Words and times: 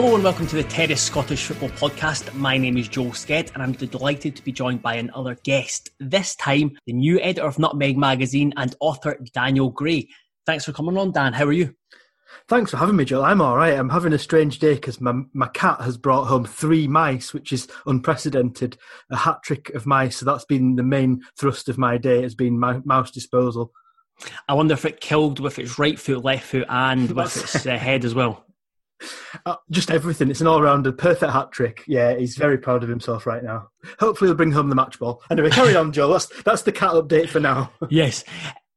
Hello 0.00 0.14
and 0.14 0.24
welcome 0.24 0.46
to 0.46 0.56
the 0.56 0.62
Terrace 0.62 1.02
Scottish 1.02 1.44
Football 1.44 1.68
Podcast. 1.68 2.32
My 2.32 2.56
name 2.56 2.78
is 2.78 2.88
Joel 2.88 3.10
Sked 3.10 3.52
and 3.52 3.62
I'm 3.62 3.72
delighted 3.72 4.34
to 4.34 4.42
be 4.42 4.50
joined 4.50 4.80
by 4.80 4.94
another 4.94 5.36
guest. 5.44 5.90
This 6.00 6.34
time, 6.36 6.78
the 6.86 6.94
new 6.94 7.20
editor 7.20 7.46
of 7.46 7.58
Nutmeg 7.58 7.98
Magazine 7.98 8.54
and 8.56 8.74
author 8.80 9.18
Daniel 9.34 9.68
Gray. 9.68 10.08
Thanks 10.46 10.64
for 10.64 10.72
coming 10.72 10.96
on, 10.96 11.12
Dan. 11.12 11.34
How 11.34 11.44
are 11.44 11.52
you? 11.52 11.74
Thanks 12.48 12.70
for 12.70 12.78
having 12.78 12.96
me, 12.96 13.04
Joel. 13.04 13.24
I'm 13.24 13.42
all 13.42 13.58
right. 13.58 13.78
I'm 13.78 13.90
having 13.90 14.14
a 14.14 14.18
strange 14.18 14.58
day 14.58 14.72
because 14.72 15.02
my, 15.02 15.20
my 15.34 15.48
cat 15.48 15.82
has 15.82 15.98
brought 15.98 16.28
home 16.28 16.46
three 16.46 16.88
mice, 16.88 17.34
which 17.34 17.52
is 17.52 17.68
unprecedented. 17.84 18.78
A 19.10 19.16
hat 19.16 19.42
trick 19.44 19.68
of 19.74 19.84
mice. 19.84 20.16
So 20.16 20.24
that's 20.24 20.46
been 20.46 20.76
the 20.76 20.82
main 20.82 21.20
thrust 21.38 21.68
of 21.68 21.76
my 21.76 21.98
day, 21.98 22.22
has 22.22 22.34
been 22.34 22.58
my 22.58 22.80
mouse 22.86 23.10
disposal. 23.10 23.70
I 24.48 24.54
wonder 24.54 24.72
if 24.72 24.86
it 24.86 25.02
killed 25.02 25.40
with 25.40 25.58
its 25.58 25.78
right 25.78 25.98
foot, 25.98 26.24
left 26.24 26.46
foot, 26.46 26.66
and 26.70 27.10
with 27.14 27.36
its 27.36 27.66
uh, 27.66 27.76
head 27.76 28.06
as 28.06 28.14
well. 28.14 28.46
Uh, 29.46 29.56
just 29.70 29.90
everything. 29.90 30.30
It's 30.30 30.40
an 30.40 30.46
all-rounder, 30.46 30.92
perfect 30.92 31.32
hat 31.32 31.52
trick. 31.52 31.84
Yeah, 31.86 32.16
he's 32.16 32.36
very 32.36 32.58
proud 32.58 32.82
of 32.82 32.88
himself 32.88 33.26
right 33.26 33.42
now. 33.42 33.68
Hopefully, 33.98 34.28
he'll 34.28 34.36
bring 34.36 34.52
home 34.52 34.68
the 34.68 34.74
match 34.74 34.98
ball. 34.98 35.22
Anyway, 35.30 35.50
carry 35.50 35.74
on, 35.76 35.92
Joe. 35.92 36.12
That's 36.12 36.26
that's 36.42 36.62
the 36.62 36.72
cat 36.72 36.92
update 36.92 37.28
for 37.28 37.40
now. 37.40 37.72
yes. 37.90 38.24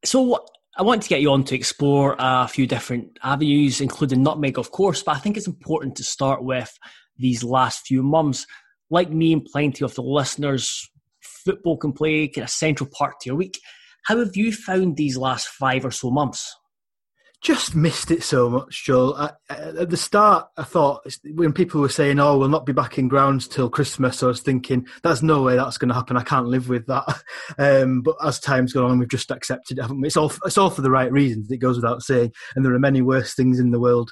So 0.06 0.46
I 0.78 0.84
want 0.84 1.04
to 1.04 1.10
get 1.10 1.22
you 1.22 1.32
on 1.32 1.44
to 1.46 1.56
explore 1.56 2.16
a 2.18 2.48
few 2.48 2.66
different 2.66 3.20
avenues, 3.24 3.82
including 3.82 4.24
nutmeg, 4.24 4.58
of 4.58 4.72
course. 4.72 5.04
But 5.04 5.16
I 5.16 5.20
think 5.20 5.38
it's 5.38 5.48
important 5.48 5.96
to 5.98 6.04
start 6.04 6.44
with 6.44 6.78
these 7.18 7.44
last 7.44 7.86
few 7.86 8.02
months. 8.02 8.48
Like 8.90 9.10
me 9.10 9.34
and 9.34 9.46
plenty 9.46 9.84
of 9.84 9.96
the 9.96 10.02
listeners, 10.02 10.90
football 11.22 11.78
can 11.78 11.94
play 11.94 12.32
a 12.38 12.48
central 12.48 12.90
part 12.92 13.20
to 13.22 13.30
your 13.30 13.36
week. 13.36 13.60
How 14.06 14.18
have 14.18 14.36
you 14.36 14.52
found 14.52 14.98
these 14.98 15.18
last 15.18 15.48
five 15.48 15.86
or 15.86 15.92
so 15.92 16.12
months? 16.12 16.54
Just 17.44 17.76
missed 17.76 18.10
it 18.10 18.24
so 18.24 18.50
much, 18.50 18.86
Joel. 18.86 19.16
I, 19.16 19.32
at 19.50 19.90
the 19.90 19.98
start, 19.98 20.48
I 20.58 20.64
thought 20.64 21.06
when 21.34 21.52
people 21.52 21.82
were 21.82 21.90
saying, 21.90 22.20
"Oh, 22.20 22.38
we'll 22.38 22.48
not 22.48 22.66
be 22.66 22.74
back 22.74 22.98
in 22.98 23.10
grounds 23.10 23.48
till 23.48 23.70
Christmas," 23.70 24.24
I 24.24 24.28
was 24.28 24.42
thinking, 24.42 24.88
"That's 25.04 25.22
no 25.22 25.44
way 25.44 25.58
that's 25.58 25.78
going 25.78 25.90
to 25.90 25.96
happen. 25.96 26.16
I 26.16 26.24
can't 26.24 26.48
live 26.48 26.70
with 26.70 26.88
that." 26.88 27.04
Um, 27.60 28.02
but 28.02 28.16
as 28.24 28.40
time's 28.40 28.74
gone 28.74 28.90
on, 28.90 29.00
we've 29.00 29.10
just 29.10 29.30
accepted 29.30 29.78
it. 29.78 29.86
It's 30.04 30.18
all 30.18 30.32
it's 30.46 30.58
all 30.58 30.70
for 30.70 30.82
the 30.82 30.90
right 30.90 31.12
reasons. 31.12 31.52
It 31.52 31.58
goes 31.58 31.76
without 31.76 32.02
saying, 32.02 32.32
and 32.56 32.66
there 32.66 32.74
are 32.74 32.80
many 32.80 33.02
worse 33.02 33.36
things 33.36 33.60
in 33.60 33.72
the 33.72 33.80
world 33.80 34.12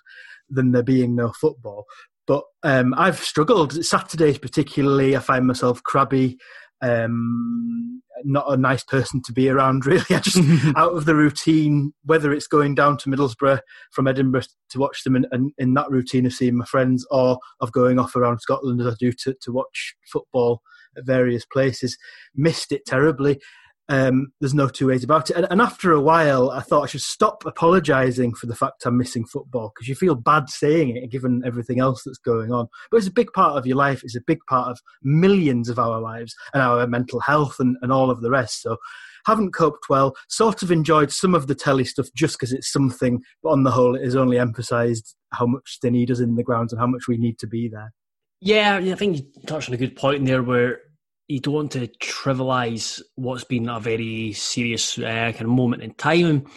than 0.49 0.71
there 0.71 0.83
being 0.83 1.15
no 1.15 1.31
football. 1.39 1.85
But 2.27 2.43
um, 2.63 2.93
I've 2.97 3.19
struggled. 3.19 3.83
Saturdays, 3.85 4.37
particularly, 4.37 5.15
I 5.15 5.19
find 5.19 5.47
myself 5.47 5.81
crabby 5.83 6.37
um, 6.81 8.01
not 8.25 8.51
a 8.51 8.57
nice 8.57 8.83
person 8.83 9.21
to 9.25 9.33
be 9.33 9.49
around, 9.49 9.85
really. 9.87 10.05
I 10.09 10.19
just 10.19 10.37
out 10.75 10.93
of 10.93 11.05
the 11.05 11.15
routine, 11.15 11.93
whether 12.03 12.31
it's 12.31 12.47
going 12.47 12.75
down 12.75 12.97
to 12.97 13.09
Middlesbrough 13.09 13.59
from 13.91 14.07
Edinburgh 14.07 14.43
to 14.69 14.79
watch 14.79 15.03
them, 15.03 15.15
and 15.15 15.27
in, 15.31 15.51
in, 15.57 15.73
that 15.75 15.89
routine 15.89 16.25
of 16.25 16.33
seeing 16.33 16.57
my 16.57 16.65
friends, 16.65 17.05
or 17.11 17.39
of 17.59 17.71
going 17.71 17.99
off 17.99 18.15
around 18.15 18.39
Scotland 18.39 18.81
as 18.81 18.87
I 18.87 18.95
do 18.99 19.11
to, 19.23 19.35
to 19.41 19.51
watch 19.51 19.95
football 20.11 20.61
at 20.97 21.05
various 21.05 21.45
places, 21.45 21.97
missed 22.35 22.71
it 22.71 22.85
terribly. 22.85 23.39
Um, 23.91 24.31
there's 24.39 24.53
no 24.53 24.69
two 24.69 24.87
ways 24.87 25.03
about 25.03 25.29
it. 25.29 25.35
And, 25.35 25.45
and, 25.49 25.61
after 25.61 25.91
a 25.91 25.99
while, 25.99 26.49
I 26.49 26.61
thought 26.61 26.83
I 26.83 26.87
should 26.87 27.01
stop 27.01 27.43
apologising 27.45 28.33
for 28.35 28.45
the 28.45 28.55
fact 28.55 28.85
I'm 28.85 28.97
missing 28.97 29.25
football 29.25 29.73
because 29.75 29.89
you 29.89 29.95
feel 29.95 30.15
bad 30.15 30.49
saying 30.49 30.95
it 30.95 31.11
given 31.11 31.41
everything 31.45 31.81
else 31.81 32.03
that's 32.05 32.17
going 32.17 32.53
on. 32.53 32.67
But 32.89 32.97
it's 32.97 33.07
a 33.07 33.11
big 33.11 33.33
part 33.33 33.57
of 33.57 33.67
your 33.67 33.75
life. 33.75 34.01
It's 34.01 34.15
a 34.15 34.21
big 34.25 34.39
part 34.47 34.69
of 34.69 34.79
millions 35.03 35.67
of 35.67 35.77
our 35.77 35.99
lives 35.99 36.33
and 36.53 36.63
our 36.63 36.87
mental 36.87 37.19
health 37.19 37.57
and, 37.59 37.75
and 37.81 37.91
all 37.91 38.09
of 38.09 38.21
the 38.21 38.29
rest. 38.29 38.61
So 38.61 38.77
haven't 39.25 39.51
coped 39.51 39.89
well. 39.89 40.15
Sort 40.29 40.63
of 40.63 40.71
enjoyed 40.71 41.11
some 41.11 41.35
of 41.35 41.47
the 41.47 41.55
telly 41.55 41.83
stuff 41.83 42.07
just 42.15 42.39
because 42.39 42.53
it's 42.53 42.71
something, 42.71 43.21
but 43.43 43.49
on 43.49 43.63
the 43.63 43.71
whole, 43.71 43.95
it 43.95 44.05
has 44.05 44.15
only 44.15 44.39
emphasised 44.39 45.17
how 45.33 45.45
much 45.45 45.79
they 45.81 45.89
need 45.89 46.11
us 46.11 46.21
in 46.21 46.35
the 46.35 46.43
grounds 46.43 46.71
and 46.71 46.79
how 46.79 46.87
much 46.87 47.09
we 47.09 47.17
need 47.17 47.37
to 47.39 47.47
be 47.47 47.67
there. 47.67 47.91
Yeah, 48.39 48.77
I 48.77 48.95
think 48.95 49.17
you 49.17 49.23
touched 49.45 49.67
on 49.67 49.75
a 49.75 49.77
good 49.77 49.97
point 49.97 50.25
there 50.25 50.43
where 50.43 50.79
you 51.27 51.39
don't 51.39 51.53
want 51.53 51.71
to 51.71 51.87
trivialize 52.01 53.01
what's 53.15 53.43
been 53.43 53.69
a 53.69 53.79
very 53.79 54.33
serious 54.33 54.97
uh, 54.97 55.31
kind 55.31 55.41
of 55.41 55.47
moment 55.47 55.83
in 55.83 55.93
time. 55.93 56.25
And 56.25 56.47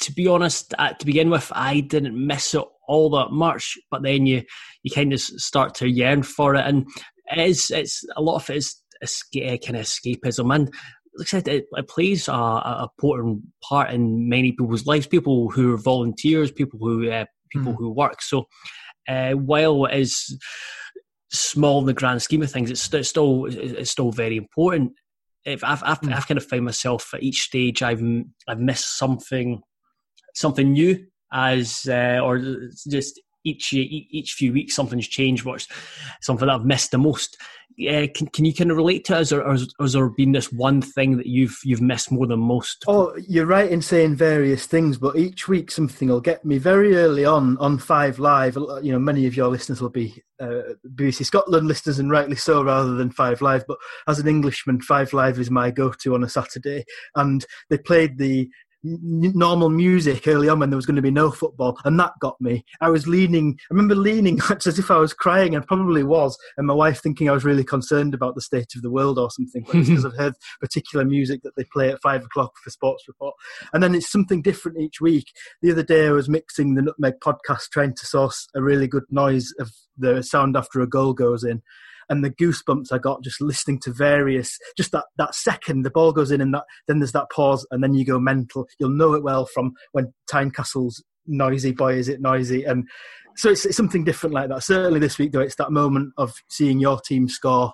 to 0.00 0.12
be 0.12 0.26
honest, 0.26 0.70
to 0.78 1.06
begin 1.06 1.30
with, 1.30 1.50
I 1.54 1.80
didn't 1.80 2.26
miss 2.26 2.54
it 2.54 2.64
all 2.86 3.10
that 3.10 3.30
much, 3.30 3.76
but 3.90 4.02
then 4.02 4.26
you 4.26 4.42
you 4.82 4.90
kind 4.90 5.12
of 5.12 5.20
start 5.20 5.74
to 5.76 5.88
yearn 5.88 6.22
for 6.22 6.54
it, 6.54 6.64
and 6.66 6.86
it 7.26 7.38
is 7.38 7.70
it's 7.70 8.04
a 8.16 8.22
lot 8.22 8.36
of 8.36 8.50
it 8.50 8.56
is 8.56 8.76
escape, 9.02 9.62
kind 9.64 9.76
of 9.76 9.84
escapism, 9.84 10.54
and 10.54 10.72
like 11.18 11.26
I 11.26 11.30
said, 11.30 11.48
it, 11.48 11.66
it 11.72 11.88
plays 11.88 12.28
a, 12.28 12.32
a, 12.32 12.88
important 12.92 13.42
part 13.62 13.90
in 13.90 14.28
many 14.28 14.52
people's 14.52 14.86
lives. 14.86 15.06
People 15.06 15.50
who 15.50 15.74
are 15.74 15.78
volunteers, 15.78 16.52
people 16.52 16.78
who 16.78 17.10
uh, 17.10 17.24
people 17.50 17.72
mm. 17.72 17.76
who 17.76 17.90
work. 17.90 18.22
So 18.22 18.46
uh, 19.08 19.32
while 19.32 19.86
it 19.86 19.98
is 19.98 20.38
small 21.30 21.80
in 21.80 21.86
the 21.86 21.94
grand 21.94 22.22
scheme 22.22 22.42
of 22.42 22.50
things, 22.50 22.70
it's, 22.70 22.92
it's 22.92 23.08
still 23.08 23.46
it's 23.46 23.90
still 23.90 24.12
very 24.12 24.36
important. 24.36 24.92
If 25.44 25.64
I've, 25.64 25.82
I've, 25.84 26.00
mm. 26.00 26.12
I've 26.12 26.26
kind 26.26 26.38
of 26.38 26.46
found 26.46 26.64
myself 26.64 27.10
at 27.14 27.22
each 27.22 27.42
stage, 27.42 27.82
I've 27.82 28.02
I've 28.46 28.60
missed 28.60 28.98
something 28.98 29.60
something 30.34 30.72
new 30.72 31.06
as 31.32 31.86
uh, 31.88 32.20
or 32.22 32.38
just 32.88 33.20
each 33.44 33.72
each 33.72 34.32
few 34.32 34.52
weeks 34.52 34.74
something's 34.74 35.08
changed. 35.08 35.44
What's 35.44 35.68
something 36.20 36.46
that 36.46 36.54
I've 36.54 36.64
missed 36.64 36.90
the 36.90 36.98
most? 36.98 37.36
Uh, 37.80 38.08
can 38.12 38.26
can 38.28 38.44
you 38.44 38.52
kind 38.52 38.72
of 38.72 38.76
relate 38.76 39.04
to 39.04 39.16
us, 39.16 39.30
or, 39.30 39.40
or, 39.42 39.56
has 39.80 39.92
there 39.92 40.08
been 40.08 40.32
this 40.32 40.50
one 40.52 40.82
thing 40.82 41.16
that 41.16 41.26
you've 41.26 41.56
you've 41.62 41.80
missed 41.80 42.10
more 42.10 42.26
than 42.26 42.40
most? 42.40 42.84
Oh, 42.88 43.14
you're 43.28 43.46
right 43.46 43.70
in 43.70 43.82
saying 43.82 44.16
various 44.16 44.66
things, 44.66 44.98
but 44.98 45.16
each 45.16 45.46
week 45.46 45.70
something 45.70 46.08
will 46.08 46.20
get 46.20 46.44
me. 46.44 46.58
Very 46.58 46.96
early 46.96 47.24
on 47.24 47.56
on 47.58 47.78
Five 47.78 48.18
Live, 48.18 48.56
you 48.82 48.90
know, 48.90 48.98
many 48.98 49.26
of 49.26 49.36
your 49.36 49.46
listeners 49.46 49.80
will 49.80 49.90
be 49.90 50.20
uh, 50.40 50.62
BBC 50.94 51.24
Scotland 51.24 51.68
listeners, 51.68 52.00
and 52.00 52.10
rightly 52.10 52.36
so, 52.36 52.64
rather 52.64 52.94
than 52.94 53.10
Five 53.12 53.40
Live. 53.42 53.64
But 53.68 53.78
as 54.08 54.18
an 54.18 54.26
Englishman, 54.26 54.80
Five 54.80 55.12
Live 55.12 55.38
is 55.38 55.50
my 55.50 55.70
go-to 55.70 56.14
on 56.14 56.24
a 56.24 56.28
Saturday, 56.28 56.84
and 57.14 57.46
they 57.70 57.78
played 57.78 58.18
the 58.18 58.50
normal 59.00 59.68
music 59.68 60.26
early 60.26 60.48
on 60.48 60.58
when 60.58 60.70
there 60.70 60.76
was 60.76 60.86
going 60.86 60.96
to 60.96 61.02
be 61.02 61.10
no 61.10 61.30
football, 61.30 61.78
and 61.84 61.98
that 62.00 62.12
got 62.20 62.40
me. 62.40 62.64
I 62.80 62.90
was 62.90 63.06
leaning. 63.06 63.58
I 63.70 63.74
remember 63.74 63.94
leaning 63.94 64.40
as 64.66 64.78
if 64.78 64.90
I 64.90 64.98
was 64.98 65.12
crying, 65.12 65.54
and 65.54 65.66
probably 65.66 66.02
was. 66.02 66.38
And 66.56 66.66
my 66.66 66.74
wife 66.74 67.00
thinking 67.00 67.28
I 67.28 67.32
was 67.32 67.44
really 67.44 67.64
concerned 67.64 68.14
about 68.14 68.34
the 68.34 68.40
state 68.40 68.74
of 68.76 68.82
the 68.82 68.90
world 68.90 69.18
or 69.18 69.30
something 69.30 69.64
because 69.70 70.04
I've 70.04 70.16
heard 70.18 70.34
particular 70.60 71.04
music 71.04 71.42
that 71.42 71.56
they 71.56 71.64
play 71.64 71.90
at 71.90 72.02
five 72.02 72.24
o'clock 72.24 72.52
for 72.62 72.70
sports 72.70 73.04
report. 73.08 73.34
And 73.72 73.82
then 73.82 73.94
it's 73.94 74.10
something 74.10 74.42
different 74.42 74.78
each 74.78 75.00
week. 75.00 75.26
The 75.62 75.72
other 75.72 75.82
day 75.82 76.06
I 76.06 76.12
was 76.12 76.28
mixing 76.28 76.74
the 76.74 76.82
Nutmeg 76.82 77.14
podcast, 77.20 77.70
trying 77.72 77.94
to 77.94 78.06
source 78.06 78.48
a 78.54 78.62
really 78.62 78.86
good 78.86 79.04
noise 79.10 79.52
of 79.58 79.70
the 79.96 80.22
sound 80.22 80.56
after 80.56 80.80
a 80.80 80.88
goal 80.88 81.12
goes 81.12 81.44
in 81.44 81.62
and 82.08 82.24
the 82.24 82.30
goosebumps 82.30 82.92
I 82.92 82.98
got 82.98 83.22
just 83.22 83.40
listening 83.40 83.80
to 83.80 83.92
various, 83.92 84.58
just 84.76 84.92
that, 84.92 85.04
that 85.16 85.34
second 85.34 85.82
the 85.82 85.90
ball 85.90 86.12
goes 86.12 86.30
in 86.30 86.40
and 86.40 86.54
that, 86.54 86.64
then 86.86 86.98
there's 86.98 87.12
that 87.12 87.30
pause 87.30 87.66
and 87.70 87.82
then 87.82 87.94
you 87.94 88.04
go 88.04 88.18
mental. 88.18 88.66
You'll 88.78 88.90
know 88.90 89.14
it 89.14 89.22
well 89.22 89.46
from 89.46 89.72
when 89.92 90.12
Tynecastle's 90.30 91.02
noisy, 91.26 91.72
boy 91.72 91.94
is 91.94 92.08
it 92.08 92.20
noisy. 92.20 92.64
And 92.64 92.88
so 93.36 93.50
it's, 93.50 93.66
it's 93.66 93.76
something 93.76 94.04
different 94.04 94.34
like 94.34 94.48
that. 94.48 94.62
Certainly 94.62 95.00
this 95.00 95.18
week 95.18 95.32
though, 95.32 95.40
it's 95.40 95.56
that 95.56 95.72
moment 95.72 96.12
of 96.16 96.34
seeing 96.48 96.80
your 96.80 97.00
team 97.00 97.28
score 97.28 97.72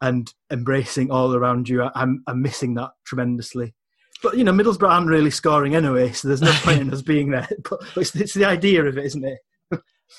and 0.00 0.32
embracing 0.50 1.10
all 1.10 1.34
around 1.34 1.68
you. 1.68 1.88
I'm, 1.94 2.22
I'm 2.26 2.42
missing 2.42 2.74
that 2.74 2.90
tremendously. 3.06 3.74
But 4.22 4.36
you 4.36 4.44
know, 4.44 4.52
Middlesbrough 4.52 4.90
aren't 4.90 5.08
really 5.08 5.30
scoring 5.30 5.74
anyway, 5.74 6.12
so 6.12 6.28
there's 6.28 6.42
no 6.42 6.52
point 6.52 6.80
in 6.80 6.92
us 6.92 7.02
being 7.02 7.30
there. 7.30 7.48
But 7.68 7.80
it's, 7.96 8.14
it's 8.14 8.34
the 8.34 8.44
idea 8.44 8.84
of 8.84 8.98
it, 8.98 9.04
isn't 9.04 9.24
it? 9.24 9.38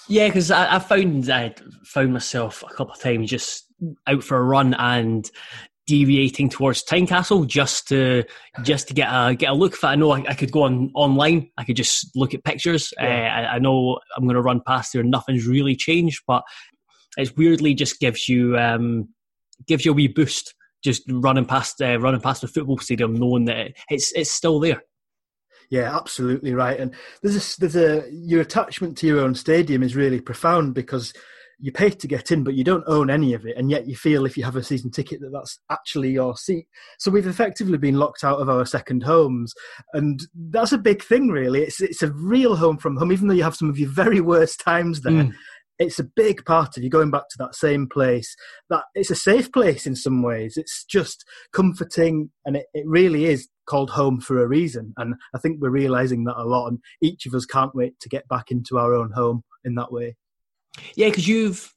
Yeah, 0.08 0.28
because 0.28 0.52
I, 0.52 0.76
I, 0.76 0.80
found 0.80 1.30
I 1.30 1.54
found 1.86 2.14
myself 2.14 2.64
a 2.64 2.74
couple 2.74 2.94
of 2.94 3.00
times 3.00 3.30
just 3.30 3.66
out 4.08 4.24
for 4.24 4.38
a 4.38 4.44
run 4.44 4.74
and 4.76 5.30
deviating 5.88 6.50
towards 6.50 6.84
Tynecastle 6.84 7.48
just 7.48 7.88
to 7.90 8.24
just 8.64 8.88
to 8.88 8.94
get 8.94 9.10
a 9.10 9.36
get 9.36 9.52
a 9.52 9.54
look. 9.54 9.74
If 9.74 9.84
I 9.84 9.96
know 9.96 10.12
I, 10.12 10.24
I 10.28 10.34
could 10.34 10.52
go 10.52 10.64
on 10.64 10.92
online, 10.94 11.50
I 11.58 11.64
could 11.64 11.76
just 11.76 12.16
look 12.16 12.34
at 12.34 12.44
pictures. 12.44 12.94
Yeah. 13.00 13.06
Uh, 13.06 13.42
I, 13.42 13.56
I, 13.56 13.60
know 13.60 14.00
I'm 14.16 14.24
going 14.24 14.36
to 14.36 14.42
run 14.42 14.62
past 14.66 14.94
there. 14.94 15.04
Nothing's 15.04 15.48
really 15.48 15.76
changed, 15.76 16.22
but 16.28 16.44
it's 17.18 17.36
weirdly 17.36 17.74
just 17.74 18.00
gives 18.00 18.30
you 18.30 18.58
um, 18.58 19.10
gives 19.68 19.86
you 19.86 19.92
a 19.92 19.96
wee 19.96 20.08
boost 20.08 20.54
just 20.84 21.04
running 21.10 21.46
past 21.46 21.82
uh, 21.82 22.00
running 22.00 22.22
past 22.22 22.42
the 22.42 22.48
football 22.48 22.78
stadium, 22.78 23.16
knowing 23.16 23.46
that 23.46 23.74
it's 23.90 24.12
it's 24.14 24.32
still 24.32 24.60
there. 24.60 24.82
Yeah, 25.72 25.96
absolutely 25.96 26.54
right. 26.54 26.80
And 26.80 26.94
there's 27.24 27.56
a, 27.56 27.60
there's 27.60 27.76
a 27.78 28.08
your 28.12 28.42
attachment 28.42 28.98
to 29.00 29.08
your 29.08 29.22
own 29.22 29.34
stadium 29.34 29.82
is 29.82 29.96
really 29.96 30.20
profound 30.20 30.76
because 30.76 31.14
you 31.62 31.72
pay 31.72 31.92
to 31.92 32.08
get 32.08 32.32
in, 32.32 32.44
but 32.44 32.56
you 32.56 32.64
don't 32.64 32.84
own 32.88 33.10
any 33.10 33.34
of 33.34 33.46
it, 33.46 33.56
and 33.56 33.70
yet 33.72 33.88
you 33.88 33.96
feel 33.96 34.26
if 34.26 34.36
you 34.36 34.44
have 34.44 34.56
a 34.56 34.64
season 34.64 34.92
ticket 34.92 35.22
that 35.22 35.30
that's 35.32 35.60
actually 35.70 36.10
your 36.10 36.36
seat. 36.36 36.68
So 36.98 37.10
we've 37.12 37.28
effectively 37.28 37.78
been 37.78 38.00
locked 38.00 38.24
out 38.24 38.40
of 38.40 38.50
our 38.50 38.66
second 38.66 39.04
homes, 39.04 39.54
and 39.94 40.20
that's 40.50 40.74
a 40.74 40.78
big 40.78 41.04
thing, 41.04 41.30
really. 41.30 41.62
It's 41.62 41.80
it's 41.80 42.04
a 42.04 42.12
real 42.12 42.56
home 42.56 42.78
from 42.78 42.98
home, 42.98 43.12
even 43.12 43.28
though 43.28 43.36
you 43.36 43.44
have 43.44 43.56
some 43.56 43.70
of 43.70 43.80
your 43.80 43.90
very 43.90 44.20
worst 44.20 44.60
times 44.60 45.02
there. 45.02 45.14
Mm. 45.14 45.34
It's 45.82 46.00
a 46.00 46.04
big 46.04 46.46
part 46.46 46.78
of 46.78 46.84
you 46.84 46.90
going 46.90 47.12
back 47.12 47.28
to 47.30 47.38
that 47.40 47.56
same 47.56 47.88
place. 47.88 48.36
That 48.70 48.84
it's 48.94 49.10
a 49.10 49.16
safe 49.16 49.52
place 49.52 49.86
in 49.86 49.96
some 49.96 50.22
ways. 50.22 50.56
It's 50.56 50.86
just 50.86 51.26
comforting, 51.52 52.30
and 52.46 52.56
it, 52.56 52.68
it 52.74 52.86
really 52.88 53.26
is 53.26 53.50
called 53.68 53.90
home 53.90 54.22
for 54.22 54.42
a 54.42 54.48
reason. 54.48 54.94
And 54.98 55.16
I 55.34 55.40
think 55.40 55.58
we're 55.60 55.70
realizing 55.70 56.24
that 56.26 56.38
a 56.38 56.46
lot, 56.46 56.68
and 56.68 56.80
each 57.02 57.26
of 57.26 57.34
us 57.34 57.46
can't 57.46 57.76
wait 57.76 58.00
to 58.02 58.10
get 58.10 58.28
back 58.28 58.52
into 58.52 58.78
our 58.78 58.94
own 58.94 59.12
home 59.12 59.44
in 59.64 59.76
that 59.76 59.92
way. 59.92 60.16
Yeah, 60.96 61.10
because 61.10 61.28
you've 61.28 61.74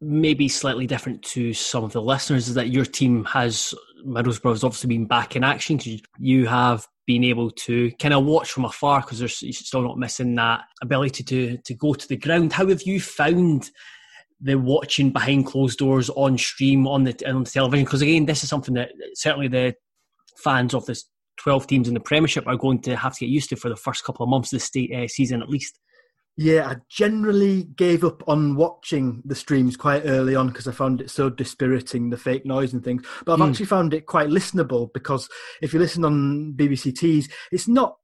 maybe 0.00 0.48
slightly 0.48 0.86
different 0.86 1.22
to 1.22 1.52
some 1.52 1.84
of 1.84 1.92
the 1.92 2.02
listeners 2.02 2.48
is 2.48 2.54
that 2.54 2.68
your 2.68 2.84
team 2.84 3.24
has 3.24 3.74
Middlesbrough 4.06 4.50
has 4.50 4.62
obviously 4.62 4.88
been 4.88 5.06
back 5.06 5.34
in 5.34 5.42
action 5.42 5.76
because 5.76 6.00
you 6.18 6.46
have 6.46 6.86
been 7.08 7.24
able 7.24 7.50
to 7.50 7.90
kind 7.92 8.12
of 8.12 8.26
watch 8.26 8.52
from 8.52 8.66
afar 8.66 9.00
because 9.00 9.18
there's 9.18 9.38
still 9.66 9.80
not 9.80 9.98
missing 9.98 10.34
that 10.34 10.60
ability 10.82 11.24
to 11.24 11.56
to 11.56 11.74
go 11.74 11.94
to 11.94 12.06
the 12.06 12.18
ground. 12.18 12.52
How 12.52 12.68
have 12.68 12.82
you 12.82 13.00
found 13.00 13.70
the 14.42 14.56
watching 14.56 15.10
behind 15.10 15.46
closed 15.46 15.78
doors 15.78 16.10
on 16.10 16.36
stream 16.36 16.86
on 16.86 17.04
the 17.04 17.14
on 17.26 17.44
the 17.44 17.50
television? 17.50 17.86
Because 17.86 18.02
again, 18.02 18.26
this 18.26 18.44
is 18.44 18.50
something 18.50 18.74
that 18.74 18.90
certainly 19.14 19.48
the 19.48 19.74
fans 20.36 20.74
of 20.74 20.84
this 20.84 21.06
12 21.38 21.66
teams 21.66 21.88
in 21.88 21.94
the 21.94 22.00
Premiership 22.00 22.46
are 22.46 22.56
going 22.56 22.82
to 22.82 22.94
have 22.94 23.14
to 23.14 23.20
get 23.20 23.30
used 23.30 23.48
to 23.48 23.56
for 23.56 23.70
the 23.70 23.76
first 23.76 24.04
couple 24.04 24.22
of 24.22 24.28
months 24.28 24.52
of 24.52 24.58
the 24.58 24.64
state, 24.64 24.94
uh, 24.94 25.08
season 25.08 25.40
at 25.40 25.48
least. 25.48 25.80
Yeah, 26.40 26.68
I 26.68 26.76
generally 26.88 27.64
gave 27.64 28.04
up 28.04 28.22
on 28.28 28.54
watching 28.54 29.22
the 29.24 29.34
streams 29.34 29.76
quite 29.76 30.02
early 30.04 30.36
on 30.36 30.46
because 30.46 30.68
I 30.68 30.72
found 30.72 31.00
it 31.00 31.10
so 31.10 31.28
dispiriting, 31.28 32.10
the 32.10 32.16
fake 32.16 32.46
noise 32.46 32.72
and 32.72 32.84
things. 32.84 33.04
But 33.26 33.32
I've 33.32 33.38
mm. 33.40 33.50
actually 33.50 33.66
found 33.66 33.92
it 33.92 34.06
quite 34.06 34.28
listenable 34.28 34.88
because 34.94 35.28
if 35.62 35.72
you 35.72 35.80
listen 35.80 36.04
on 36.04 36.54
BBC 36.56 36.96
Tees, 36.96 37.28
it's 37.50 37.66
not 37.66 37.96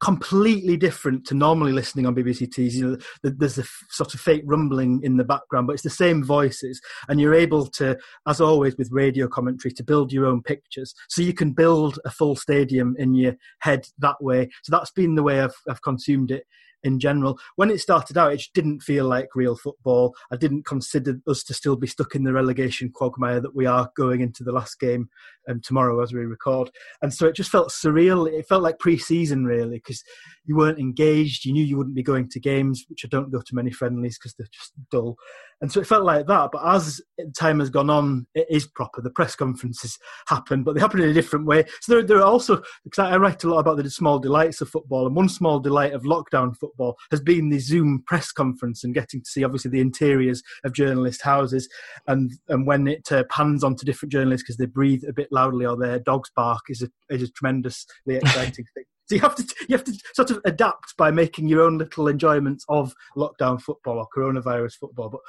completely 0.00 0.76
different 0.76 1.26
to 1.26 1.34
normally 1.34 1.72
listening 1.72 2.06
on 2.06 2.14
BBC 2.14 2.52
Tees. 2.52 2.76
You 2.76 2.90
know, 2.90 2.96
there's 3.24 3.58
a 3.58 3.64
sort 3.88 4.14
of 4.14 4.20
fake 4.20 4.42
rumbling 4.44 5.00
in 5.02 5.16
the 5.16 5.24
background, 5.24 5.66
but 5.66 5.72
it's 5.72 5.82
the 5.82 5.90
same 5.90 6.22
voices, 6.22 6.80
and 7.08 7.20
you're 7.20 7.34
able 7.34 7.66
to, 7.66 7.98
as 8.28 8.40
always 8.40 8.76
with 8.76 8.92
radio 8.92 9.26
commentary, 9.26 9.72
to 9.72 9.82
build 9.82 10.12
your 10.12 10.26
own 10.26 10.44
pictures. 10.44 10.94
So 11.08 11.22
you 11.22 11.34
can 11.34 11.54
build 11.54 11.98
a 12.04 12.10
full 12.10 12.36
stadium 12.36 12.94
in 13.00 13.14
your 13.14 13.34
head 13.62 13.88
that 13.98 14.22
way. 14.22 14.48
So 14.62 14.70
that's 14.70 14.92
been 14.92 15.16
the 15.16 15.24
way 15.24 15.40
I've, 15.40 15.56
I've 15.68 15.82
consumed 15.82 16.30
it 16.30 16.44
in 16.82 16.98
general. 16.98 17.38
When 17.56 17.70
it 17.70 17.78
started 17.78 18.16
out, 18.16 18.32
it 18.32 18.38
just 18.38 18.54
didn't 18.54 18.80
feel 18.80 19.06
like 19.06 19.34
real 19.34 19.56
football. 19.56 20.14
I 20.32 20.36
didn't 20.36 20.66
consider 20.66 21.20
us 21.26 21.42
to 21.44 21.54
still 21.54 21.76
be 21.76 21.86
stuck 21.86 22.14
in 22.14 22.24
the 22.24 22.32
relegation 22.32 22.90
quagmire 22.92 23.40
that 23.40 23.54
we 23.54 23.66
are 23.66 23.90
going 23.96 24.20
into 24.20 24.44
the 24.44 24.52
last 24.52 24.78
game 24.80 25.08
um, 25.48 25.60
tomorrow 25.62 26.02
as 26.02 26.12
we 26.12 26.20
record. 26.20 26.70
And 27.02 27.12
so 27.12 27.26
it 27.26 27.34
just 27.34 27.50
felt 27.50 27.70
surreal. 27.70 28.30
It 28.30 28.48
felt 28.48 28.62
like 28.62 28.78
pre-season 28.78 29.44
really 29.44 29.78
because 29.78 30.02
you 30.44 30.56
weren't 30.56 30.78
engaged. 30.78 31.44
You 31.44 31.52
knew 31.52 31.64
you 31.64 31.76
wouldn't 31.76 31.96
be 31.96 32.02
going 32.02 32.28
to 32.30 32.40
games, 32.40 32.84
which 32.88 33.04
I 33.04 33.08
don't 33.08 33.30
go 33.30 33.40
to 33.40 33.54
many 33.54 33.70
friendlies 33.70 34.18
because 34.18 34.34
they're 34.34 34.48
just 34.50 34.72
dull. 34.90 35.16
And 35.62 35.70
so 35.70 35.80
it 35.80 35.86
felt 35.86 36.04
like 36.04 36.26
that. 36.26 36.50
But 36.52 36.66
as 36.66 37.02
time 37.38 37.60
has 37.60 37.68
gone 37.68 37.90
on, 37.90 38.26
it 38.34 38.46
is 38.48 38.66
proper. 38.66 39.02
The 39.02 39.10
press 39.10 39.36
conferences 39.36 39.98
happen, 40.26 40.62
but 40.62 40.74
they 40.74 40.80
happen 40.80 41.02
in 41.02 41.10
a 41.10 41.14
different 41.14 41.44
way. 41.44 41.64
So 41.82 41.92
there, 41.92 42.02
there 42.02 42.18
are 42.18 42.22
also, 42.22 42.62
because 42.82 42.98
I 42.98 43.16
write 43.18 43.44
a 43.44 43.48
lot 43.48 43.58
about 43.58 43.76
the 43.76 43.90
small 43.90 44.18
delights 44.18 44.62
of 44.62 44.70
football, 44.70 45.06
and 45.06 45.14
one 45.14 45.28
small 45.28 45.60
delight 45.60 45.92
of 45.92 46.04
lockdown 46.04 46.56
football 46.56 46.69
has 47.10 47.20
been 47.20 47.50
the 47.50 47.58
Zoom 47.58 48.02
press 48.06 48.32
conference 48.32 48.84
and 48.84 48.94
getting 48.94 49.20
to 49.20 49.30
see 49.30 49.44
obviously 49.44 49.70
the 49.70 49.80
interiors 49.80 50.42
of 50.64 50.72
journalist 50.72 51.22
houses. 51.22 51.68
And, 52.06 52.32
and 52.48 52.66
when 52.66 52.86
it 52.86 53.10
uh, 53.12 53.24
pans 53.30 53.64
onto 53.64 53.84
different 53.84 54.12
journalists 54.12 54.44
because 54.44 54.56
they 54.56 54.66
breathe 54.66 55.04
a 55.08 55.12
bit 55.12 55.28
loudly 55.30 55.66
or 55.66 55.76
their 55.76 55.98
dogs 55.98 56.30
bark 56.34 56.62
is 56.68 56.82
a, 56.82 56.90
is 57.12 57.22
a 57.22 57.30
tremendously 57.30 57.86
exciting 58.16 58.66
thing. 58.74 58.84
So 59.10 59.16
you 59.16 59.22
have 59.22 59.34
to 59.34 59.54
you 59.68 59.76
have 59.76 59.84
to 59.86 59.98
sort 60.14 60.30
of 60.30 60.40
adapt 60.44 60.96
by 60.96 61.10
making 61.10 61.48
your 61.48 61.62
own 61.62 61.78
little 61.78 62.06
enjoyments 62.06 62.64
of 62.68 62.94
lockdown 63.16 63.60
football 63.60 63.98
or 63.98 64.06
coronavirus 64.16 64.74
football. 64.74 65.08
But 65.08 65.22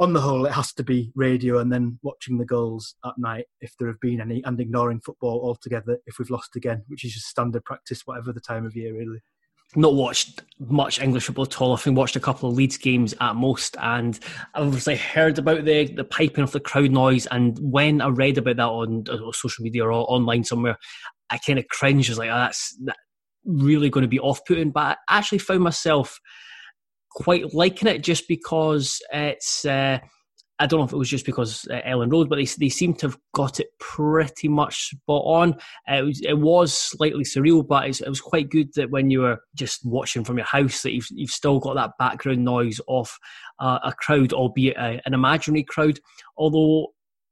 on 0.00 0.12
the 0.12 0.20
whole, 0.20 0.44
it 0.44 0.50
has 0.50 0.72
to 0.72 0.82
be 0.82 1.12
radio 1.14 1.60
and 1.60 1.72
then 1.72 2.00
watching 2.02 2.38
the 2.38 2.44
goals 2.44 2.96
at 3.04 3.16
night 3.16 3.44
if 3.60 3.76
there 3.78 3.86
have 3.86 4.00
been 4.00 4.20
any, 4.20 4.42
and 4.44 4.60
ignoring 4.60 4.98
football 4.98 5.40
altogether 5.44 5.98
if 6.06 6.18
we've 6.18 6.30
lost 6.30 6.56
again, 6.56 6.82
which 6.88 7.04
is 7.04 7.14
just 7.14 7.28
standard 7.28 7.64
practice, 7.64 8.02
whatever 8.04 8.32
the 8.32 8.40
time 8.40 8.66
of 8.66 8.74
year, 8.74 8.98
really 8.98 9.20
not 9.76 9.94
watched 9.94 10.42
much 10.58 11.00
English 11.00 11.26
football 11.26 11.44
at 11.44 11.60
all. 11.60 11.74
I 11.74 11.76
think 11.76 11.96
watched 11.96 12.16
a 12.16 12.20
couple 12.20 12.48
of 12.48 12.56
Leeds 12.56 12.78
games 12.78 13.14
at 13.20 13.36
most, 13.36 13.76
and 13.80 14.18
I 14.54 14.60
obviously 14.60 14.96
heard 14.96 15.38
about 15.38 15.64
the 15.64 15.86
the 15.86 16.04
piping 16.04 16.44
of 16.44 16.52
the 16.52 16.60
crowd 16.60 16.90
noise. 16.90 17.26
And 17.26 17.58
when 17.60 18.00
I 18.00 18.08
read 18.08 18.38
about 18.38 18.56
that 18.56 18.68
on, 18.68 19.04
on 19.08 19.32
social 19.32 19.62
media 19.62 19.84
or 19.84 19.92
online 19.92 20.44
somewhere, 20.44 20.78
I 21.30 21.38
kind 21.38 21.58
of 21.58 21.68
cringed. 21.68 22.08
I 22.08 22.12
was 22.12 22.18
like, 22.18 22.30
oh, 22.30 22.36
"That's 22.36 22.76
that, 22.84 22.96
really 23.44 23.90
going 23.90 24.02
to 24.02 24.08
be 24.08 24.20
off 24.20 24.40
putting, 24.46 24.70
but 24.70 24.98
I 25.08 25.18
actually 25.18 25.38
found 25.38 25.60
myself 25.60 26.18
quite 27.10 27.54
liking 27.54 27.88
it 27.88 28.02
just 28.02 28.26
because 28.28 29.00
it's. 29.12 29.64
Uh, 29.64 29.98
I 30.60 30.66
don't 30.66 30.80
know 30.80 30.86
if 30.86 30.92
it 30.92 30.98
was 30.98 31.08
just 31.08 31.26
because 31.26 31.66
uh, 31.70 31.80
Elland 31.86 32.12
Road, 32.12 32.28
but 32.28 32.36
they 32.36 32.44
they 32.44 32.68
seem 32.68 32.94
to 32.94 33.08
have 33.08 33.18
got 33.32 33.60
it 33.60 33.68
pretty 33.78 34.48
much 34.48 34.90
spot 34.90 35.22
on. 35.24 35.54
Uh, 35.88 35.94
it, 35.94 36.02
was, 36.02 36.20
it 36.22 36.38
was 36.38 36.72
slightly 36.76 37.24
surreal, 37.24 37.66
but 37.66 37.86
it 37.88 38.08
was 38.08 38.20
quite 38.20 38.50
good 38.50 38.68
that 38.74 38.90
when 38.90 39.10
you 39.10 39.20
were 39.20 39.38
just 39.54 39.84
watching 39.84 40.24
from 40.24 40.36
your 40.36 40.46
house, 40.46 40.82
that 40.82 40.92
you've 40.92 41.06
you've 41.10 41.30
still 41.30 41.60
got 41.60 41.74
that 41.74 41.92
background 41.98 42.44
noise 42.44 42.80
of 42.88 43.10
uh, 43.60 43.78
a 43.84 43.92
crowd, 43.92 44.32
albeit 44.32 44.76
a, 44.76 45.00
an 45.06 45.14
imaginary 45.14 45.62
crowd. 45.62 46.00
Although 46.36 46.88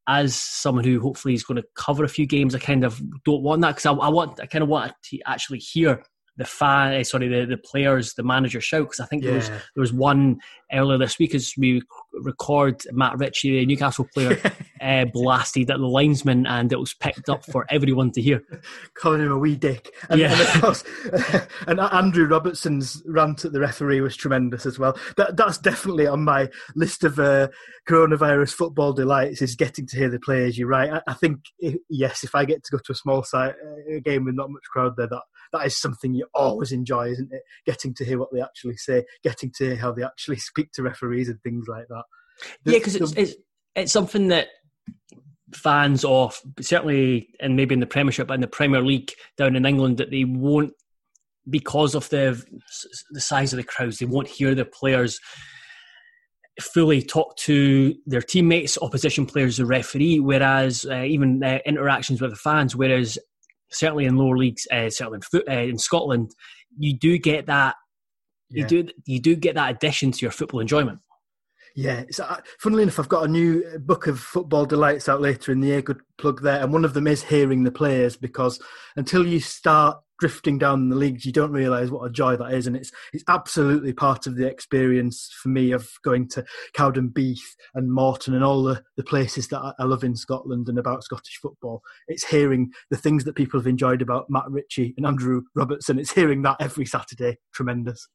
as 0.08 0.36
someone 0.36 0.84
who 0.84 1.00
hopefully 1.00 1.34
is 1.34 1.42
going 1.42 1.60
to 1.60 1.68
cover 1.74 2.04
a 2.04 2.08
few 2.08 2.26
games, 2.26 2.54
I 2.54 2.60
kind 2.60 2.84
of 2.84 3.00
don't 3.24 3.42
want 3.42 3.62
that 3.62 3.76
because 3.76 3.86
I, 3.86 3.92
I, 3.92 4.08
want 4.08 4.40
I 4.40 4.46
kind 4.46 4.62
of 4.62 4.68
want 4.68 4.92
to 5.10 5.18
actually 5.26 5.58
hear 5.58 6.04
the 6.36 6.44
fan, 6.44 6.94
eh, 6.94 7.02
sorry, 7.02 7.28
the, 7.28 7.46
the 7.46 7.56
players, 7.56 8.14
the 8.14 8.22
manager 8.22 8.60
shout 8.60 8.82
because 8.82 9.00
I 9.00 9.06
think 9.06 9.22
yeah. 9.22 9.30
there 9.30 9.38
was 9.38 9.48
there 9.48 9.80
was 9.80 9.92
one 9.92 10.38
earlier 10.72 10.98
this 10.98 11.18
week 11.18 11.34
as 11.34 11.52
we 11.56 11.82
record 12.12 12.82
Matt 12.92 13.18
Ritchie, 13.18 13.60
the 13.60 13.66
Newcastle 13.66 14.06
player, 14.12 14.40
uh, 14.80 15.04
blasted 15.12 15.70
at 15.70 15.78
the 15.78 15.86
linesman, 15.86 16.46
and 16.46 16.72
it 16.72 16.78
was 16.78 16.94
picked 16.94 17.28
up 17.28 17.44
for 17.44 17.66
everyone 17.70 18.10
to 18.12 18.22
hear. 18.22 18.42
Calling 18.94 19.20
him 19.20 19.32
a 19.32 19.38
wee 19.38 19.56
dick. 19.56 19.94
And, 20.10 20.20
yeah. 20.20 20.32
and 20.32 20.40
of 20.40 20.62
course, 20.62 20.84
and 21.66 21.80
Andrew 21.80 22.26
Robertson's 22.26 23.02
rant 23.06 23.44
at 23.44 23.52
the 23.52 23.60
referee 23.60 24.00
was 24.00 24.16
tremendous 24.16 24.66
as 24.66 24.78
well. 24.78 24.98
That 25.16 25.36
that's 25.36 25.58
definitely 25.58 26.06
on 26.06 26.24
my 26.24 26.48
list 26.74 27.04
of 27.04 27.18
uh, 27.18 27.48
coronavirus 27.88 28.52
football 28.52 28.92
delights 28.92 29.42
is 29.42 29.54
getting 29.54 29.86
to 29.86 29.96
hear 29.96 30.10
the 30.10 30.20
players. 30.20 30.58
You're 30.58 30.68
right. 30.68 30.92
I, 30.92 31.02
I 31.06 31.14
think 31.14 31.40
if, 31.58 31.76
yes, 31.88 32.24
if 32.24 32.34
I 32.34 32.44
get 32.44 32.64
to 32.64 32.72
go 32.72 32.78
to 32.78 32.92
a 32.92 32.96
small 32.96 33.22
site 33.22 33.54
a 33.90 34.00
game 34.00 34.24
with 34.24 34.34
not 34.34 34.50
much 34.50 34.64
crowd 34.70 34.96
there, 34.96 35.06
that 35.08 35.22
that 35.56 35.66
is 35.66 35.76
something 35.76 36.14
you 36.14 36.26
always 36.34 36.72
enjoy, 36.72 37.08
isn't 37.08 37.32
it? 37.32 37.42
Getting 37.64 37.94
to 37.94 38.04
hear 38.04 38.18
what 38.18 38.32
they 38.32 38.40
actually 38.40 38.76
say, 38.76 39.04
getting 39.22 39.52
to 39.56 39.66
hear 39.66 39.76
how 39.76 39.92
they 39.92 40.02
actually 40.02 40.36
speak 40.38 40.72
to 40.72 40.82
referees 40.82 41.28
and 41.28 41.40
things 41.42 41.66
like 41.68 41.86
that. 41.88 42.04
The, 42.64 42.72
yeah, 42.72 42.78
because 42.78 42.96
it's, 42.96 43.12
it's 43.12 43.34
it's 43.74 43.92
something 43.92 44.28
that 44.28 44.48
fans 45.54 46.04
of 46.04 46.40
certainly 46.60 47.28
and 47.40 47.56
maybe 47.56 47.72
in 47.72 47.80
the 47.80 47.86
Premiership 47.86 48.30
and 48.30 48.42
the 48.42 48.48
Premier 48.48 48.82
League 48.82 49.12
down 49.36 49.56
in 49.56 49.64
England 49.64 49.96
that 49.98 50.10
they 50.10 50.24
won't 50.24 50.72
because 51.48 51.94
of 51.94 52.08
the 52.10 52.42
the 53.10 53.20
size 53.20 53.52
of 53.52 53.56
the 53.56 53.62
crowds 53.62 53.98
they 53.98 54.06
won't 54.06 54.28
hear 54.28 54.54
the 54.54 54.64
players 54.64 55.18
fully 56.60 57.02
talk 57.02 57.36
to 57.36 57.94
their 58.06 58.22
teammates, 58.22 58.78
opposition 58.80 59.26
players, 59.26 59.58
the 59.58 59.66
referee, 59.66 60.20
whereas 60.20 60.86
uh, 60.90 61.02
even 61.02 61.42
uh, 61.42 61.58
interactions 61.66 62.20
with 62.20 62.30
the 62.30 62.36
fans, 62.36 62.74
whereas 62.74 63.18
certainly 63.70 64.06
in 64.06 64.16
lower 64.16 64.36
leagues, 64.36 64.66
uh, 64.72 64.90
certainly 64.90 65.16
in, 65.16 65.22
foot, 65.22 65.48
uh, 65.48 65.52
in 65.52 65.78
Scotland, 65.78 66.30
you 66.78 66.96
do 66.96 67.18
get 67.18 67.46
that. 67.46 67.76
Yeah. 68.48 68.62
You 68.62 68.66
do 68.66 68.92
you 69.06 69.20
do 69.20 69.34
get 69.34 69.56
that 69.56 69.74
addition 69.74 70.12
to 70.12 70.18
your 70.20 70.30
football 70.30 70.60
enjoyment. 70.60 71.00
Yeah, 71.74 72.04
it's, 72.08 72.20
uh, 72.20 72.40
funnily 72.58 72.84
enough, 72.84 72.98
I've 72.98 73.08
got 73.08 73.26
a 73.26 73.28
new 73.28 73.62
book 73.80 74.06
of 74.06 74.18
football 74.18 74.64
delights 74.64 75.10
out 75.10 75.20
later 75.20 75.52
in 75.52 75.60
the 75.60 75.66
year. 75.66 75.82
Good 75.82 76.00
plug 76.16 76.40
there, 76.42 76.62
and 76.62 76.72
one 76.72 76.86
of 76.86 76.94
them 76.94 77.06
is 77.06 77.22
hearing 77.22 77.64
the 77.64 77.70
players 77.70 78.16
because 78.16 78.58
until 78.96 79.26
you 79.26 79.40
start 79.40 79.98
drifting 80.18 80.58
down 80.58 80.88
the 80.88 80.96
leagues, 80.96 81.24
you 81.24 81.32
don't 81.32 81.52
realise 81.52 81.90
what 81.90 82.04
a 82.04 82.10
joy 82.10 82.36
that 82.36 82.52
is, 82.52 82.66
and 82.66 82.76
it's 82.76 82.92
it's 83.12 83.24
absolutely 83.28 83.92
part 83.92 84.26
of 84.26 84.36
the 84.36 84.46
experience 84.46 85.30
for 85.42 85.48
me 85.48 85.72
of 85.72 85.88
going 86.04 86.28
to 86.28 86.44
Cowdenbeath 86.74 87.40
and 87.74 87.92
Morton 87.92 88.34
and 88.34 88.44
all 88.44 88.62
the, 88.62 88.82
the 88.96 89.04
places 89.04 89.48
that 89.48 89.60
I, 89.60 89.72
I 89.78 89.84
love 89.84 90.04
in 90.04 90.16
Scotland 90.16 90.68
and 90.68 90.78
about 90.78 91.04
Scottish 91.04 91.38
football. 91.40 91.82
It's 92.08 92.26
hearing 92.26 92.70
the 92.90 92.96
things 92.96 93.24
that 93.24 93.34
people 93.34 93.60
have 93.60 93.66
enjoyed 93.66 94.02
about 94.02 94.26
Matt 94.28 94.48
Ritchie 94.48 94.94
and 94.96 95.06
Andrew 95.06 95.42
Robertson. 95.54 95.98
It's 95.98 96.12
hearing 96.12 96.42
that 96.42 96.56
every 96.60 96.86
Saturday. 96.86 97.38
Tremendous. 97.52 98.08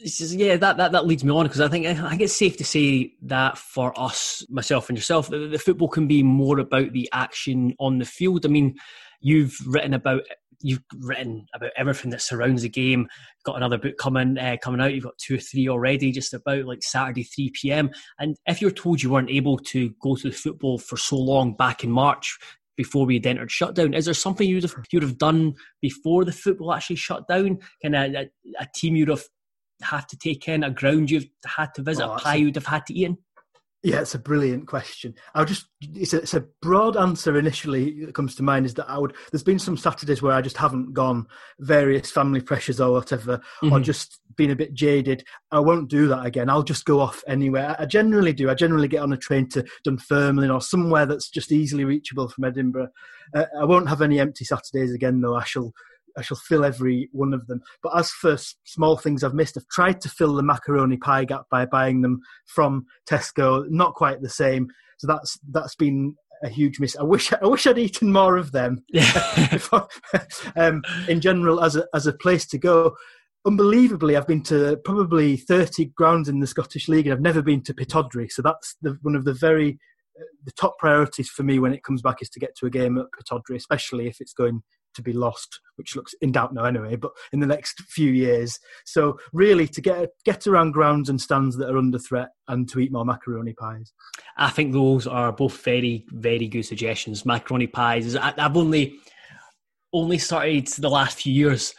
Just, 0.00 0.34
yeah, 0.34 0.56
that, 0.56 0.76
that, 0.76 0.92
that 0.92 1.06
leads 1.06 1.24
me 1.24 1.32
on 1.32 1.46
because 1.46 1.60
I 1.60 1.66
think 1.66 1.84
I 1.84 1.94
think 1.94 2.20
it's 2.20 2.32
safe 2.32 2.56
to 2.58 2.64
say 2.64 3.14
that 3.22 3.58
for 3.58 3.92
us, 3.98 4.46
myself 4.48 4.88
and 4.88 4.96
yourself, 4.96 5.28
the, 5.28 5.48
the 5.48 5.58
football 5.58 5.88
can 5.88 6.06
be 6.06 6.22
more 6.22 6.60
about 6.60 6.92
the 6.92 7.08
action 7.12 7.74
on 7.80 7.98
the 7.98 8.04
field. 8.04 8.46
I 8.46 8.48
mean, 8.48 8.76
you've 9.20 9.56
written 9.66 9.94
about 9.94 10.22
you've 10.60 10.82
written 10.98 11.46
about 11.54 11.70
everything 11.76 12.10
that 12.10 12.22
surrounds 12.22 12.62
the 12.62 12.68
game. 12.68 13.08
Got 13.44 13.56
another 13.56 13.78
book 13.78 13.96
coming 13.98 14.38
uh, 14.38 14.56
coming 14.62 14.80
out. 14.80 14.94
You've 14.94 15.04
got 15.04 15.18
two 15.18 15.36
or 15.36 15.38
three 15.38 15.68
already, 15.68 16.12
just 16.12 16.34
about 16.34 16.64
like 16.64 16.82
Saturday 16.82 17.22
three 17.22 17.50
p.m. 17.50 17.90
And 18.18 18.36
if 18.46 18.60
you're 18.60 18.70
told 18.70 19.02
you 19.02 19.10
weren't 19.10 19.30
able 19.30 19.58
to 19.58 19.94
go 20.02 20.16
to 20.16 20.28
the 20.28 20.36
football 20.36 20.78
for 20.78 20.96
so 20.96 21.16
long 21.16 21.54
back 21.54 21.84
in 21.84 21.90
March 21.90 22.38
before 22.76 23.06
we 23.06 23.14
had 23.14 23.26
entered 23.26 23.50
shutdown, 23.50 23.94
is 23.94 24.04
there 24.04 24.14
something 24.14 24.48
you'd 24.48 24.62
have 24.62 24.74
you'd 24.92 25.02
have 25.02 25.18
done 25.18 25.54
before 25.80 26.24
the 26.24 26.32
football 26.32 26.72
actually 26.72 26.96
shut 26.96 27.26
down? 27.28 27.58
Kind 27.82 27.96
of 27.96 28.14
a, 28.14 28.30
a, 28.60 28.66
team 28.74 28.96
you'd 28.96 29.08
have 29.08 29.24
had 29.82 30.08
to 30.08 30.16
take 30.16 30.48
in, 30.48 30.64
a 30.64 30.70
ground 30.70 31.10
you've 31.10 31.28
had 31.46 31.74
to 31.74 31.82
visit, 31.82 32.04
oh, 32.04 32.14
a 32.14 32.18
pie 32.18 32.36
a, 32.36 32.38
you'd 32.38 32.56
have 32.56 32.66
had 32.66 32.86
to 32.86 32.94
eat 32.94 33.06
in. 33.06 33.18
Yeah, 33.84 34.00
it's 34.00 34.16
a 34.16 34.18
brilliant 34.18 34.66
question. 34.66 35.14
I'll 35.36 35.44
just 35.44 35.66
it's 35.80 36.12
a, 36.12 36.18
it's 36.18 36.34
a 36.34 36.46
broad 36.60 36.96
answer 36.96 37.38
initially 37.38 38.04
that 38.04 38.14
comes 38.14 38.34
to 38.34 38.42
mind 38.42 38.66
is 38.66 38.74
that 38.74 38.90
I 38.90 38.98
would 38.98 39.14
there's 39.30 39.44
been 39.44 39.60
some 39.60 39.76
Saturdays 39.76 40.20
where 40.20 40.34
I 40.34 40.42
just 40.42 40.56
haven't 40.56 40.94
gone 40.94 41.26
various 41.60 42.10
family 42.10 42.40
pressures 42.40 42.80
or 42.80 42.90
whatever 42.90 43.38
mm-hmm. 43.62 43.72
or 43.72 43.78
just 43.78 44.18
been 44.36 44.50
a 44.50 44.56
bit 44.56 44.74
jaded. 44.74 45.22
I 45.52 45.60
won't 45.60 45.88
do 45.88 46.08
that 46.08 46.26
again. 46.26 46.50
I'll 46.50 46.64
just 46.64 46.86
go 46.86 46.98
off 46.98 47.22
anywhere. 47.28 47.76
I 47.78 47.86
generally 47.86 48.32
do. 48.32 48.50
I 48.50 48.54
generally 48.54 48.88
get 48.88 49.02
on 49.02 49.12
a 49.12 49.16
train 49.16 49.48
to 49.50 49.64
Dunfermline 49.84 50.50
or 50.50 50.60
somewhere 50.60 51.06
that's 51.06 51.30
just 51.30 51.52
easily 51.52 51.84
reachable 51.84 52.28
from 52.28 52.44
Edinburgh. 52.44 52.88
Uh, 53.32 53.44
I 53.60 53.64
won't 53.64 53.88
have 53.88 54.02
any 54.02 54.18
empty 54.18 54.44
Saturdays 54.44 54.92
again 54.92 55.20
though. 55.20 55.36
I 55.36 55.44
shall 55.44 55.72
I 56.16 56.22
shall 56.22 56.36
fill 56.36 56.64
every 56.64 57.08
one 57.12 57.32
of 57.32 57.46
them. 57.46 57.60
But 57.82 57.96
as 57.96 58.10
for 58.10 58.36
small 58.64 58.96
things 58.96 59.22
I've 59.22 59.34
missed, 59.34 59.56
I've 59.56 59.68
tried 59.68 60.00
to 60.02 60.08
fill 60.08 60.34
the 60.34 60.42
macaroni 60.42 60.96
pie 60.96 61.24
gap 61.24 61.42
by 61.50 61.66
buying 61.66 62.02
them 62.02 62.20
from 62.46 62.86
Tesco. 63.08 63.64
Not 63.68 63.94
quite 63.94 64.20
the 64.20 64.28
same. 64.28 64.68
So 64.98 65.06
that's 65.06 65.38
that's 65.50 65.74
been 65.76 66.14
a 66.42 66.48
huge 66.48 66.80
miss. 66.80 66.96
I 66.96 67.02
wish 67.02 67.32
I 67.32 67.46
wish 67.46 67.66
I'd 67.66 67.78
eaten 67.78 68.12
more 68.12 68.36
of 68.36 68.52
them. 68.52 68.84
um, 70.56 70.82
in 71.08 71.20
general, 71.20 71.62
as 71.62 71.76
a 71.76 71.86
as 71.94 72.06
a 72.06 72.12
place 72.12 72.46
to 72.48 72.58
go, 72.58 72.96
unbelievably, 73.46 74.16
I've 74.16 74.26
been 74.26 74.42
to 74.44 74.78
probably 74.84 75.36
thirty 75.36 75.86
grounds 75.86 76.28
in 76.28 76.40
the 76.40 76.46
Scottish 76.46 76.88
League, 76.88 77.06
and 77.06 77.14
I've 77.14 77.20
never 77.20 77.42
been 77.42 77.62
to 77.64 77.74
Pittodrie. 77.74 78.30
So 78.30 78.42
that's 78.42 78.76
the, 78.82 78.98
one 79.02 79.16
of 79.16 79.24
the 79.24 79.34
very 79.34 79.78
uh, 80.18 80.24
the 80.44 80.52
top 80.52 80.78
priorities 80.78 81.28
for 81.28 81.42
me 81.42 81.58
when 81.58 81.72
it 81.72 81.84
comes 81.84 82.02
back 82.02 82.22
is 82.22 82.30
to 82.30 82.40
get 82.40 82.56
to 82.56 82.66
a 82.66 82.70
game 82.70 82.98
at 82.98 83.06
Pittodrie, 83.18 83.56
especially 83.56 84.08
if 84.08 84.20
it's 84.20 84.32
going 84.32 84.62
to 84.94 85.02
be 85.02 85.12
lost, 85.12 85.60
which 85.76 85.96
looks 85.96 86.14
in 86.20 86.32
doubt 86.32 86.54
now 86.54 86.64
anyway, 86.64 86.96
but 86.96 87.12
in 87.32 87.40
the 87.40 87.46
next 87.46 87.80
few 87.82 88.10
years. 88.10 88.58
So 88.84 89.18
really 89.32 89.66
to 89.68 89.80
get 89.80 90.10
get 90.24 90.46
around 90.46 90.72
grounds 90.72 91.08
and 91.08 91.20
stands 91.20 91.56
that 91.56 91.70
are 91.70 91.78
under 91.78 91.98
threat 91.98 92.30
and 92.48 92.68
to 92.70 92.80
eat 92.80 92.92
more 92.92 93.04
macaroni 93.04 93.52
pies. 93.52 93.92
I 94.36 94.50
think 94.50 94.72
those 94.72 95.06
are 95.06 95.32
both 95.32 95.62
very, 95.64 96.06
very 96.10 96.48
good 96.48 96.64
suggestions. 96.64 97.26
Macaroni 97.26 97.66
pies. 97.66 98.16
I've 98.16 98.56
only 98.56 98.98
only 99.92 100.18
started 100.18 100.66
the 100.66 100.90
last 100.90 101.22
few 101.22 101.32
years 101.32 101.74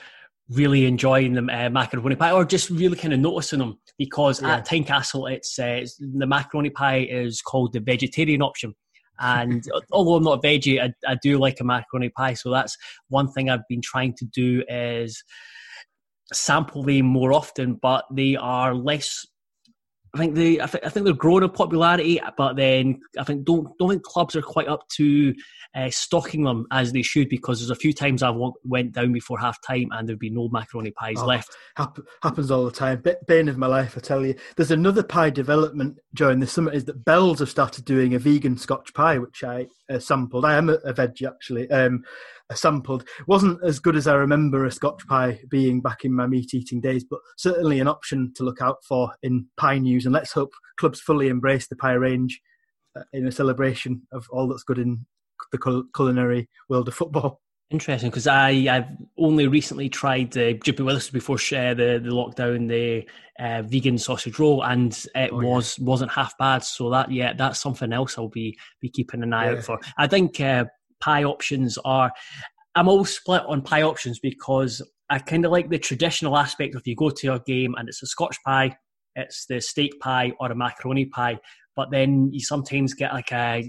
really 0.49 0.85
enjoying 0.85 1.33
the 1.33 1.41
uh, 1.41 1.69
macaroni 1.69 2.15
pie 2.15 2.31
or 2.31 2.43
just 2.43 2.69
really 2.71 2.97
kind 2.97 3.13
of 3.13 3.19
noticing 3.19 3.59
them 3.59 3.77
because 3.97 4.41
yeah. 4.41 4.55
at 4.55 4.67
Tynecastle 4.67 5.31
it's, 5.31 5.59
uh, 5.59 5.63
it's 5.63 5.95
the 5.97 6.25
macaroni 6.25 6.71
pie 6.71 7.07
is 7.09 7.41
called 7.41 7.71
the 7.73 7.79
vegetarian 7.79 8.41
option 8.41 8.73
and 9.19 9.63
although 9.91 10.15
I'm 10.15 10.23
not 10.23 10.43
a 10.43 10.47
veggie, 10.47 10.81
I, 10.81 10.93
I 11.07 11.15
do 11.21 11.37
like 11.37 11.59
a 11.59 11.63
macaroni 11.63 12.09
pie. 12.09 12.33
So 12.33 12.51
that's 12.51 12.77
one 13.09 13.31
thing 13.31 13.49
I've 13.49 13.67
been 13.67 13.81
trying 13.81 14.13
to 14.15 14.25
do 14.25 14.63
is 14.67 15.23
sample 16.31 16.83
them 16.83 17.05
more 17.05 17.33
often, 17.33 17.75
but 17.75 18.05
they 18.11 18.35
are 18.35 18.73
less 18.73 19.25
I 20.13 20.17
think 20.17 20.35
they, 20.35 20.59
I, 20.59 20.65
th- 20.65 20.83
I 20.83 20.89
think 20.89 21.05
they're 21.05 21.13
growing 21.13 21.43
in 21.43 21.49
popularity, 21.49 22.19
but 22.37 22.55
then 22.55 22.99
I 23.19 23.23
think 23.23 23.45
don't 23.45 23.77
don't 23.77 23.89
think 23.89 24.03
clubs 24.03 24.35
are 24.35 24.41
quite 24.41 24.67
up 24.67 24.87
to 24.97 25.33
uh, 25.75 25.89
stocking 25.91 26.43
them 26.43 26.65
as 26.71 26.91
they 26.91 27.01
should 27.01 27.29
because 27.29 27.59
there's 27.59 27.69
a 27.69 27.75
few 27.75 27.93
times 27.93 28.23
I've 28.23 28.35
went 28.63 28.93
down 28.93 29.11
before 29.11 29.39
half 29.39 29.61
time 29.61 29.89
and 29.91 30.07
there'd 30.07 30.19
be 30.19 30.29
no 30.29 30.49
macaroni 30.49 30.91
pies 30.91 31.17
oh, 31.19 31.25
left. 31.25 31.55
Happ- 31.75 31.99
happens 32.23 32.49
all 32.49 32.65
the 32.65 32.71
time. 32.71 33.03
bane 33.27 33.49
of 33.49 33.57
my 33.57 33.67
life, 33.67 33.95
I 33.97 33.99
tell 33.99 34.25
you. 34.25 34.35
There's 34.55 34.71
another 34.71 35.03
pie 35.03 35.29
development 35.29 35.99
during 36.13 36.39
the 36.39 36.47
summer 36.47 36.71
is 36.71 36.85
that 36.85 37.05
Bell's 37.05 37.39
have 37.39 37.49
started 37.49 37.85
doing 37.85 38.15
a 38.15 38.19
vegan 38.19 38.57
Scotch 38.57 38.93
pie, 38.93 39.19
which 39.19 39.43
I 39.43 39.67
uh, 39.89 39.99
sampled. 39.99 40.45
I 40.45 40.55
am 40.55 40.69
a, 40.69 40.73
a 40.85 40.93
veggie 40.93 41.27
actually. 41.27 41.69
Um, 41.69 42.03
sampled. 42.55 43.07
wasn't 43.27 43.59
as 43.63 43.79
good 43.79 43.95
as 43.95 44.07
I 44.07 44.15
remember 44.15 44.65
a 44.65 44.71
Scotch 44.71 45.05
pie 45.07 45.39
being 45.49 45.81
back 45.81 46.03
in 46.03 46.13
my 46.13 46.27
meat 46.27 46.53
eating 46.53 46.81
days, 46.81 47.03
but 47.03 47.19
certainly 47.37 47.79
an 47.79 47.87
option 47.87 48.33
to 48.35 48.43
look 48.43 48.61
out 48.61 48.77
for 48.87 49.13
in 49.21 49.45
pie 49.57 49.77
news. 49.77 50.05
And 50.05 50.13
let's 50.13 50.31
hope 50.31 50.51
clubs 50.79 50.99
fully 50.99 51.27
embrace 51.27 51.67
the 51.67 51.75
pie 51.75 51.93
range 51.93 52.41
uh, 52.97 53.03
in 53.13 53.27
a 53.27 53.31
celebration 53.31 54.01
of 54.11 54.27
all 54.31 54.47
that's 54.47 54.63
good 54.63 54.79
in 54.79 55.05
the 55.51 55.83
culinary 55.95 56.49
world 56.69 56.87
of 56.87 56.95
football. 56.95 57.41
Interesting, 57.71 58.09
because 58.09 58.25
I 58.25 58.49
I've 58.49 58.87
only 59.15 59.47
recently 59.47 59.89
tried 59.89 60.35
uh, 60.35 60.53
Jippy 60.53 60.83
Willis 60.83 61.11
before 61.11 61.35
uh, 61.35 61.75
the 61.75 62.01
the 62.03 62.09
lockdown 62.09 62.67
the 62.67 63.07
uh, 63.39 63.61
vegan 63.61 63.99
sausage 63.99 64.39
roll, 64.39 64.63
and 64.63 64.91
it 65.13 65.29
oh, 65.31 65.37
was 65.37 65.77
yeah. 65.77 65.85
wasn't 65.85 66.11
half 66.11 66.35
bad. 66.39 66.63
So 66.63 66.89
that 66.89 67.11
yeah, 67.11 67.33
that's 67.33 67.59
something 67.59 67.93
else 67.93 68.17
I'll 68.17 68.27
be 68.27 68.57
be 68.81 68.89
keeping 68.89 69.21
an 69.21 69.33
eye 69.33 69.51
yeah. 69.51 69.57
out 69.57 69.63
for. 69.65 69.79
I 69.99 70.07
think 70.07 70.41
uh, 70.41 70.65
pie 70.99 71.23
options 71.23 71.77
are. 71.85 72.11
I'm 72.75 72.87
always 72.87 73.15
split 73.15 73.43
on 73.47 73.61
pie 73.61 73.81
options 73.81 74.19
because 74.19 74.81
I 75.09 75.19
kind 75.19 75.45
of 75.45 75.51
like 75.51 75.69
the 75.69 75.79
traditional 75.79 76.37
aspect 76.37 76.75
of 76.75 76.85
you 76.85 76.95
go 76.95 77.09
to 77.09 77.33
a 77.33 77.39
game 77.39 77.75
and 77.77 77.89
it's 77.89 78.03
a 78.03 78.07
Scotch 78.07 78.37
pie, 78.45 78.77
it's 79.15 79.45
the 79.47 79.59
steak 79.59 79.99
pie 79.99 80.33
or 80.39 80.51
a 80.51 80.55
macaroni 80.55 81.05
pie. 81.05 81.39
But 81.75 81.91
then 81.91 82.29
you 82.33 82.41
sometimes 82.41 82.93
get 82.93 83.13
like 83.13 83.31
a, 83.31 83.63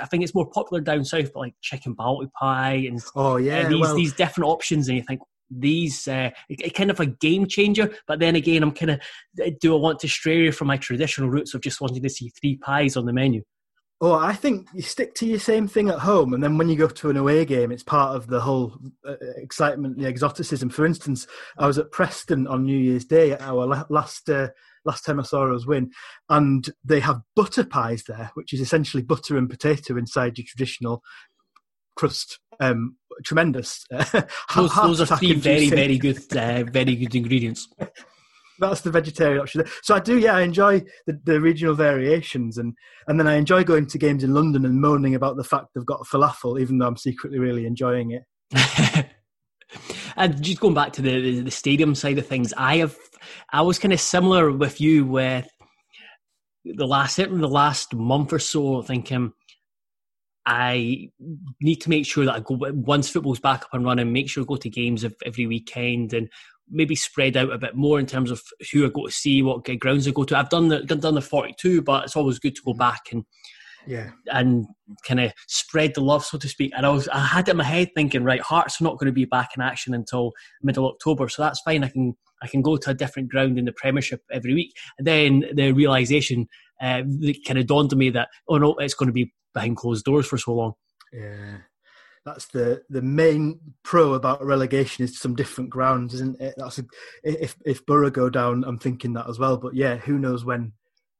I 0.00 0.06
think 0.06 0.22
it's 0.22 0.34
more 0.34 0.50
popular 0.50 0.82
down 0.82 1.04
south, 1.04 1.32
but 1.32 1.40
like 1.40 1.54
chicken 1.62 1.96
balti 1.96 2.30
pie 2.38 2.84
and 2.86 3.02
oh 3.16 3.36
yeah, 3.36 3.60
uh, 3.60 3.68
these 3.68 3.80
well, 3.80 3.94
these 3.94 4.12
different 4.12 4.50
options, 4.50 4.88
and 4.88 4.98
you 4.98 5.04
think 5.04 5.20
these 5.50 6.06
uh, 6.06 6.30
it, 6.50 6.74
kind 6.74 6.90
of 6.90 7.00
a 7.00 7.06
game 7.06 7.46
changer. 7.46 7.94
But 8.06 8.18
then 8.18 8.36
again, 8.36 8.62
I'm 8.62 8.72
kind 8.72 8.90
of 8.90 9.60
do 9.60 9.74
I 9.74 9.78
want 9.78 9.98
to 10.00 10.08
stray 10.08 10.50
from 10.50 10.68
my 10.68 10.76
traditional 10.76 11.30
roots 11.30 11.54
of 11.54 11.62
just 11.62 11.80
wanting 11.80 12.02
to 12.02 12.10
see 12.10 12.30
three 12.38 12.56
pies 12.56 12.96
on 12.96 13.06
the 13.06 13.14
menu? 13.14 13.42
Oh, 14.06 14.12
I 14.12 14.34
think 14.34 14.68
you 14.74 14.82
stick 14.82 15.14
to 15.14 15.26
your 15.26 15.38
same 15.38 15.66
thing 15.66 15.88
at 15.88 16.00
home, 16.00 16.34
and 16.34 16.44
then 16.44 16.58
when 16.58 16.68
you 16.68 16.76
go 16.76 16.88
to 16.88 17.08
an 17.08 17.16
away 17.16 17.46
game, 17.46 17.72
it's 17.72 17.82
part 17.82 18.14
of 18.14 18.26
the 18.26 18.38
whole 18.38 18.76
uh, 19.08 19.14
excitement, 19.36 19.96
the 19.96 20.04
exoticism. 20.04 20.68
For 20.68 20.84
instance, 20.84 21.26
I 21.56 21.66
was 21.66 21.78
at 21.78 21.90
Preston 21.90 22.46
on 22.46 22.64
New 22.64 22.76
Year's 22.76 23.06
Day, 23.06 23.34
our 23.38 23.86
last 23.88 24.28
uh, 24.28 24.48
last 24.84 25.06
time 25.06 25.20
I 25.20 25.22
saw 25.22 25.50
us 25.54 25.66
win, 25.66 25.90
and 26.28 26.68
they 26.84 27.00
have 27.00 27.22
butter 27.34 27.64
pies 27.64 28.04
there, 28.06 28.30
which 28.34 28.52
is 28.52 28.60
essentially 28.60 29.02
butter 29.02 29.38
and 29.38 29.48
potato 29.48 29.96
inside 29.96 30.36
your 30.36 30.44
traditional 30.46 31.02
crust. 31.96 32.40
Um, 32.60 32.96
tremendous. 33.24 33.86
those, 33.90 34.74
those 34.74 35.00
are 35.00 35.16
three 35.16 35.32
very, 35.32 35.70
very 35.70 35.96
good, 35.96 36.18
uh, 36.36 36.64
very 36.64 36.94
good 36.94 37.14
ingredients. 37.14 37.68
that's 38.58 38.82
the 38.82 38.90
vegetarian 38.90 39.40
option. 39.40 39.64
So 39.82 39.94
I 39.94 40.00
do, 40.00 40.18
yeah, 40.18 40.36
I 40.36 40.42
enjoy 40.42 40.82
the, 41.06 41.20
the 41.24 41.40
regional 41.40 41.74
variations, 41.74 42.58
and 42.58 42.74
and 43.08 43.18
then 43.18 43.26
I 43.26 43.34
enjoy 43.34 43.64
going 43.64 43.86
to 43.86 43.98
games 43.98 44.24
in 44.24 44.34
London 44.34 44.64
and 44.64 44.80
moaning 44.80 45.14
about 45.14 45.36
the 45.36 45.44
fact 45.44 45.68
they've 45.74 45.84
got 45.84 46.06
falafel, 46.06 46.60
even 46.60 46.78
though 46.78 46.86
I'm 46.86 46.96
secretly 46.96 47.38
really 47.38 47.66
enjoying 47.66 48.12
it. 48.12 48.24
and 50.16 50.42
just 50.42 50.60
going 50.60 50.74
back 50.74 50.92
to 50.94 51.02
the, 51.02 51.20
the, 51.20 51.40
the 51.42 51.50
stadium 51.50 51.94
side 51.94 52.18
of 52.18 52.26
things, 52.26 52.52
I 52.56 52.78
have 52.78 52.96
I 53.52 53.62
was 53.62 53.78
kind 53.78 53.92
of 53.92 54.00
similar 54.00 54.50
with 54.52 54.80
you 54.80 55.04
with 55.04 55.48
the 56.64 56.86
last 56.86 57.16
certainly 57.16 57.40
the 57.40 57.48
last 57.48 57.94
month 57.94 58.32
or 58.32 58.38
so, 58.38 58.82
thinking 58.82 59.32
I 60.46 61.08
need 61.60 61.80
to 61.82 61.90
make 61.90 62.04
sure 62.06 62.24
that 62.26 62.34
I 62.34 62.40
go 62.40 62.58
once 62.72 63.08
football's 63.08 63.40
back 63.40 63.62
up 63.62 63.72
and 63.72 63.84
running, 63.84 64.12
make 64.12 64.28
sure 64.28 64.42
I 64.42 64.46
go 64.46 64.56
to 64.56 64.68
games 64.68 65.04
every 65.24 65.46
weekend 65.46 66.12
and 66.12 66.28
maybe 66.70 66.94
spread 66.94 67.36
out 67.36 67.52
a 67.52 67.58
bit 67.58 67.74
more 67.74 67.98
in 67.98 68.06
terms 68.06 68.30
of 68.30 68.42
who 68.72 68.86
I 68.86 68.90
go 68.90 69.06
to 69.06 69.12
see, 69.12 69.42
what 69.42 69.64
grounds 69.78 70.08
I 70.08 70.12
go 70.12 70.24
to. 70.24 70.38
I've 70.38 70.50
done 70.50 70.68
the 70.68 70.80
done 70.80 71.14
the 71.14 71.20
forty 71.22 71.54
two, 71.58 71.82
but 71.82 72.04
it's 72.04 72.16
always 72.16 72.38
good 72.38 72.56
to 72.56 72.62
go 72.64 72.74
back 72.74 73.02
and 73.12 73.24
yeah, 73.86 74.10
and 74.32 74.66
kind 75.06 75.20
of 75.20 75.32
spread 75.46 75.94
the 75.94 76.00
love, 76.00 76.24
so 76.24 76.38
to 76.38 76.48
speak. 76.48 76.72
And 76.76 76.86
I 76.86 76.90
was 76.90 77.08
I 77.08 77.20
had 77.20 77.48
it 77.48 77.52
in 77.52 77.56
my 77.58 77.64
head 77.64 77.90
thinking, 77.94 78.24
right, 78.24 78.40
Hearts 78.40 78.80
are 78.80 78.84
not 78.84 78.98
going 78.98 79.06
to 79.06 79.12
be 79.12 79.24
back 79.24 79.50
in 79.56 79.62
action 79.62 79.94
until 79.94 80.32
middle 80.62 80.88
October, 80.88 81.28
so 81.28 81.42
that's 81.42 81.60
fine. 81.60 81.84
I 81.84 81.88
can 81.88 82.14
I 82.42 82.46
can 82.46 82.62
go 82.62 82.76
to 82.76 82.90
a 82.90 82.94
different 82.94 83.30
ground 83.30 83.58
in 83.58 83.64
the 83.64 83.72
Premiership 83.72 84.22
every 84.30 84.54
week. 84.54 84.74
And 84.98 85.06
then 85.06 85.44
the 85.54 85.72
realization 85.72 86.46
uh, 86.80 87.02
kind 87.46 87.58
of 87.58 87.66
dawned 87.66 87.92
on 87.92 87.98
me 87.98 88.10
that 88.10 88.28
oh 88.48 88.58
no, 88.58 88.74
it's 88.74 88.94
going 88.94 89.08
to 89.08 89.12
be 89.12 89.32
behind 89.52 89.76
closed 89.76 90.04
doors 90.04 90.26
for 90.26 90.38
so 90.38 90.54
long. 90.54 90.72
Yeah, 91.12 91.58
that's 92.24 92.46
the 92.46 92.82
the 92.88 93.02
main 93.02 93.60
pro 93.82 94.14
about 94.14 94.44
relegation 94.44 95.04
is 95.04 95.18
some 95.18 95.34
different 95.34 95.70
grounds, 95.70 96.14
isn't 96.14 96.40
it? 96.40 96.54
That's 96.56 96.78
a, 96.78 96.84
if 97.22 97.56
if 97.64 97.84
Borough 97.86 98.10
go 98.10 98.30
down, 98.30 98.64
I'm 98.64 98.78
thinking 98.78 99.12
that 99.14 99.28
as 99.28 99.38
well. 99.38 99.56
But 99.56 99.74
yeah, 99.74 99.96
who 99.96 100.18
knows 100.18 100.44
when 100.44 100.72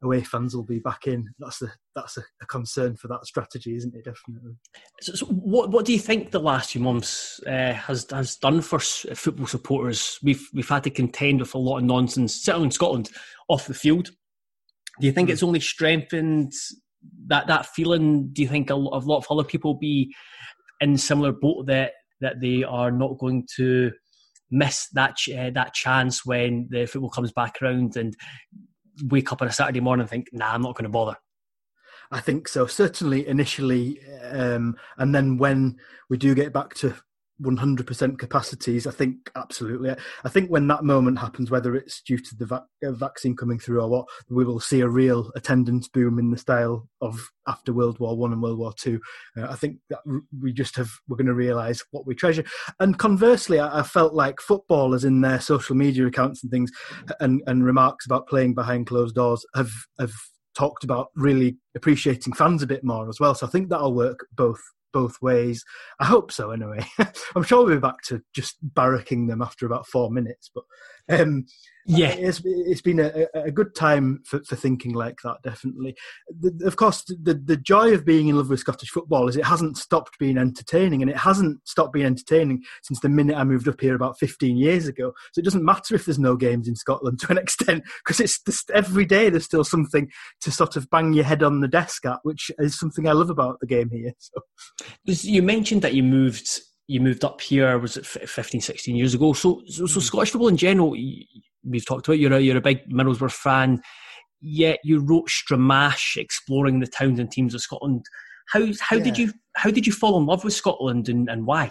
away 0.02 0.22
fans 0.22 0.54
will 0.54 0.64
be 0.64 0.78
back 0.78 1.06
in. 1.06 1.28
That's 1.38 1.62
a 1.62 1.72
that's 1.94 2.16
a, 2.16 2.22
a 2.42 2.46
concern 2.46 2.96
for 2.96 3.08
that 3.08 3.26
strategy, 3.26 3.76
isn't 3.76 3.94
it? 3.94 4.04
Definitely. 4.04 4.52
So, 5.00 5.14
so 5.14 5.26
what 5.26 5.70
what 5.70 5.84
do 5.84 5.92
you 5.92 5.98
think 5.98 6.30
the 6.30 6.40
last 6.40 6.70
few 6.70 6.80
months 6.80 7.40
uh, 7.46 7.72
has 7.72 8.06
has 8.10 8.36
done 8.36 8.60
for 8.60 8.78
football 8.78 9.46
supporters? 9.46 10.18
We've 10.22 10.46
we've 10.54 10.68
had 10.68 10.84
to 10.84 10.90
contend 10.90 11.40
with 11.40 11.54
a 11.54 11.58
lot 11.58 11.78
of 11.78 11.84
nonsense, 11.84 12.42
certainly 12.42 12.66
in 12.66 12.70
Scotland, 12.70 13.10
off 13.48 13.66
the 13.66 13.74
field. 13.74 14.10
Do 15.00 15.06
you 15.06 15.12
think 15.12 15.28
it's 15.28 15.42
only 15.42 15.60
strengthened 15.60 16.52
that 17.26 17.46
that 17.48 17.66
feeling? 17.66 18.28
Do 18.32 18.42
you 18.42 18.48
think 18.48 18.70
a 18.70 18.76
lot, 18.76 19.02
a 19.02 19.06
lot 19.06 19.18
of 19.18 19.26
other 19.30 19.44
people 19.44 19.74
be 19.74 20.14
in 20.84 20.98
similar 20.98 21.32
boat 21.32 21.66
that 21.66 21.92
that 22.20 22.40
they 22.40 22.62
are 22.62 22.90
not 22.90 23.18
going 23.18 23.46
to 23.56 23.90
miss 24.50 24.88
that 24.90 25.16
uh, 25.36 25.50
that 25.50 25.74
chance 25.74 26.24
when 26.24 26.68
the 26.70 26.86
football 26.86 27.10
comes 27.10 27.32
back 27.32 27.56
around 27.60 27.96
and 27.96 28.14
wake 29.04 29.32
up 29.32 29.42
on 29.42 29.48
a 29.48 29.52
Saturday 29.52 29.80
morning 29.80 30.02
and 30.02 30.10
think, 30.10 30.28
nah, 30.32 30.52
I'm 30.52 30.62
not 30.62 30.76
going 30.76 30.84
to 30.84 30.88
bother? 30.88 31.16
I 32.10 32.20
think 32.20 32.46
so. 32.46 32.66
Certainly 32.66 33.26
initially, 33.26 33.98
um, 34.30 34.76
and 34.98 35.14
then 35.14 35.38
when 35.38 35.76
we 36.08 36.16
do 36.16 36.34
get 36.34 36.52
back 36.52 36.74
to 36.74 36.94
100% 37.42 38.18
capacities, 38.18 38.86
I 38.86 38.90
think 38.90 39.30
absolutely. 39.34 39.94
I 40.24 40.28
think 40.28 40.50
when 40.50 40.68
that 40.68 40.84
moment 40.84 41.18
happens, 41.18 41.50
whether 41.50 41.74
it's 41.74 42.00
due 42.02 42.18
to 42.18 42.36
the 42.36 42.54
uh, 42.54 42.92
vaccine 42.92 43.34
coming 43.36 43.58
through 43.58 43.82
or 43.82 43.88
what, 43.88 44.06
we 44.30 44.44
will 44.44 44.60
see 44.60 44.80
a 44.80 44.88
real 44.88 45.30
attendance 45.34 45.88
boom 45.88 46.18
in 46.18 46.30
the 46.30 46.38
style 46.38 46.88
of 47.00 47.28
after 47.46 47.72
World 47.72 47.98
War 47.98 48.16
One 48.16 48.32
and 48.32 48.42
World 48.42 48.58
War 48.58 48.72
Two. 48.72 49.00
Uh, 49.36 49.48
I 49.48 49.56
think 49.56 49.78
that 49.90 50.00
we 50.40 50.52
just 50.52 50.76
have 50.76 50.90
we're 51.08 51.16
going 51.16 51.26
to 51.26 51.34
realise 51.34 51.82
what 51.90 52.06
we 52.06 52.14
treasure. 52.14 52.44
And 52.78 52.98
conversely, 52.98 53.58
I, 53.58 53.80
I, 53.80 53.82
felt 53.82 54.14
like 54.14 54.40
footballers 54.40 55.04
in 55.04 55.20
their 55.20 55.40
social 55.40 55.74
media 55.74 56.06
accounts 56.06 56.42
and 56.42 56.50
things, 56.50 56.70
and, 57.20 57.42
and 57.46 57.64
remarks 57.64 58.06
about 58.06 58.28
playing 58.28 58.54
behind 58.54 58.86
closed 58.86 59.16
doors 59.16 59.44
have 59.54 59.72
have 59.98 60.12
talked 60.54 60.84
about 60.84 61.08
really 61.16 61.56
appreciating 61.74 62.32
fans 62.32 62.62
a 62.62 62.66
bit 62.66 62.84
more 62.84 63.08
as 63.08 63.18
well. 63.18 63.34
So 63.34 63.46
I 63.46 63.50
think 63.50 63.68
that'll 63.68 63.94
work 63.94 64.26
both 64.36 64.60
both 64.94 65.20
ways. 65.20 65.62
I 66.00 66.06
hope 66.06 66.32
so, 66.32 66.52
anyway. 66.52 66.86
I'm 67.36 67.42
sure 67.42 67.66
we'll 67.66 67.74
be 67.74 67.80
back 67.80 68.00
to 68.04 68.22
just 68.32 68.56
barracking 68.74 69.28
them 69.28 69.42
after 69.42 69.66
about 69.66 69.86
four 69.86 70.10
minutes, 70.10 70.50
but 70.54 70.64
um, 71.08 71.46
yeah, 71.86 72.12
it's 72.12 72.40
it's 72.44 72.80
been 72.80 72.98
a, 72.98 73.26
a 73.34 73.50
good 73.50 73.74
time 73.74 74.22
for, 74.24 74.42
for 74.44 74.56
thinking 74.56 74.94
like 74.94 75.18
that. 75.22 75.36
Definitely, 75.42 75.94
the, 76.28 76.66
of 76.66 76.76
course, 76.76 77.04
the 77.04 77.34
the 77.34 77.58
joy 77.58 77.92
of 77.92 78.06
being 78.06 78.28
in 78.28 78.36
love 78.36 78.48
with 78.48 78.60
Scottish 78.60 78.88
football 78.88 79.28
is 79.28 79.36
it 79.36 79.44
hasn't 79.44 79.76
stopped 79.76 80.18
being 80.18 80.38
entertaining, 80.38 81.02
and 81.02 81.10
it 81.10 81.16
hasn't 81.18 81.60
stopped 81.68 81.92
being 81.92 82.06
entertaining 82.06 82.62
since 82.82 83.00
the 83.00 83.10
minute 83.10 83.36
I 83.36 83.44
moved 83.44 83.68
up 83.68 83.82
here 83.82 83.94
about 83.94 84.18
15 84.18 84.56
years 84.56 84.88
ago. 84.88 85.12
So 85.32 85.40
it 85.40 85.44
doesn't 85.44 85.64
matter 85.64 85.94
if 85.94 86.06
there's 86.06 86.18
no 86.18 86.36
games 86.36 86.68
in 86.68 86.76
Scotland 86.76 87.20
to 87.20 87.32
an 87.32 87.38
extent 87.44 87.84
because 88.02 88.18
it's 88.18 88.40
just 88.42 88.70
every 88.70 89.04
day 89.04 89.28
there's 89.28 89.44
still 89.44 89.64
something 89.64 90.10
to 90.40 90.50
sort 90.50 90.76
of 90.76 90.88
bang 90.88 91.12
your 91.12 91.24
head 91.24 91.42
on 91.42 91.60
the 91.60 91.68
desk 91.68 92.06
at, 92.06 92.20
which 92.22 92.50
is 92.58 92.78
something 92.78 93.06
I 93.06 93.12
love 93.12 93.30
about 93.30 93.60
the 93.60 93.66
game 93.66 93.90
here. 93.90 94.12
So. 94.18 94.40
You 95.04 95.42
mentioned 95.42 95.82
that 95.82 95.94
you 95.94 96.02
moved 96.02 96.48
you 96.86 97.00
moved 97.00 97.24
up 97.24 97.40
here 97.40 97.78
was 97.78 97.96
it 97.96 98.06
15 98.06 98.60
16 98.60 98.96
years 98.96 99.14
ago 99.14 99.32
so 99.32 99.62
so, 99.66 99.86
so 99.86 100.00
mm. 100.00 100.02
scottish 100.02 100.30
football 100.30 100.48
in 100.48 100.56
general 100.56 100.90
we've 100.90 101.86
talked 101.86 102.06
about 102.06 102.18
you're 102.18 102.32
a, 102.32 102.40
you're 102.40 102.56
a 102.56 102.62
big 102.62 102.88
middlesbrough 102.90 103.32
fan 103.32 103.80
yet 104.40 104.78
you 104.84 105.00
wrote 105.00 105.28
stramash 105.28 106.16
exploring 106.16 106.80
the 106.80 106.86
towns 106.86 107.18
and 107.18 107.30
teams 107.30 107.54
of 107.54 107.60
scotland 107.60 108.04
how 108.48 108.66
how 108.80 108.96
yeah. 108.96 109.04
did 109.04 109.18
you 109.18 109.32
how 109.56 109.70
did 109.70 109.86
you 109.86 109.92
fall 109.92 110.18
in 110.18 110.26
love 110.26 110.44
with 110.44 110.52
scotland 110.52 111.08
and, 111.08 111.28
and 111.28 111.46
why 111.46 111.70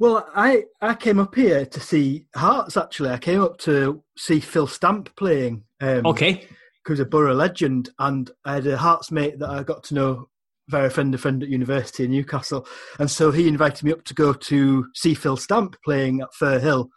well, 0.00 0.26
I, 0.34 0.64
I 0.80 0.94
came 0.94 1.18
up 1.18 1.34
here 1.34 1.66
to 1.66 1.78
see 1.78 2.24
Hearts. 2.34 2.78
Actually, 2.78 3.10
I 3.10 3.18
came 3.18 3.42
up 3.42 3.58
to 3.58 4.02
see 4.16 4.40
Phil 4.40 4.66
Stamp 4.66 5.14
playing. 5.14 5.64
Um, 5.82 6.06
okay, 6.06 6.48
who's 6.86 7.00
a 7.00 7.04
Borough 7.04 7.34
legend, 7.34 7.90
and 7.98 8.30
I 8.46 8.54
had 8.54 8.66
a 8.66 8.78
Hearts 8.78 9.12
mate 9.12 9.38
that 9.40 9.50
I 9.50 9.62
got 9.62 9.84
to 9.84 9.94
know 9.94 10.28
very 10.70 10.90
friend 10.90 11.14
of 11.14 11.20
friend 11.20 11.42
at 11.42 11.48
university 11.48 12.04
in 12.04 12.10
Newcastle, 12.12 12.66
and 12.98 13.10
so 13.10 13.30
he 13.30 13.48
invited 13.48 13.84
me 13.84 13.92
up 13.92 14.04
to 14.04 14.14
go 14.14 14.32
to 14.32 14.86
see 14.94 15.14
Phil 15.14 15.36
Stamp 15.36 15.76
playing 15.84 16.20
at 16.20 16.28
Firhill, 16.40 16.88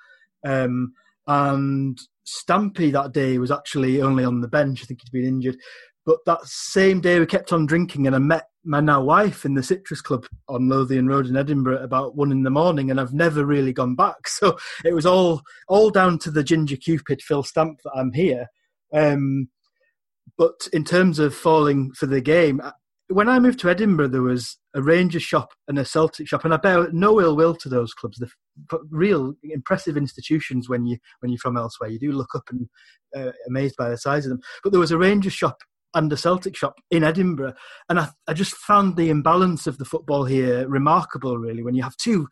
um, 0.45 0.93
and 1.27 1.97
Stampy 2.25 2.91
that 2.91 3.11
day 3.11 3.37
was 3.37 3.51
actually 3.51 4.01
only 4.01 4.23
on 4.23 4.41
the 4.41 4.47
bench. 4.47 4.81
I 4.81 4.85
think 4.85 5.01
he'd 5.03 5.11
been 5.11 5.27
injured, 5.27 5.57
but 6.05 6.19
that 6.25 6.45
same 6.45 7.01
day 7.01 7.19
we 7.19 7.25
kept 7.25 7.53
on 7.53 7.65
drinking, 7.65 8.07
and 8.07 8.15
I 8.15 8.19
met 8.19 8.45
my 8.65 8.79
now 8.79 9.03
wife 9.03 9.45
in 9.45 9.55
the 9.55 9.63
Citrus 9.63 10.01
Club 10.01 10.25
on 10.47 10.69
Lothian 10.69 11.07
Road 11.07 11.27
in 11.27 11.35
Edinburgh 11.35 11.83
about 11.83 12.15
one 12.15 12.31
in 12.31 12.43
the 12.43 12.49
morning, 12.49 12.91
and 12.91 12.99
I've 12.99 13.13
never 13.13 13.45
really 13.45 13.73
gone 13.73 13.95
back. 13.95 14.15
So 14.27 14.57
it 14.83 14.93
was 14.93 15.05
all 15.05 15.41
all 15.67 15.89
down 15.89 16.19
to 16.19 16.31
the 16.31 16.43
Ginger 16.43 16.75
Cupid 16.75 17.21
Phil 17.21 17.43
Stamp 17.43 17.79
that 17.83 17.93
I'm 17.95 18.11
here. 18.11 18.47
Um, 18.93 19.49
but 20.37 20.67
in 20.73 20.83
terms 20.83 21.19
of 21.19 21.35
falling 21.35 21.91
for 21.93 22.05
the 22.07 22.21
game, 22.21 22.61
when 23.13 23.29
I 23.29 23.39
moved 23.39 23.59
to 23.59 23.69
Edinburgh, 23.69 24.09
there 24.09 24.21
was 24.21 24.57
a 24.73 24.81
Rangers 24.81 25.23
shop 25.23 25.49
and 25.67 25.77
a 25.77 25.85
Celtic 25.85 26.27
shop, 26.27 26.45
and 26.45 26.53
I 26.53 26.57
bear 26.57 26.91
no 26.91 27.19
ill 27.21 27.35
will 27.35 27.55
to 27.55 27.69
those 27.69 27.93
clubs. 27.93 28.17
They're 28.17 28.79
real 28.89 29.33
impressive 29.43 29.97
institutions 29.97 30.69
when 30.69 30.85
you 30.85 30.97
when 31.19 31.31
you're 31.31 31.39
from 31.39 31.57
elsewhere. 31.57 31.89
You 31.89 31.99
do 31.99 32.11
look 32.11 32.35
up 32.35 32.49
and 32.49 32.69
uh, 33.15 33.31
amazed 33.47 33.75
by 33.77 33.89
the 33.89 33.97
size 33.97 34.25
of 34.25 34.29
them. 34.29 34.41
But 34.63 34.71
there 34.71 34.79
was 34.79 34.91
a 34.91 34.97
Rangers 34.97 35.33
shop 35.33 35.57
and 35.95 36.11
a 36.11 36.17
Celtic 36.17 36.55
shop 36.55 36.75
in 36.89 37.03
Edinburgh, 37.03 37.53
and 37.87 37.99
I, 37.99 38.09
I 38.27 38.33
just 38.33 38.55
found 38.55 38.95
the 38.95 39.09
imbalance 39.09 39.67
of 39.67 39.77
the 39.77 39.85
football 39.85 40.25
here 40.25 40.67
remarkable. 40.67 41.37
Really, 41.37 41.63
when 41.63 41.75
you 41.75 41.83
have 41.83 41.97
two 41.97 42.27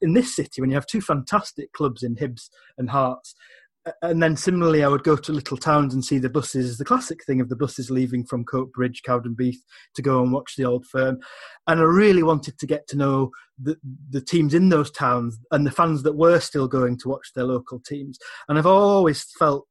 in 0.00 0.14
this 0.14 0.34
city, 0.34 0.60
when 0.60 0.70
you 0.70 0.76
have 0.76 0.86
two 0.86 1.00
fantastic 1.00 1.72
clubs 1.72 2.02
in 2.02 2.16
Hibs 2.16 2.48
and 2.76 2.90
Hearts, 2.90 3.34
and 4.02 4.22
then 4.22 4.36
similarly, 4.36 4.82
I 4.82 4.88
would 4.88 5.04
go 5.04 5.16
to 5.16 5.32
little 5.32 5.56
towns 5.56 5.92
and 5.92 6.04
see 6.04 6.18
the 6.18 6.30
buses. 6.30 6.78
The 6.78 6.84
classic 6.84 7.24
thing 7.24 7.40
of 7.40 7.48
the 7.48 7.56
buses 7.56 7.90
leaving 7.90 8.24
from 8.24 8.44
Coatbridge, 8.44 9.02
Cowdenbeath 9.06 9.58
to 9.94 10.02
go 10.02 10.22
and 10.22 10.32
watch 10.32 10.54
the 10.56 10.64
old 10.64 10.86
firm. 10.86 11.18
And 11.66 11.80
I 11.80 11.84
really 11.84 12.22
wanted 12.22 12.58
to 12.58 12.66
get 12.66 12.86
to 12.88 12.96
know 12.96 13.30
the, 13.58 13.76
the 14.10 14.20
teams 14.20 14.54
in 14.54 14.70
those 14.70 14.90
towns 14.90 15.38
and 15.50 15.66
the 15.66 15.70
fans 15.70 16.02
that 16.04 16.16
were 16.16 16.40
still 16.40 16.68
going 16.68 16.98
to 16.98 17.08
watch 17.08 17.32
their 17.34 17.44
local 17.44 17.78
teams. 17.80 18.18
And 18.48 18.58
I've 18.58 18.66
always 18.66 19.26
felt 19.38 19.66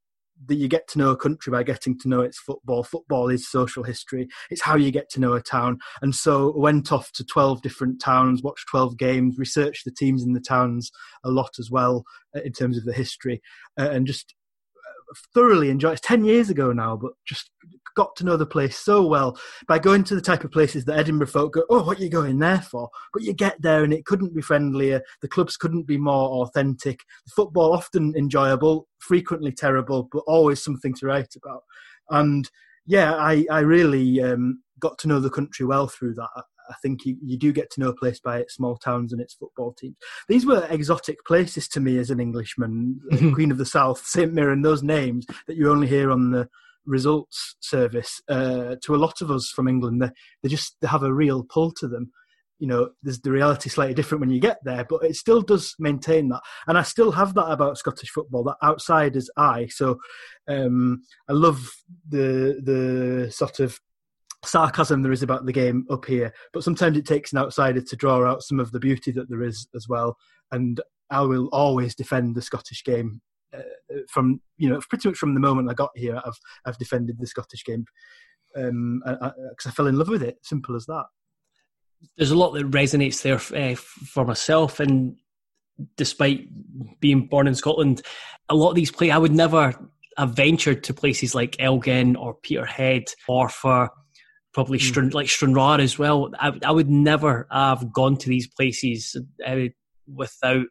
that 0.47 0.55
you 0.55 0.67
get 0.67 0.87
to 0.89 0.99
know 0.99 1.11
a 1.11 1.17
country 1.17 1.51
by 1.51 1.63
getting 1.63 1.97
to 1.99 2.09
know 2.09 2.21
its 2.21 2.39
football. 2.39 2.83
Football 2.83 3.29
is 3.29 3.49
social 3.49 3.83
history. 3.83 4.27
It's 4.49 4.61
how 4.61 4.75
you 4.75 4.91
get 4.91 5.09
to 5.11 5.19
know 5.19 5.33
a 5.33 5.41
town. 5.41 5.79
And 6.01 6.13
so 6.13 6.53
I 6.53 6.59
went 6.59 6.91
off 6.91 7.11
to 7.13 7.23
12 7.23 7.61
different 7.61 8.01
towns, 8.01 8.43
watched 8.43 8.67
12 8.69 8.97
games, 8.97 9.37
researched 9.37 9.85
the 9.85 9.91
teams 9.91 10.23
in 10.23 10.33
the 10.33 10.39
towns 10.39 10.91
a 11.23 11.31
lot 11.31 11.51
as 11.59 11.69
well 11.71 12.03
uh, 12.35 12.41
in 12.41 12.51
terms 12.51 12.77
of 12.77 12.85
the 12.85 12.93
history, 12.93 13.41
uh, 13.79 13.89
and 13.89 14.07
just 14.07 14.35
thoroughly 15.33 15.69
enjoyed. 15.69 15.93
It's 15.93 16.07
10 16.07 16.25
years 16.25 16.49
ago 16.49 16.71
now, 16.71 16.95
but 16.95 17.13
just 17.25 17.51
got 17.95 18.15
to 18.15 18.23
know 18.23 18.37
the 18.37 18.45
place 18.45 18.77
so 18.77 19.05
well 19.05 19.37
by 19.67 19.79
going 19.79 20.03
to 20.03 20.15
the 20.15 20.21
type 20.21 20.43
of 20.43 20.51
places 20.51 20.85
that 20.85 20.97
Edinburgh 20.97 21.27
folk 21.27 21.53
go, 21.53 21.63
oh, 21.69 21.83
what 21.83 21.99
are 21.99 22.03
you 22.03 22.09
going 22.09 22.39
there 22.39 22.61
for? 22.61 22.89
But 23.13 23.23
you 23.23 23.33
get 23.33 23.61
there 23.61 23.83
and 23.83 23.93
it 23.93 24.05
couldn't 24.05 24.35
be 24.35 24.41
friendlier. 24.41 25.01
The 25.21 25.27
clubs 25.27 25.57
couldn't 25.57 25.87
be 25.87 25.97
more 25.97 26.43
authentic. 26.43 27.01
The 27.25 27.31
football 27.35 27.73
often 27.73 28.13
enjoyable, 28.17 28.87
frequently 28.99 29.51
terrible, 29.51 30.09
but 30.11 30.23
always 30.27 30.63
something 30.63 30.93
to 30.95 31.07
write 31.07 31.35
about. 31.35 31.63
And 32.09 32.49
yeah, 32.85 33.15
I, 33.15 33.45
I 33.49 33.59
really 33.59 34.21
um, 34.21 34.61
got 34.79 34.97
to 34.99 35.07
know 35.07 35.19
the 35.19 35.29
country 35.29 35.65
well 35.65 35.87
through 35.87 36.15
that. 36.15 36.43
I 36.69 36.75
think 36.81 37.05
you, 37.05 37.17
you 37.23 37.37
do 37.37 37.51
get 37.51 37.69
to 37.71 37.79
know 37.79 37.89
a 37.89 37.95
place 37.95 38.19
by 38.19 38.39
its 38.39 38.55
small 38.55 38.77
towns 38.77 39.11
and 39.11 39.21
its 39.21 39.33
football 39.33 39.73
teams. 39.73 39.95
These 40.27 40.45
were 40.45 40.67
exotic 40.69 41.25
places 41.25 41.67
to 41.69 41.79
me 41.79 41.97
as 41.97 42.09
an 42.09 42.19
Englishman, 42.19 42.99
Queen 43.33 43.51
of 43.51 43.57
the 43.57 43.65
South, 43.65 44.05
St 44.05 44.33
Mirren, 44.33 44.61
those 44.61 44.83
names 44.83 45.25
that 45.47 45.57
you 45.57 45.71
only 45.71 45.87
hear 45.87 46.11
on 46.11 46.31
the 46.31 46.49
results 46.85 47.55
service 47.61 48.21
uh, 48.27 48.75
to 48.83 48.93
a 48.93 48.97
lot 48.97 49.21
of 49.21 49.31
us 49.31 49.49
from 49.49 49.67
England. 49.67 50.01
They, 50.01 50.09
they 50.41 50.49
just 50.49 50.75
they 50.81 50.87
have 50.87 51.03
a 51.03 51.13
real 51.13 51.43
pull 51.43 51.71
to 51.73 51.87
them. 51.87 52.11
you 52.59 52.67
know, 52.67 52.89
there's 53.01 53.19
the 53.19 53.31
reality 53.31 53.69
slightly 53.69 53.93
different 53.93 54.21
when 54.21 54.29
you 54.29 54.39
get 54.39 54.59
there, 54.63 54.85
but 54.87 55.03
it 55.03 55.15
still 55.15 55.41
does 55.41 55.75
maintain 55.79 56.29
that. 56.29 56.41
And 56.65 56.77
I 56.77 56.83
still 56.83 57.11
have 57.11 57.33
that 57.33 57.51
about 57.51 57.77
Scottish 57.77 58.09
football, 58.09 58.43
that 58.45 58.55
outsider's 58.63 59.29
eye. 59.35 59.67
So 59.69 59.99
um, 60.47 61.01
I 61.27 61.33
love 61.33 61.69
the 62.07 62.61
the 62.63 63.31
sort 63.31 63.59
of 63.59 63.79
sarcasm 64.45 65.01
there 65.01 65.11
is 65.11 65.23
about 65.23 65.45
the 65.45 65.51
game 65.51 65.85
up 65.89 66.05
here, 66.05 66.33
but 66.51 66.63
sometimes 66.63 66.97
it 66.97 67.05
takes 67.05 67.31
an 67.31 67.39
outsider 67.39 67.81
to 67.81 67.95
draw 67.95 68.25
out 68.25 68.43
some 68.43 68.59
of 68.59 68.71
the 68.71 68.79
beauty 68.79 69.11
that 69.11 69.29
there 69.29 69.43
is 69.43 69.67
as 69.75 69.87
well. 69.87 70.17
And 70.51 70.81
I 71.09 71.21
will 71.21 71.47
always 71.51 71.95
defend 71.95 72.35
the 72.35 72.41
Scottish 72.41 72.83
game 72.83 73.21
uh, 73.55 73.61
from 74.09 74.41
you 74.57 74.69
know 74.69 74.79
pretty 74.89 75.07
much 75.07 75.17
from 75.17 75.33
the 75.33 75.39
moment 75.39 75.69
I 75.69 75.73
got 75.73 75.91
here. 75.95 76.21
I've 76.23 76.39
I've 76.65 76.77
defended 76.77 77.17
the 77.19 77.27
Scottish 77.27 77.63
game 77.63 77.85
because 78.53 78.69
um, 78.69 79.01
I, 79.05 79.13
I, 79.27 79.31
I, 79.65 79.71
fell 79.71 79.87
in 79.87 79.97
love 79.97 80.09
with 80.09 80.23
it. 80.23 80.37
Simple 80.43 80.75
as 80.75 80.85
that. 80.85 81.05
There's 82.17 82.31
a 82.31 82.37
lot 82.37 82.51
that 82.51 82.69
resonates 82.69 83.21
there 83.21 83.35
uh, 83.35 83.75
for 83.75 84.25
myself, 84.25 84.79
and 84.79 85.17
despite 85.97 86.47
being 86.99 87.27
born 87.27 87.47
in 87.47 87.55
Scotland, 87.55 88.01
a 88.49 88.55
lot 88.55 88.69
of 88.69 88.75
these 88.75 88.91
play 88.91 89.11
I 89.11 89.17
would 89.17 89.31
never 89.31 89.73
have 90.17 90.31
ventured 90.31 90.83
to 90.83 90.93
places 90.93 91.33
like 91.33 91.55
Elgin 91.59 92.15
or 92.15 92.35
Peterhead 92.35 93.05
or 93.27 93.49
for 93.49 93.89
probably 94.53 94.77
mm. 94.77 95.13
like 95.13 95.27
Stranraer 95.27 95.81
as 95.81 95.97
well. 95.97 96.31
I, 96.39 96.57
I, 96.63 96.71
would 96.71 96.89
never 96.89 97.47
have 97.51 97.91
gone 97.91 98.17
to 98.17 98.29
these 98.29 98.47
places 98.47 99.17
uh, 99.45 99.65
without 100.07 100.65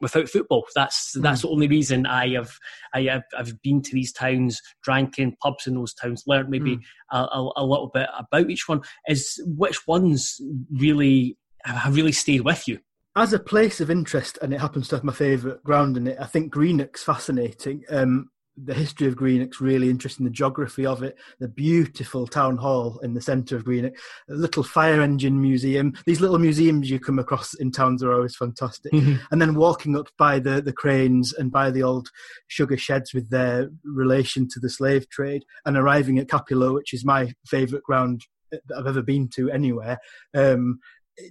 without 0.00 0.28
football. 0.28 0.66
That's 0.74 1.16
mm. 1.16 1.22
that's 1.22 1.42
the 1.42 1.48
only 1.48 1.68
reason 1.68 2.06
I 2.06 2.30
have 2.34 2.52
I 2.94 3.02
have 3.02 3.24
I've 3.36 3.60
been 3.62 3.82
to 3.82 3.92
these 3.92 4.12
towns, 4.12 4.60
drank 4.82 5.18
in 5.18 5.36
pubs 5.42 5.66
in 5.66 5.74
those 5.74 5.94
towns, 5.94 6.24
learned 6.26 6.48
maybe 6.48 6.76
mm. 6.76 6.82
a, 7.12 7.18
a, 7.18 7.52
a, 7.56 7.64
little 7.64 7.90
bit 7.92 8.08
about 8.18 8.50
each 8.50 8.68
one. 8.68 8.82
Is 9.08 9.40
which 9.44 9.86
ones 9.86 10.40
really 10.70 11.36
have 11.64 11.94
really 11.94 12.12
stayed 12.12 12.42
with 12.42 12.66
you? 12.66 12.80
As 13.16 13.32
a 13.32 13.38
place 13.38 13.80
of 13.80 13.90
interest, 13.90 14.38
and 14.40 14.54
it 14.54 14.60
happens 14.60 14.88
to 14.88 14.96
have 14.96 15.04
my 15.04 15.12
favourite 15.12 15.62
ground 15.64 15.96
in 15.96 16.06
it. 16.06 16.18
I 16.20 16.26
think 16.26 16.52
Greenock's 16.52 17.02
fascinating. 17.02 17.82
Um, 17.90 18.30
the 18.64 18.74
history 18.74 19.06
of 19.06 19.16
Greenock's 19.16 19.60
really 19.60 19.90
interesting, 19.90 20.24
the 20.24 20.30
geography 20.30 20.86
of 20.86 21.02
it, 21.02 21.16
the 21.38 21.48
beautiful 21.48 22.26
town 22.26 22.56
hall 22.56 22.98
in 23.02 23.14
the 23.14 23.20
centre 23.20 23.56
of 23.56 23.64
Greenock, 23.64 23.94
a 24.28 24.34
little 24.34 24.62
fire 24.62 25.00
engine 25.00 25.40
museum. 25.40 25.94
These 26.06 26.20
little 26.20 26.38
museums 26.38 26.90
you 26.90 26.98
come 26.98 27.18
across 27.18 27.54
in 27.54 27.70
towns 27.70 28.02
are 28.02 28.12
always 28.12 28.36
fantastic. 28.36 28.92
Mm-hmm. 28.92 29.16
And 29.30 29.40
then 29.40 29.54
walking 29.54 29.96
up 29.96 30.08
by 30.18 30.38
the, 30.38 30.60
the 30.60 30.72
cranes 30.72 31.32
and 31.32 31.50
by 31.50 31.70
the 31.70 31.82
old 31.82 32.08
sugar 32.46 32.76
sheds 32.76 33.14
with 33.14 33.30
their 33.30 33.70
relation 33.84 34.48
to 34.48 34.60
the 34.60 34.70
slave 34.70 35.08
trade 35.08 35.44
and 35.64 35.76
arriving 35.76 36.18
at 36.18 36.28
Cappielow, 36.28 36.74
which 36.74 36.92
is 36.92 37.04
my 37.04 37.32
favourite 37.46 37.84
ground 37.84 38.24
that 38.50 38.60
I've 38.76 38.86
ever 38.86 39.02
been 39.02 39.28
to 39.34 39.50
anywhere. 39.50 39.98
Um, 40.34 40.80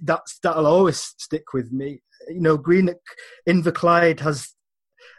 that's 0.02 0.38
that'll 0.40 0.66
always 0.66 1.14
stick 1.18 1.52
with 1.52 1.72
me. 1.72 2.02
You 2.28 2.40
know, 2.40 2.58
Greenock 2.58 3.00
Inverclyde 3.48 4.20
has 4.20 4.54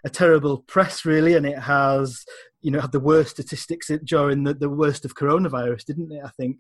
a 0.04 0.10
terrible 0.10 0.60
press, 0.60 1.06
really, 1.06 1.36
and 1.36 1.46
it 1.46 1.60
has 1.60 2.24
you 2.62 2.72
know 2.72 2.82
had 2.82 2.92
the 2.92 3.00
worst 3.00 3.32
statistics 3.32 3.90
during 4.04 4.44
the, 4.44 4.54
the 4.54 4.70
worst 4.70 5.06
of 5.06 5.16
coronavirus, 5.16 5.86
didn't 5.86 6.12
it? 6.12 6.22
I 6.24 6.30
think. 6.30 6.58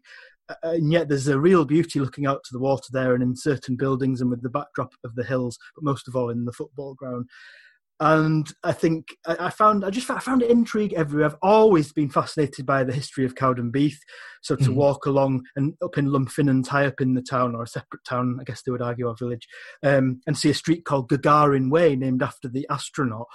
And 0.63 0.91
yet, 0.91 1.09
there's 1.09 1.27
a 1.27 1.39
real 1.39 1.63
beauty 1.63 1.99
looking 1.99 2.25
out 2.25 2.43
to 2.45 2.49
the 2.51 2.59
water 2.59 2.87
there, 2.91 3.13
and 3.13 3.21
in 3.21 3.35
certain 3.35 3.75
buildings, 3.75 4.21
and 4.21 4.29
with 4.29 4.41
the 4.41 4.49
backdrop 4.49 4.93
of 5.03 5.15
the 5.15 5.23
hills, 5.23 5.59
but 5.75 5.83
most 5.83 6.07
of 6.07 6.15
all 6.15 6.29
in 6.29 6.45
the 6.45 6.53
football 6.53 6.95
ground 6.95 7.29
and 7.99 8.51
I 8.63 8.71
think 8.71 9.09
I 9.25 9.49
found 9.49 9.83
I 9.83 9.89
just 9.89 10.09
I 10.09 10.19
found 10.19 10.41
intrigue 10.41 10.93
everywhere. 10.93 11.25
I've 11.27 11.35
always 11.41 11.91
been 11.91 12.09
fascinated 12.09 12.65
by 12.65 12.83
the 12.83 12.93
history 12.93 13.25
of 13.25 13.35
Cowdenbeath. 13.35 13.97
So 14.41 14.55
to 14.55 14.69
mm. 14.69 14.75
walk 14.75 15.05
along 15.05 15.43
and 15.57 15.73
up 15.83 15.97
in 15.97 16.07
Lumphinnans, 16.07 16.67
high 16.67 16.85
up 16.85 17.01
in 17.01 17.13
the 17.13 17.21
town 17.21 17.55
or 17.55 17.63
a 17.63 17.67
separate 17.67 18.05
town, 18.07 18.37
I 18.39 18.45
guess 18.45 18.61
they 18.61 18.71
would 18.71 18.81
argue, 18.81 19.09
our 19.09 19.15
village, 19.15 19.47
um, 19.83 20.21
and 20.25 20.37
see 20.37 20.49
a 20.49 20.53
street 20.53 20.85
called 20.85 21.09
Gagarin 21.09 21.69
Way, 21.69 21.97
named 21.97 22.23
after 22.23 22.47
the 22.47 22.65
astronaut, 22.69 23.27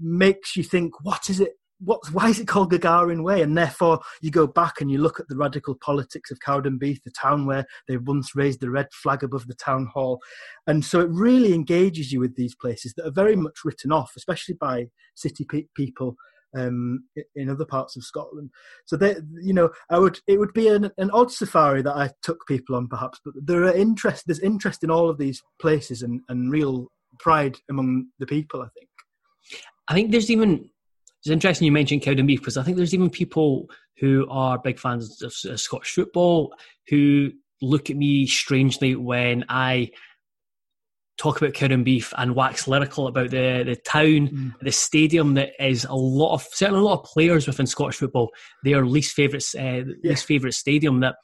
makes 0.00 0.56
you 0.56 0.62
think, 0.62 1.04
what 1.04 1.28
is 1.28 1.40
it 1.40 1.52
what, 1.80 2.00
why 2.12 2.28
is 2.28 2.40
it 2.40 2.48
called 2.48 2.72
Gagarin 2.72 3.22
Way? 3.22 3.42
And 3.42 3.56
therefore, 3.56 4.00
you 4.20 4.30
go 4.30 4.46
back 4.46 4.80
and 4.80 4.90
you 4.90 4.98
look 4.98 5.20
at 5.20 5.28
the 5.28 5.36
radical 5.36 5.74
politics 5.74 6.30
of 6.30 6.38
Cowdenbeath, 6.40 7.02
the 7.04 7.10
town 7.10 7.46
where 7.46 7.66
they 7.88 7.96
once 7.96 8.34
raised 8.34 8.60
the 8.60 8.70
red 8.70 8.88
flag 8.92 9.22
above 9.22 9.46
the 9.46 9.54
town 9.54 9.86
hall. 9.92 10.20
And 10.66 10.84
so 10.84 11.00
it 11.00 11.10
really 11.10 11.54
engages 11.54 12.12
you 12.12 12.20
with 12.20 12.36
these 12.36 12.54
places 12.54 12.94
that 12.94 13.06
are 13.06 13.12
very 13.12 13.36
much 13.36 13.60
written 13.64 13.92
off, 13.92 14.12
especially 14.16 14.54
by 14.54 14.86
city 15.14 15.44
pe- 15.44 15.66
people 15.74 16.16
um, 16.56 17.04
in 17.34 17.50
other 17.50 17.64
parts 17.64 17.96
of 17.96 18.04
Scotland. 18.04 18.50
So 18.86 18.96
they, 18.96 19.16
you 19.42 19.52
know, 19.52 19.70
I 19.90 19.98
would 19.98 20.20
it 20.26 20.38
would 20.38 20.52
be 20.52 20.68
an, 20.68 20.90
an 20.96 21.10
odd 21.10 21.30
safari 21.30 21.82
that 21.82 21.96
I 21.96 22.10
took 22.22 22.46
people 22.46 22.76
on, 22.76 22.88
perhaps, 22.88 23.20
but 23.24 23.34
there 23.36 23.64
are 23.64 23.74
interest. 23.74 24.24
There's 24.26 24.40
interest 24.40 24.82
in 24.82 24.90
all 24.90 25.10
of 25.10 25.18
these 25.18 25.42
places 25.60 26.02
and, 26.02 26.20
and 26.28 26.50
real 26.50 26.88
pride 27.18 27.58
among 27.68 28.06
the 28.18 28.26
people. 28.26 28.62
I 28.62 28.68
think. 28.74 28.88
I 29.88 29.94
think 29.94 30.10
there's 30.10 30.30
even 30.30 30.70
it's 31.26 31.32
interesting 31.32 31.66
you 31.66 31.72
mentioned 31.72 32.02
Cowdenbeath 32.02 32.38
because 32.38 32.56
I 32.56 32.62
think 32.62 32.76
there's 32.76 32.94
even 32.94 33.10
people 33.10 33.68
who 33.98 34.28
are 34.30 34.58
big 34.58 34.78
fans 34.78 35.20
of, 35.22 35.34
of 35.50 35.60
Scottish 35.60 35.92
football 35.92 36.54
who 36.88 37.32
look 37.60 37.90
at 37.90 37.96
me 37.96 38.26
strangely 38.26 38.94
when 38.94 39.44
I 39.48 39.90
talk 41.18 41.40
about 41.40 41.54
Cowdenbeath 41.54 42.12
and 42.16 42.36
wax 42.36 42.68
lyrical 42.68 43.08
about 43.08 43.30
the 43.30 43.64
the 43.66 43.74
town, 43.74 44.28
mm. 44.28 44.52
the 44.60 44.70
stadium 44.70 45.34
that 45.34 45.50
is 45.58 45.84
a 45.84 45.94
lot 45.94 46.34
of 46.34 46.46
certainly 46.52 46.80
a 46.80 46.84
lot 46.84 47.00
of 47.00 47.04
players 47.04 47.48
within 47.48 47.66
Scottish 47.66 47.96
football. 47.96 48.30
Their 48.62 48.86
least 48.86 49.12
favourite 49.12 49.44
uh, 49.58 49.60
yeah. 49.60 49.82
least 50.04 50.26
favourite 50.26 50.54
stadium. 50.54 51.00
That 51.00 51.16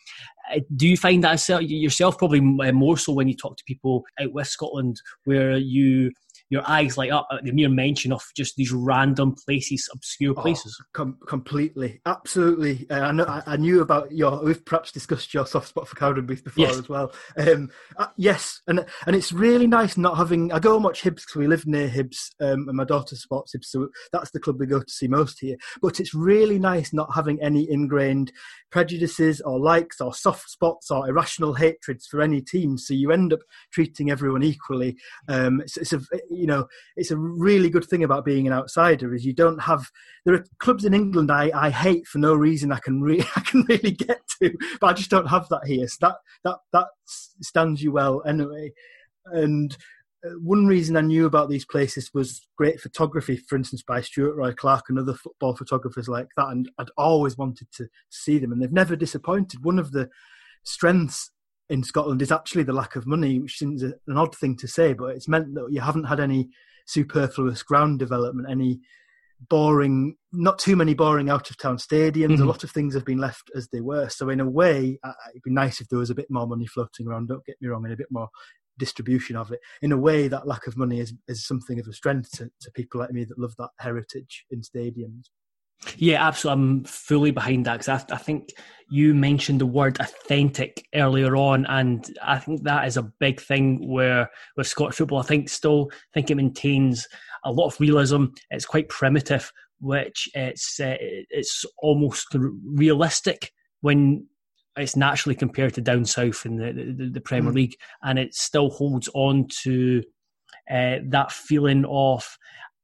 uh, 0.53 0.61
do 0.75 0.89
you 0.89 0.97
find 0.97 1.23
that 1.23 1.47
yourself 1.63 2.19
probably 2.19 2.41
more 2.41 2.97
so 2.97 3.13
when 3.13 3.29
you 3.29 3.37
talk 3.37 3.57
to 3.57 3.65
people 3.69 4.03
out 4.21 4.33
with 4.33 4.49
Scotland, 4.49 4.97
where 5.27 5.57
you 5.57 6.11
your 6.53 6.69
eyes 6.69 6.99
light 6.99 7.11
up 7.11 7.27
at 7.33 7.43
the 7.45 7.51
mere 7.51 7.71
mention 7.71 8.13
of 8.13 8.23
just 8.37 8.57
these 8.57 8.73
random 8.73 9.35
places, 9.47 9.89
obscure 9.91 10.35
oh, 10.37 10.43
places. 10.43 10.77
Oh, 10.79 10.85
com- 10.93 11.19
completely, 11.27 12.03
absolutely. 12.05 12.87
Uh, 12.91 13.01
I 13.01 13.13
know. 13.13 13.25
I, 13.25 13.43
I, 13.47 13.57
knew 13.57 13.81
about 13.81 14.13
your. 14.13 14.45
We've 14.45 14.63
perhaps 14.63 14.93
discussed 14.93 15.33
your 15.33 15.47
soft 15.47 15.69
spot 15.69 15.89
for 15.89 15.97
Cowdenbeath 15.97 16.45
before 16.45 16.67
yes. 16.67 16.79
as 16.79 16.89
well. 16.91 17.11
Um, 17.39 17.71
uh, 17.97 18.09
yes, 18.19 18.61
and 18.67 18.85
and 19.07 19.17
it's 19.17 19.33
really 19.33 19.67
nice 19.67 19.97
not 19.97 20.19
having. 20.19 20.53
I 20.53 20.59
go 20.59 20.75
and 20.75 20.85
watch 20.85 21.03
Hibs 21.03 21.23
because 21.23 21.37
we 21.37 21.47
live 21.47 21.67
near 21.67 21.89
Hibs, 21.89 22.19
um, 22.39 22.69
and 22.69 22.77
my 22.77 22.85
daughter 22.85 23.17
supports 23.17 23.57
Hibs, 23.57 23.65
so 23.65 23.89
that's 24.13 24.31
the 24.33 24.41
club 24.41 24.61
we 24.61 24.67
go 24.67 24.81
to 24.81 24.93
see 24.93 25.09
most 25.09 25.39
here. 25.41 25.57
But 25.81 26.01
it's 26.01 26.13
really 26.13 26.59
nice 26.59 26.93
not 26.93 27.15
having 27.15 27.41
any 27.41 27.67
ingrained 27.71 28.31
prejudices 28.71 29.41
or 29.41 29.59
likes 29.59 30.01
or 30.03 30.13
soft 30.13 30.51
spots 30.51 30.91
or 30.91 31.09
irrational 31.09 31.55
hatreds 31.55 32.07
for 32.07 32.21
any 32.21 32.43
team. 32.43 32.77
So 32.77 32.93
you 32.93 33.11
end 33.11 33.33
up 33.33 33.41
treating 33.73 34.11
everyone 34.11 34.43
equally. 34.43 34.97
Um, 35.29 35.61
it's, 35.61 35.77
it's 35.77 35.93
a 35.93 36.01
you 36.43 36.49
know, 36.49 36.67
it's 36.97 37.13
a 37.13 37.17
really 37.17 37.71
good 37.71 37.85
thing 37.85 38.03
about 38.03 38.25
being 38.25 38.49
an 38.49 38.53
outsider 38.53 39.15
is 39.15 39.25
you 39.25 39.33
don't 39.33 39.63
have. 39.63 39.89
There 40.25 40.35
are 40.35 40.45
clubs 40.59 40.85
in 40.85 40.93
England 40.93 41.31
I, 41.31 41.53
I 41.55 41.71
hate 41.71 42.05
for 42.09 42.19
no 42.19 42.35
reason 42.35 42.73
I 42.73 42.81
can 42.81 43.01
re- 43.01 43.25
I 43.37 43.41
can 43.43 43.65
really 43.69 43.93
get 43.93 44.21
to, 44.43 44.53
but 44.81 44.89
I 44.89 44.93
just 44.93 45.09
don't 45.09 45.29
have 45.29 45.49
that 45.51 45.65
here. 45.65 45.87
So 45.87 45.99
that 46.01 46.17
that 46.43 46.59
that 46.73 46.89
stands 47.07 47.81
you 47.81 47.93
well 47.93 48.25
anyway. 48.27 48.73
And 49.27 49.77
uh, 50.27 50.31
one 50.41 50.67
reason 50.67 50.97
I 50.97 51.03
knew 51.03 51.27
about 51.27 51.49
these 51.49 51.65
places 51.65 52.11
was 52.13 52.45
great 52.59 52.81
photography, 52.81 53.37
for 53.37 53.55
instance, 53.55 53.85
by 53.87 54.01
Stuart 54.01 54.35
Roy 54.35 54.53
Clark 54.53 54.87
and 54.89 54.99
other 54.99 55.15
football 55.15 55.55
photographers 55.55 56.09
like 56.09 56.27
that. 56.37 56.49
And 56.49 56.69
I'd 56.77 56.91
always 56.99 57.39
wanted 57.39 57.69
to 57.77 57.87
see 58.11 58.41
them, 58.41 58.51
and 58.51 58.61
they've 58.61 58.73
never 58.73 58.97
disappointed. 58.97 59.65
One 59.65 59.79
of 59.79 59.93
the 59.93 60.11
strengths 60.65 61.31
in 61.73 61.83
Scotland 61.83 62.21
is 62.21 62.31
actually 62.31 62.65
the 62.65 62.73
lack 62.75 62.97
of 62.97 63.07
money, 63.07 63.39
which 63.39 63.57
seems 63.57 63.83
an 63.83 63.95
odd 64.15 64.37
thing 64.37 64.55
to 64.59 64.69
say, 64.69 64.93
but 64.93 65.17
it's 65.17 65.27
meant 65.27 65.55
that 65.55 65.69
you 65.71 65.81
haven't 65.81 66.05
had 66.05 66.21
any 66.21 66.51
superfluous 66.87 67.63
ground 67.63 67.99
development, 67.99 68.47
any 68.51 68.79
boring, 69.49 70.15
not 70.33 70.59
too 70.59 70.77
many 70.77 70.93
boring 70.93 71.31
out 71.31 71.49
of 71.49 71.57
town 71.57 71.79
stadiums. 71.79 72.35
Mm-hmm. 72.35 72.43
A 72.43 72.47
lot 72.47 72.63
of 72.63 72.71
things 72.71 72.93
have 72.93 73.07
been 73.07 73.17
left 73.17 73.51
as 73.57 73.69
they 73.69 73.81
were. 73.81 74.11
So, 74.11 74.29
in 74.29 74.41
a 74.41 74.49
way, 74.49 74.99
it'd 75.31 75.43
be 75.43 75.51
nice 75.51 75.81
if 75.81 75.89
there 75.89 75.99
was 75.99 76.11
a 76.11 76.15
bit 76.15 76.31
more 76.31 76.47
money 76.47 76.67
floating 76.67 77.09
around, 77.09 77.29
don't 77.29 77.45
get 77.47 77.57
me 77.63 77.69
wrong, 77.69 77.85
and 77.85 77.95
a 77.95 77.97
bit 77.97 78.11
more 78.11 78.29
distribution 78.79 79.37
of 79.37 79.51
it. 79.51 79.61
In 79.81 79.93
a 79.93 79.99
way, 79.99 80.29
that 80.29 80.47
lack 80.47 80.67
of 80.67 80.77
money 80.77 81.01
is, 81.01 81.15
is 81.27 81.47
something 81.47 81.81
of 81.81 81.87
a 81.87 81.93
strength 81.95 82.33
to, 82.33 82.51
to 82.61 82.71
people 82.73 83.01
like 83.01 83.13
me 83.13 83.25
that 83.25 83.39
love 83.39 83.55
that 83.57 83.71
heritage 83.79 84.45
in 84.51 84.61
stadiums. 84.61 85.31
Yeah, 85.97 86.27
absolutely. 86.27 86.63
I'm 86.63 86.85
fully 86.85 87.31
behind 87.31 87.67
that 87.67 87.79
because 87.79 87.89
I, 87.89 88.15
I, 88.15 88.19
think 88.19 88.51
you 88.89 89.15
mentioned 89.15 89.61
the 89.61 89.67
word 89.67 89.99
authentic 90.01 90.87
earlier 90.95 91.37
on, 91.37 91.67
and 91.67 92.07
I 92.23 92.39
think 92.39 92.63
that 92.63 92.87
is 92.87 92.97
a 92.97 93.11
big 93.21 93.41
thing 93.41 93.89
where 93.89 94.31
with 94.57 94.67
Scottish 94.67 94.97
football, 94.97 95.19
I 95.19 95.25
think 95.25 95.49
still 95.49 95.91
think 96.15 96.31
it 96.31 96.37
maintains 96.37 97.07
a 97.45 97.53
lot 97.53 97.67
of 97.67 97.81
realism. 97.81 98.27
It's 98.51 98.67
quite 98.67 98.89
primitive, 98.89 99.53
which 99.81 100.29
it's 100.35 100.79
uh, 100.79 100.97
it's 101.01 101.65
almost 101.79 102.29
realistic 102.65 103.53
when 103.81 104.27
it's 104.77 104.97
naturally 104.97 105.35
compared 105.35 105.75
to 105.75 105.81
down 105.81 106.05
south 106.05 106.47
in 106.47 106.57
the 106.57 106.73
the, 106.73 107.11
the 107.11 107.21
Premier 107.21 107.51
mm. 107.51 107.57
League, 107.57 107.77
and 108.03 108.19
it 108.19 108.35
still 108.35 108.71
holds 108.71 109.09
on 109.15 109.49
to 109.63 110.03
uh, 110.71 110.99
that 111.09 111.33
feeling 111.33 111.85
of 111.87 112.39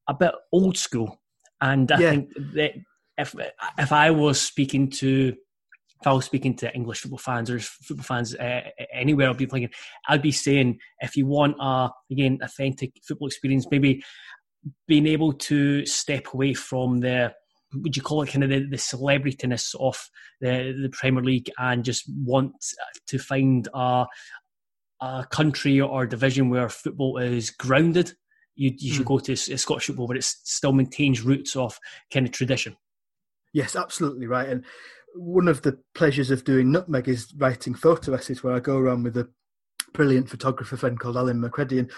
a 0.08 0.14
bit 0.14 0.32
old 0.52 0.76
school 0.76 1.20
and 1.60 1.90
I 1.90 1.98
yeah. 1.98 2.10
think 2.10 2.30
that 2.54 2.72
if 3.18 3.34
if 3.78 3.92
I 3.92 4.10
was 4.10 4.40
speaking 4.40 4.90
to 4.90 5.34
if 6.00 6.06
I 6.06 6.12
was 6.12 6.24
speaking 6.24 6.54
to 6.56 6.72
English 6.74 7.00
football 7.00 7.18
fans 7.18 7.50
or 7.50 7.58
football 7.58 8.04
fans 8.04 8.34
uh, 8.36 8.60
anywhere, 8.92 9.28
I'd 9.28 9.36
be 9.36 9.46
thinking, 9.46 9.70
I'd 10.08 10.22
be 10.22 10.30
saying, 10.30 10.78
if 11.00 11.16
you 11.16 11.26
want 11.26 11.56
a 11.60 11.90
again 12.10 12.38
authentic 12.42 12.92
football 13.06 13.28
experience, 13.28 13.66
maybe 13.70 14.02
being 14.86 15.06
able 15.06 15.32
to 15.32 15.84
step 15.86 16.32
away 16.32 16.54
from 16.54 17.00
the 17.00 17.34
would 17.74 17.96
you 17.96 18.02
call 18.02 18.22
it 18.22 18.30
kind 18.30 18.44
of 18.44 18.50
the, 18.50 18.60
the 18.60 18.76
celebrityness 18.76 19.74
of 19.78 20.08
the 20.40 20.74
the 20.82 20.90
Premier 20.90 21.22
League 21.22 21.50
and 21.58 21.84
just 21.84 22.04
want 22.24 22.52
to 23.08 23.18
find 23.18 23.68
a 23.74 24.06
a 25.00 25.26
country 25.30 25.80
or 25.80 26.06
division 26.06 26.50
where 26.50 26.68
football 26.68 27.18
is 27.18 27.50
grounded. 27.50 28.12
You, 28.56 28.72
you 28.76 28.90
mm. 28.90 28.94
should 28.96 29.06
hmm. 29.06 29.14
go 29.14 29.18
to 29.20 29.36
Scottish 29.36 29.86
football, 29.86 30.08
but 30.08 30.16
it 30.16 30.24
still 30.24 30.72
maintains 30.72 31.22
roots 31.22 31.54
of 31.54 31.78
kind 32.12 32.26
of 32.26 32.32
tradition. 32.32 32.76
Yes, 33.52 33.76
absolutely 33.76 34.26
right. 34.26 34.48
And 34.48 34.64
one 35.14 35.48
of 35.48 35.62
the 35.62 35.78
pleasures 35.94 36.30
of 36.30 36.44
doing 36.44 36.70
Nutmeg 36.70 37.08
is 37.08 37.32
writing 37.36 37.74
photo 37.74 38.14
essays 38.14 38.42
where 38.42 38.54
I 38.54 38.60
go 38.60 38.76
around 38.76 39.04
with 39.04 39.16
a 39.16 39.28
brilliant 39.92 40.28
photographer 40.28 40.76
friend 40.76 40.98
called 40.98 41.16
Alan 41.16 41.40
McCredie. 41.40 41.78
And 41.78 41.90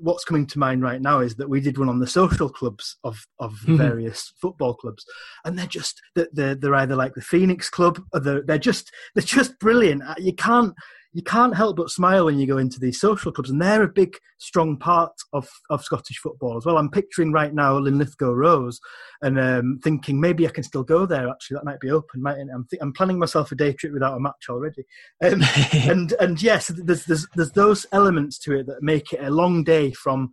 what's 0.00 0.24
coming 0.24 0.46
to 0.46 0.58
mind 0.58 0.82
right 0.82 1.00
now 1.00 1.20
is 1.20 1.36
that 1.36 1.48
we 1.48 1.60
did 1.60 1.78
one 1.78 1.88
on 1.88 2.00
the 2.00 2.06
social 2.06 2.48
clubs 2.48 2.96
of 3.04 3.26
of 3.38 3.52
mm-hmm. 3.52 3.76
various 3.76 4.32
football 4.40 4.74
clubs, 4.74 5.04
and 5.44 5.58
they're 5.58 5.66
just 5.66 6.00
they're 6.14 6.54
they're 6.54 6.74
either 6.74 6.96
like 6.96 7.14
the 7.14 7.22
Phoenix 7.22 7.68
Club, 7.68 8.00
or 8.12 8.20
they're, 8.20 8.42
they're 8.42 8.58
just 8.58 8.90
they're 9.14 9.24
just 9.24 9.58
brilliant. 9.58 10.02
You 10.18 10.34
can't 10.34 10.74
you 11.14 11.22
can't 11.22 11.54
help 11.54 11.76
but 11.76 11.90
smile 11.90 12.24
when 12.24 12.40
you 12.40 12.46
go 12.46 12.58
into 12.58 12.80
these 12.80 13.00
social 13.00 13.30
clubs, 13.30 13.48
and 13.48 13.62
they're 13.62 13.84
a 13.84 13.88
big, 13.88 14.16
strong 14.38 14.76
part 14.76 15.12
of, 15.32 15.48
of 15.70 15.84
Scottish 15.84 16.18
football 16.18 16.56
as 16.56 16.66
well. 16.66 16.76
I'm 16.76 16.90
picturing 16.90 17.30
right 17.32 17.54
now 17.54 17.78
Linlithgow 17.78 18.32
Rose, 18.32 18.80
and 19.22 19.38
um, 19.38 19.78
thinking 19.82 20.20
maybe 20.20 20.46
I 20.46 20.50
can 20.50 20.64
still 20.64 20.82
go 20.82 21.06
there. 21.06 21.28
Actually, 21.28 21.54
that 21.54 21.64
might 21.64 21.78
be 21.78 21.90
open. 21.90 22.20
Might, 22.20 22.38
I'm, 22.38 22.66
th- 22.68 22.82
I'm 22.82 22.92
planning 22.92 23.20
myself 23.20 23.52
a 23.52 23.54
day 23.54 23.72
trip 23.72 23.92
without 23.92 24.16
a 24.16 24.20
match 24.20 24.46
already, 24.50 24.84
um, 25.22 25.42
and 25.72 26.12
and 26.18 26.42
yes, 26.42 26.66
there's, 26.68 27.04
there's 27.04 27.28
there's 27.36 27.52
those 27.52 27.86
elements 27.92 28.36
to 28.40 28.58
it 28.58 28.66
that 28.66 28.82
make 28.82 29.12
it 29.12 29.22
a 29.22 29.30
long 29.30 29.62
day 29.62 29.92
from 29.92 30.32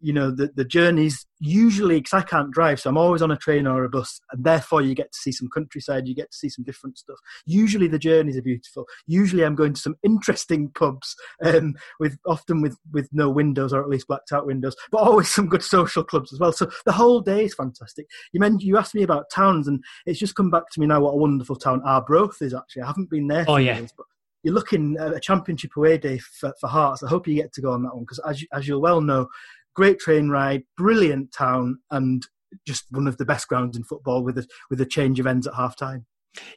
you 0.00 0.12
know 0.12 0.30
the 0.30 0.50
the 0.54 0.64
journeys 0.64 1.26
usually 1.40 1.98
because 1.98 2.12
I 2.12 2.22
can't 2.22 2.50
drive, 2.52 2.80
so 2.80 2.90
I'm 2.90 2.96
always 2.96 3.22
on 3.22 3.30
a 3.30 3.36
train 3.36 3.66
or 3.66 3.84
a 3.84 3.88
bus, 3.88 4.20
and 4.30 4.44
therefore 4.44 4.82
you 4.82 4.94
get 4.94 5.12
to 5.12 5.18
see 5.18 5.32
some 5.32 5.48
countryside, 5.52 6.06
you 6.06 6.14
get 6.14 6.30
to 6.30 6.36
see 6.36 6.48
some 6.48 6.64
different 6.64 6.98
stuff. 6.98 7.18
Usually 7.46 7.88
the 7.88 7.98
journeys 7.98 8.36
are 8.36 8.42
beautiful. 8.42 8.86
Usually 9.06 9.44
I'm 9.44 9.54
going 9.54 9.74
to 9.74 9.80
some 9.80 9.96
interesting 10.02 10.70
pubs, 10.70 11.16
um, 11.44 11.74
with 11.98 12.18
often 12.26 12.62
with 12.62 12.76
with 12.92 13.08
no 13.12 13.30
windows 13.30 13.72
or 13.72 13.82
at 13.82 13.88
least 13.88 14.08
blacked 14.08 14.32
out 14.32 14.46
windows, 14.46 14.76
but 14.90 14.98
always 14.98 15.32
some 15.32 15.48
good 15.48 15.62
social 15.62 16.04
clubs 16.04 16.32
as 16.32 16.38
well. 16.38 16.52
So 16.52 16.70
the 16.84 16.92
whole 16.92 17.20
day 17.20 17.44
is 17.44 17.54
fantastic. 17.54 18.06
You 18.32 18.40
mentioned 18.40 18.62
you 18.62 18.78
asked 18.78 18.94
me 18.94 19.02
about 19.02 19.30
towns, 19.30 19.68
and 19.68 19.82
it's 20.06 20.18
just 20.18 20.36
come 20.36 20.50
back 20.50 20.70
to 20.72 20.80
me 20.80 20.86
now 20.86 21.00
what 21.00 21.12
a 21.12 21.16
wonderful 21.16 21.56
town 21.56 21.82
Arbroath 21.84 22.40
is. 22.40 22.54
Actually, 22.54 22.82
I 22.82 22.86
haven't 22.86 23.10
been 23.10 23.26
there. 23.28 23.44
Oh 23.48 23.56
yeah. 23.56 23.78
Years, 23.78 23.92
but 23.96 24.06
you're 24.42 24.54
looking 24.54 24.96
at 24.98 25.14
a 25.14 25.20
championship 25.20 25.70
away 25.76 25.98
day 25.98 26.18
for, 26.18 26.52
for 26.60 26.68
Hearts. 26.68 27.02
I 27.02 27.08
hope 27.08 27.28
you 27.28 27.34
get 27.34 27.52
to 27.54 27.60
go 27.60 27.72
on 27.72 27.82
that 27.84 27.94
one 27.94 28.02
because, 28.02 28.20
as 28.28 28.42
you, 28.42 28.48
as 28.52 28.66
you'll 28.66 28.80
well 28.80 29.00
know, 29.00 29.28
great 29.74 29.98
train 29.98 30.28
ride, 30.28 30.64
brilliant 30.76 31.32
town, 31.32 31.78
and 31.90 32.26
just 32.66 32.84
one 32.90 33.06
of 33.06 33.16
the 33.16 33.24
best 33.24 33.48
grounds 33.48 33.76
in 33.76 33.84
football 33.84 34.22
with 34.22 34.38
a 34.38 34.46
with 34.70 34.80
a 34.80 34.86
change 34.86 35.18
of 35.20 35.26
ends 35.26 35.46
at 35.46 35.54
half 35.54 35.76
time. 35.76 36.06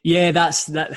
Yeah, 0.02 0.32
that's 0.32 0.66
that. 0.66 0.96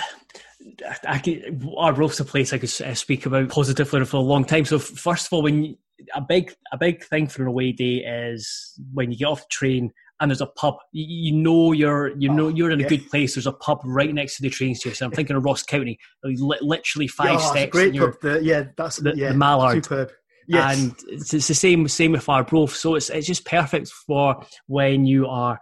I 1.08 1.54
Arbroath's 1.78 2.20
a 2.20 2.26
place 2.26 2.54
I 2.54 2.58
could 2.58 2.82
uh, 2.82 2.94
speak 2.94 3.26
about 3.26 3.50
positively 3.50 4.04
for 4.06 4.18
a 4.18 4.22
long 4.22 4.44
time. 4.46 4.66
So 4.66 4.78
first 4.80 5.28
of 5.28 5.34
all, 5.34 5.42
when 5.42 5.64
you, 5.64 5.76
a 6.14 6.22
big 6.22 6.54
a 6.72 6.78
big 6.78 7.04
thing 7.04 7.28
for 7.28 7.44
an 7.44 7.48
away 7.48 7.72
day 7.72 7.98
is 7.98 8.74
when 8.94 9.12
you 9.12 9.18
get 9.18 9.28
off 9.28 9.42
the 9.42 9.48
train 9.50 9.92
and 10.20 10.30
there's 10.30 10.42
a 10.42 10.48
pub. 10.48 10.76
You, 10.92 11.06
you 11.08 11.38
know 11.38 11.72
you're 11.72 12.18
you 12.18 12.30
know 12.30 12.48
oh, 12.48 12.50
you're 12.50 12.72
in 12.72 12.80
a 12.80 12.84
yeah. 12.84 12.90
good 12.90 13.10
place. 13.10 13.36
There's 13.36 13.48
a 13.48 13.54
pub 13.54 13.80
right 13.86 14.14
next 14.14 14.38
to 14.38 14.42
the 14.42 14.50
train 14.50 14.76
station. 14.76 15.06
I'm 15.06 15.12
thinking 15.12 15.36
of 15.36 15.46
Ross 15.46 15.64
County, 15.64 15.98
literally 16.24 17.08
five 17.08 17.40
yeah, 17.40 17.52
steps. 17.52 17.72
great 17.72 17.98
pub. 17.98 18.16
The, 18.22 18.40
yeah, 18.44 18.66
that's 18.78 18.98
the, 18.98 19.14
yeah, 19.16 19.30
the 19.30 19.38
Mallard. 19.38 19.84
Superb. 19.84 20.12
Yes. 20.50 20.80
And 20.80 20.96
it's, 21.10 21.34
it's 21.34 21.48
the 21.48 21.54
same 21.54 21.88
same 21.88 22.14
with 22.14 22.28
Arbroath. 22.28 22.76
So 22.76 22.96
it's 22.96 23.12
it's 23.12 23.28
just 23.28 23.46
perfect 23.46 23.90
for 23.90 24.44
when 24.66 25.06
you 25.06 25.28
are 25.28 25.60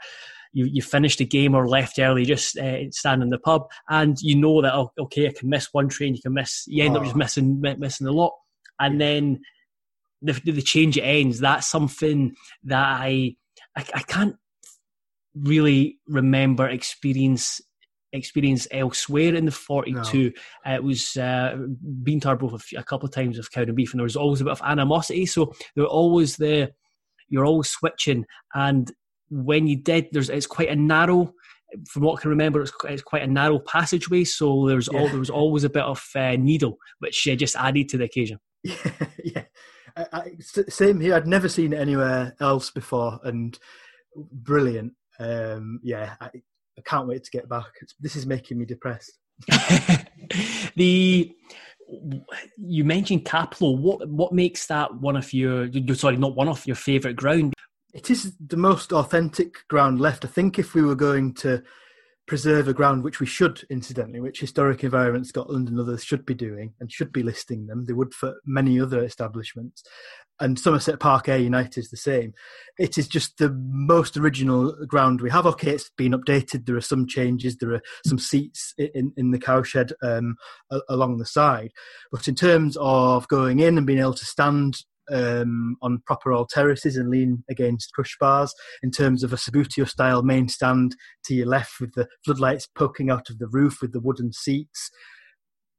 you, 0.53 0.65
you 0.65 0.81
finished 0.81 1.19
the 1.19 1.25
game 1.25 1.53
or 1.53 1.67
left 1.67 1.99
early, 1.99 2.23
just 2.23 2.57
uh, 2.57 2.89
stand 2.91 3.21
in 3.21 3.29
the 3.29 3.37
pub, 3.37 3.69
and 3.89 4.17
you 4.21 4.35
know 4.35 4.61
that 4.61 4.73
oh, 4.73 4.93
okay, 4.97 5.27
I 5.27 5.33
can 5.37 5.49
miss 5.49 5.73
one 5.73 5.89
train, 5.89 6.15
you 6.15 6.21
can 6.21 6.33
miss, 6.33 6.63
you 6.67 6.85
end 6.85 6.95
oh. 6.95 6.99
up 6.99 7.03
just 7.03 7.17
missing 7.17 7.59
missing 7.59 8.07
a 8.07 8.11
lot, 8.11 8.31
and 8.79 8.99
then 8.99 9.41
the 10.21 10.31
the 10.45 10.61
change 10.61 10.97
it 10.97 11.01
ends. 11.01 11.41
That's 11.41 11.67
something 11.67 12.33
that 12.63 13.01
I 13.01 13.35
I, 13.75 13.85
I 13.93 14.01
can't 14.03 14.37
really 15.35 15.99
remember 16.07 16.67
experience 16.67 17.59
experience 18.13 18.67
elsewhere 18.71 19.35
in 19.35 19.45
the 19.45 19.51
42. 19.51 20.23
No. 20.23 20.31
Uh, 20.65 20.75
it 20.75 20.83
was 20.83 21.15
uh, 21.17 21.57
been 22.03 22.19
to 22.21 22.35
both 22.35 22.53
a, 22.53 22.59
few, 22.59 22.79
a 22.79 22.83
couple 22.83 23.07
of 23.07 23.13
times 23.13 23.37
with 23.37 23.51
Cowdenbeath, 23.51 23.67
and 23.67 23.75
beef, 23.75 23.93
and 23.93 23.99
there 23.99 24.03
was 24.03 24.15
always 24.15 24.41
a 24.41 24.45
bit 24.45 24.51
of 24.51 24.61
animosity. 24.63 25.25
So 25.25 25.53
they 25.75 25.81
were 25.81 25.87
always 25.87 26.37
the 26.37 26.71
you're 27.29 27.45
always 27.45 27.69
switching, 27.69 28.25
and 28.53 28.91
when 29.29 29.67
you 29.67 29.77
did, 29.77 30.07
there's 30.11 30.29
it's 30.29 30.47
quite 30.47 30.69
a 30.69 30.75
narrow. 30.75 31.33
From 31.89 32.03
what 32.03 32.17
I 32.17 32.21
can 32.21 32.29
remember, 32.29 32.61
it's, 32.61 32.71
it's 32.85 33.01
quite 33.01 33.23
a 33.23 33.27
narrow 33.27 33.59
passageway, 33.59 34.23
so 34.23 34.67
there's 34.67 34.87
yeah. 34.91 34.99
all 34.99 35.09
there 35.09 35.19
was 35.19 35.29
always 35.29 35.65
a 35.65 35.69
bit 35.69 35.83
of 35.83 36.01
uh, 36.15 36.37
needle, 36.37 36.77
which 36.99 37.27
uh, 37.27 37.35
just 37.35 37.57
added 37.57 37.89
to 37.89 37.97
the 37.97 38.05
occasion. 38.05 38.39
Yeah, 38.63 38.91
yeah. 39.23 39.43
I, 39.95 40.05
I, 40.13 40.31
same 40.39 40.99
here. 40.99 41.15
I'd 41.15 41.27
never 41.27 41.49
seen 41.49 41.73
it 41.73 41.79
anywhere 41.79 42.35
else 42.39 42.69
before, 42.69 43.19
and 43.23 43.57
brilliant. 44.15 44.93
Um, 45.19 45.79
yeah, 45.83 46.15
I, 46.21 46.29
I 46.77 46.81
can't 46.81 47.07
wait 47.07 47.23
to 47.23 47.31
get 47.31 47.49
back. 47.49 47.65
It's, 47.81 47.95
this 47.99 48.15
is 48.15 48.25
making 48.25 48.57
me 48.57 48.65
depressed. 48.65 49.19
the 50.75 51.33
you 52.57 52.83
mentioned 52.83 53.25
Cappielow. 53.25 53.77
What 53.77 54.07
what 54.09 54.33
makes 54.33 54.67
that 54.67 54.93
one 54.95 55.15
of 55.15 55.33
your? 55.33 55.69
Sorry, 55.95 56.17
not 56.17 56.35
one 56.35 56.49
of 56.49 56.65
your 56.65 56.75
favourite 56.75 57.15
ground. 57.15 57.53
It 57.93 58.11
is 58.11 58.33
the 58.45 58.57
most 58.57 58.91
authentic 58.91 59.67
ground 59.69 59.99
left. 59.99 60.25
I 60.25 60.27
think 60.27 60.59
if 60.59 60.73
we 60.73 60.81
were 60.81 60.95
going 60.95 61.33
to 61.35 61.63
preserve 62.27 62.67
a 62.67 62.73
ground, 62.73 63.03
which 63.03 63.19
we 63.19 63.25
should, 63.25 63.63
incidentally, 63.69 64.19
which 64.19 64.41
Historic 64.41 64.83
Environment 64.83 65.25
Scotland 65.25 65.69
and 65.69 65.79
others 65.79 66.03
should 66.03 66.25
be 66.25 66.33
doing 66.33 66.73
and 66.79 66.91
should 66.91 67.13
be 67.13 67.23
listing 67.23 67.67
them. 67.67 67.85
They 67.85 67.93
would 67.93 68.13
for 68.13 68.35
many 68.45 68.79
other 68.79 69.01
establishments. 69.03 69.81
And 70.39 70.59
Somerset 70.59 70.99
Park 70.99 71.29
Ayr 71.29 71.37
United 71.37 71.77
is 71.79 71.89
the 71.89 71.97
same. 71.97 72.33
It 72.77 72.97
is 72.97 73.07
just 73.07 73.37
the 73.37 73.49
most 73.49 74.17
original 74.17 74.75
ground 74.85 75.21
we 75.21 75.31
have. 75.31 75.47
Okay, 75.47 75.71
it's 75.71 75.89
been 75.97 76.11
updated. 76.11 76.65
There 76.65 76.75
are 76.75 76.81
some 76.81 77.07
changes. 77.07 77.57
There 77.57 77.73
are 77.73 77.81
some 78.05 78.19
seats 78.19 78.75
in, 78.77 79.13
in 79.17 79.31
the 79.31 79.39
cowshed 79.39 79.93
um, 80.03 80.35
along 80.89 81.17
the 81.17 81.25
side. 81.25 81.71
But 82.11 82.27
in 82.27 82.35
terms 82.35 82.77
of 82.79 83.27
going 83.29 83.61
in 83.61 83.77
and 83.77 83.87
being 83.87 83.99
able 83.99 84.13
to 84.13 84.25
stand 84.25 84.83
um, 85.11 85.75
on 85.81 86.01
proper 86.05 86.31
old 86.31 86.49
terraces 86.49 86.97
and 86.97 87.09
lean 87.09 87.43
against 87.49 87.93
crush 87.93 88.15
bars 88.19 88.53
in 88.83 88.91
terms 88.91 89.23
of 89.23 89.33
a 89.33 89.37
Subbuteo 89.37 89.87
style 89.87 90.23
main 90.23 90.47
stand 90.47 90.95
to 91.25 91.33
your 91.33 91.47
left 91.47 91.79
with 91.79 91.93
the 91.93 92.07
floodlights 92.25 92.67
poking 92.75 93.09
out 93.09 93.29
of 93.29 93.39
the 93.39 93.47
roof 93.47 93.81
with 93.81 93.93
the 93.93 93.99
wooden 93.99 94.33
seats. 94.33 94.89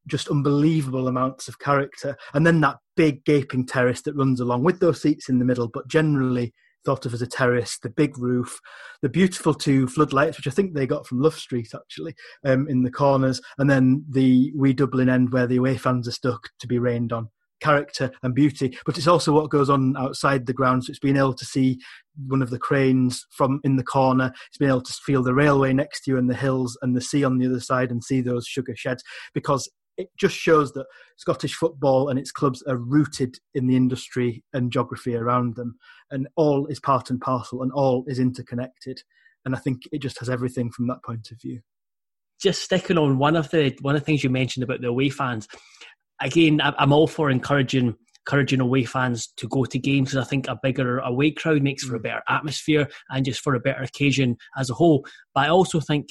Just 0.07 0.29
unbelievable 0.29 1.09
amounts 1.09 1.49
of 1.49 1.59
character. 1.59 2.17
And 2.33 2.47
then 2.47 2.61
that 2.63 2.77
big 2.97 3.25
gaping 3.25 3.67
terrace 3.67 4.03
that 4.03 4.15
runs 4.17 4.41
along 4.41 4.65
with 4.65 4.81
those 4.81 5.03
seats 5.03 5.29
in 5.29 5.39
the 5.39 5.45
middle, 5.45 5.69
but 5.69 5.89
generally 5.89 6.55
thought 6.85 7.05
of 7.05 7.13
as 7.13 7.21
a 7.21 7.27
terrace, 7.27 7.79
the 7.83 7.91
big 7.91 8.17
roof, 8.17 8.59
the 9.03 9.09
beautiful 9.09 9.53
two 9.53 9.87
floodlights, 9.87 10.39
which 10.39 10.47
I 10.47 10.51
think 10.51 10.73
they 10.73 10.87
got 10.87 11.07
from 11.07 11.21
Love 11.21 11.35
Street 11.35 11.73
actually, 11.75 12.15
um, 12.45 12.67
in 12.69 12.83
the 12.83 12.91
corners, 12.91 13.41
and 13.59 13.69
then 13.69 14.05
the 14.09 14.53
wee 14.57 14.73
Dublin 14.73 15.11
end 15.11 15.31
where 15.33 15.47
the 15.47 15.57
away 15.57 15.77
fans 15.77 16.09
are 16.09 16.13
stuck 16.13 16.49
to 16.61 16.67
be 16.67 16.79
rained 16.79 17.13
on 17.13 17.29
character 17.61 18.11
and 18.23 18.35
beauty, 18.35 18.77
but 18.87 18.97
it's 18.97 19.07
also 19.07 19.33
what 19.33 19.51
goes 19.51 19.71
on 19.71 19.97
outside 19.97 20.47
the 20.47 20.53
ground. 20.53 20.85
So 20.85 20.91
it's 20.91 20.99
being 20.99 21.17
able 21.17 21.35
to 21.35 21.45
see 21.45 21.79
one 22.27 22.43
of 22.43 22.51
the 22.51 22.59
cranes 22.59 23.27
from 23.31 23.61
in 23.65 23.77
the 23.77 23.85
corner. 23.85 24.33
It's 24.49 24.59
being 24.59 24.71
able 24.71 24.83
to 24.83 24.93
feel 25.05 25.23
the 25.23 25.35
railway 25.35 25.73
next 25.73 26.05
to 26.05 26.13
you 26.13 26.19
and 26.19 26.29
the 26.29 26.35
hills 26.35 26.77
and 26.83 26.97
the 26.97 27.01
sea 27.01 27.25
on 27.25 27.39
the 27.39 27.47
other 27.47 27.61
side 27.61 27.91
and 27.91 28.03
see 28.03 28.21
those 28.21 28.47
sugar 28.47 28.75
sheds 28.77 29.03
because 29.35 29.69
it 29.99 30.11
just 30.17 30.37
shows 30.37 30.73
that 30.73 30.87
Scottish 31.17 31.55
football 31.55 32.09
and 32.09 32.19
its 32.19 32.31
clubs 32.31 32.63
are 32.63 32.77
rooted 32.77 33.37
in 33.55 33.67
the 33.67 33.77
industry 33.77 34.45
and 34.53 34.73
geography 34.73 35.17
around 35.17 35.57
them, 35.57 35.77
and 36.11 36.29
all 36.37 36.67
is 36.67 36.81
part 36.81 37.11
and 37.11 37.21
parcel, 37.21 37.63
and 37.63 37.73
all 37.73 38.05
is 38.07 38.21
interconnected. 38.21 39.03
And 39.45 39.55
I 39.55 39.59
think 39.59 39.83
it 39.93 40.01
just 40.01 40.21
has 40.21 40.31
everything 40.31 40.71
from 40.71 40.87
that 40.87 41.03
point 41.05 41.31
of 41.33 41.41
view. 41.41 41.61
Just 42.41 42.63
sticking 42.63 42.97
on 42.97 43.19
one 43.19 43.35
of 43.35 43.51
the 43.51 43.77
one 43.81 43.97
of 43.97 44.01
the 44.01 44.05
things 44.05 44.23
you 44.23 44.31
mentioned 44.31 44.63
about 44.63 44.81
the 44.81 44.87
away 44.87 45.11
fans, 45.11 45.49
again, 46.21 46.61
I'm 46.63 46.93
all 46.93 47.07
for 47.07 47.31
encouraging 47.31 47.97
encouraging 48.27 48.61
away 48.61 48.85
fans 48.85 49.29
to 49.39 49.49
go 49.49 49.65
to 49.65 49.79
games 49.79 50.11
because 50.11 50.27
I 50.27 50.29
think 50.29 50.49
a 50.49 50.59
bigger 50.63 50.99
away 50.99 51.31
crowd 51.31 51.63
makes 51.63 51.85
for 51.85 51.97
a 51.97 51.99
mm. 51.99 52.03
better 52.03 52.23
atmosphere 52.29 52.87
and 53.09 53.25
just 53.25 53.41
for 53.41 53.55
a 53.55 53.61
better 53.61 53.83
occasion 53.83 54.37
as 54.57 54.69
a 54.69 54.75
whole. 54.75 55.07
But 55.35 55.47
I 55.47 55.49
also 55.49 55.81
think 55.81 56.09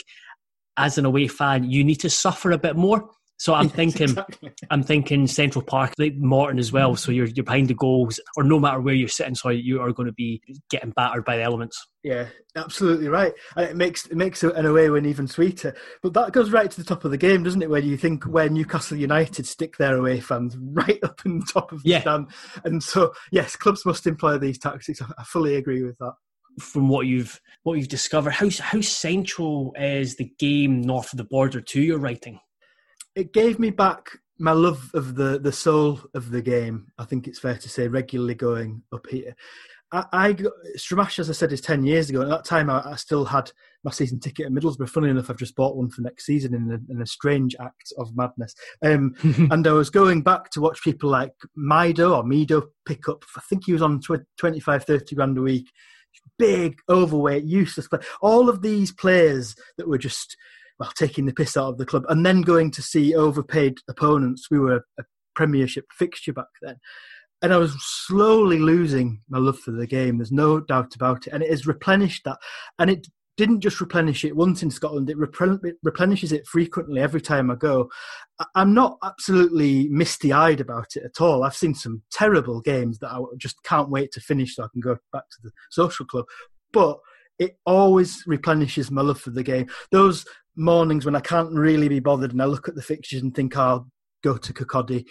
as 0.78 0.98
an 0.98 1.06
away 1.06 1.28
fan, 1.28 1.70
you 1.70 1.84
need 1.84 2.00
to 2.02 2.10
suffer 2.10 2.52
a 2.52 2.58
bit 2.58 2.76
more 2.76 3.10
So 3.38 3.54
I'm 3.54 3.70
thinking, 3.80 4.10
exactly. 4.10 4.52
I'm 4.70 4.84
thinking 4.84 5.28
Central 5.28 5.64
Park, 5.64 5.94
like 5.98 6.16
Morton 6.16 6.60
as 6.60 6.72
well. 6.72 6.96
So 6.96 7.12
you're 7.12 7.28
you're 7.28 7.44
behind 7.46 7.68
the 7.68 7.76
goals, 7.76 8.20
or 8.36 8.44
no 8.44 8.60
matter 8.60 8.82
where 8.82 8.94
you're 8.96 9.08
sitting, 9.08 9.36
so 9.36 9.50
you 9.50 9.80
are 9.82 9.92
going 9.92 10.08
to 10.08 10.14
be 10.14 10.42
getting 10.70 10.92
battered 10.92 11.24
by 11.26 11.38
the 11.38 11.44
elements. 11.44 11.88
Yeah, 12.04 12.28
absolutely 12.56 13.10
right. 13.10 13.34
And 13.56 13.66
it 13.66 13.76
makes 13.76 14.06
it 14.08 14.16
makes 14.16 14.42
an 14.44 14.66
away 14.66 14.90
win 14.90 15.06
even 15.06 15.28
sweeter. 15.28 15.76
But 16.02 16.14
that 16.14 16.32
goes 16.32 16.52
right 16.52 16.70
to 16.70 16.78
the 16.78 16.84
top 16.84 17.06
of 17.06 17.12
the 17.12 17.18
game, 17.18 17.44
doesn't 17.44 17.62
it? 17.62 17.70
Where 17.70 17.82
you 17.82 17.98
think 17.98 18.24
where 18.26 18.50
Newcastle 18.50 18.98
United 18.98 19.46
stick 19.46 19.78
their 19.78 19.98
away 19.98 20.20
fans 20.20 20.58
right 20.74 21.00
up 21.04 21.22
in 21.26 21.40
the 21.40 21.46
top 21.52 21.72
of 21.72 21.84
the 21.84 21.90
Yeah. 21.90 22.02
stand. 22.02 22.28
And 22.64 22.82
so 22.82 23.14
yes, 23.32 23.56
clubs 23.56 23.86
must 23.86 24.08
employ 24.08 24.38
these 24.38 24.58
tactics. 24.58 25.02
I 25.02 25.06
I 25.18 25.24
fully 25.24 25.56
agree 25.56 25.84
with 25.84 25.98
that. 26.00 26.14
From 26.60 26.90
what 26.90 27.06
you've 27.06 27.40
what 27.64 27.76
you've 27.78 27.88
discovered, 27.88 28.32
how 28.32 28.50
how 28.62 28.82
central 28.82 29.74
is 29.78 30.16
the 30.16 30.32
game 30.40 30.82
north 30.82 31.14
of 31.14 31.18
the 31.18 31.24
border 31.24 31.62
to 31.62 31.82
your 31.82 32.00
writing? 32.00 32.40
It 33.18 33.34
gave 33.34 33.58
me 33.58 33.72
back 33.72 34.12
my 34.38 34.52
love 34.52 34.92
of 34.94 35.16
the 35.16 35.40
the 35.40 35.52
soul 35.52 36.00
of 36.14 36.30
the 36.30 36.42
game. 36.42 36.92
I 37.00 37.06
think 37.06 37.28
it's 37.28 37.40
fair 37.40 37.58
to 37.58 37.68
say 37.68 37.88
regularly 37.88 38.36
going 38.36 38.84
up 38.94 39.08
here. 39.10 39.36
I, 39.92 40.06
I 40.12 40.34
got- 40.34 40.54
Stramash, 40.78 41.18
as 41.18 41.28
I 41.28 41.34
said, 41.34 41.52
is 41.52 41.60
ten 41.62 41.84
years 41.84 42.12
ago. 42.12 42.22
At 42.22 42.28
that 42.30 42.46
time, 42.46 42.70
I, 42.70 42.92
I 42.92 42.96
still 42.96 43.26
had 43.26 43.52
my 43.84 43.90
season 43.90 44.20
ticket 44.20 44.46
at 44.46 44.52
Middlesbrough. 44.52 44.90
Funny 44.90 45.10
enough, 45.10 45.32
I've 45.32 45.38
just 45.38 45.56
bought 45.56 45.76
one 45.76 45.90
for 45.90 46.02
next 46.02 46.28
season 46.28 46.54
in 46.54 46.70
a, 46.72 46.94
in 46.94 47.02
a 47.02 47.08
strange 47.08 47.56
act 47.60 47.92
of 47.98 48.16
madness. 48.16 48.54
Um, 48.86 49.16
and 49.52 49.66
I 49.66 49.72
was 49.72 49.90
going 49.90 50.22
back 50.22 50.52
to 50.52 50.62
watch 50.62 50.84
people 50.84 51.10
like 51.10 51.34
Mido 51.58 52.16
or 52.16 52.24
Mido 52.24 52.68
pick 52.86 53.10
up. 53.10 53.24
I 53.36 53.42
think 53.50 53.66
he 53.66 53.74
was 53.74 53.82
on 53.82 54.00
tw- 54.00 54.28
25, 54.38 54.84
30 54.84 55.16
grand 55.16 55.38
a 55.40 55.42
week. 55.42 55.72
Big, 56.38 56.78
overweight, 56.88 57.46
useless 57.46 57.88
player. 57.88 58.04
All 58.22 58.48
of 58.48 58.62
these 58.62 58.92
players 58.92 59.56
that 59.78 59.88
were 59.88 59.98
just 59.98 60.38
well 60.80 60.92
taking 60.96 61.26
the 61.26 61.34
piss 61.34 61.58
out 61.58 61.70
of 61.70 61.78
the 61.78 61.86
club, 61.86 62.06
and 62.10 62.26
then 62.26 62.42
going 62.42 62.72
to 62.72 62.82
see 62.82 63.16
overpaid 63.16 63.80
opponents. 63.90 64.50
We 64.52 64.60
were 64.60 64.86
a 65.00 65.04
Premiership 65.38 65.86
fixture 65.92 66.34
back 66.34 66.48
then. 66.62 66.78
And 67.44 67.54
I 67.54 67.58
was 67.58 67.76
slowly 67.80 68.58
losing 68.58 69.22
my 69.30 69.38
love 69.38 69.60
for 69.60 69.70
the 69.70 69.86
game. 69.86 70.18
There's 70.18 70.32
no 70.32 70.60
doubt 70.60 70.96
about 70.96 71.28
it. 71.28 71.34
And 71.34 71.44
it 71.44 71.52
has 71.52 71.68
replenished 71.68 72.24
that. 72.26 72.40
And 72.80 72.90
it 72.90 73.08
didn't 73.38 73.62
just 73.62 73.80
replenish 73.80 74.26
it 74.26 74.36
once 74.36 74.64
in 74.64 74.72
Scotland, 74.72 75.12
it, 75.12 75.18
it 75.20 75.76
replenishes 75.84 76.32
it 76.32 76.48
frequently 76.48 77.00
every 77.00 77.22
time 77.22 77.52
I 77.52 77.56
go. 77.56 77.88
I- 78.40 78.48
I'm 78.56 78.74
not 78.74 78.98
absolutely 79.04 79.88
misty 79.90 80.34
eyed 80.34 80.60
about 80.60 80.96
it 80.96 81.04
at 81.04 81.22
all. 81.22 81.44
I've 81.44 81.56
seen 81.56 81.76
some 81.76 82.02
terrible 82.12 82.62
games 82.62 82.98
that 83.00 83.12
I 83.12 83.20
just 83.38 83.62
can't 83.64 83.92
wait 83.92 84.12
to 84.14 84.20
finish 84.20 84.56
so 84.56 84.64
I 84.64 84.70
can 84.74 84.82
go 84.82 84.98
back 85.14 85.30
to 85.30 85.38
the 85.44 85.52
social 85.70 86.08
club. 86.08 86.26
But 86.74 86.98
it 87.40 87.58
always 87.66 88.24
replenishes 88.26 88.92
my 88.92 89.02
love 89.02 89.20
for 89.20 89.30
the 89.30 89.44
game. 89.44 89.68
Those 89.92 90.26
mornings 90.56 91.06
when 91.06 91.16
I 91.16 91.20
can't 91.20 91.54
really 91.54 91.88
be 91.88 92.00
bothered 92.00 92.32
and 92.32 92.42
I 92.42 92.46
look 92.46 92.68
at 92.68 92.76
the 92.76 92.82
fixtures 92.82 93.22
and 93.22 93.34
think 93.34 93.56
I'll 93.56 93.88
go 94.24 94.38
to 94.38 94.54
Kirkcaldy 94.54 95.06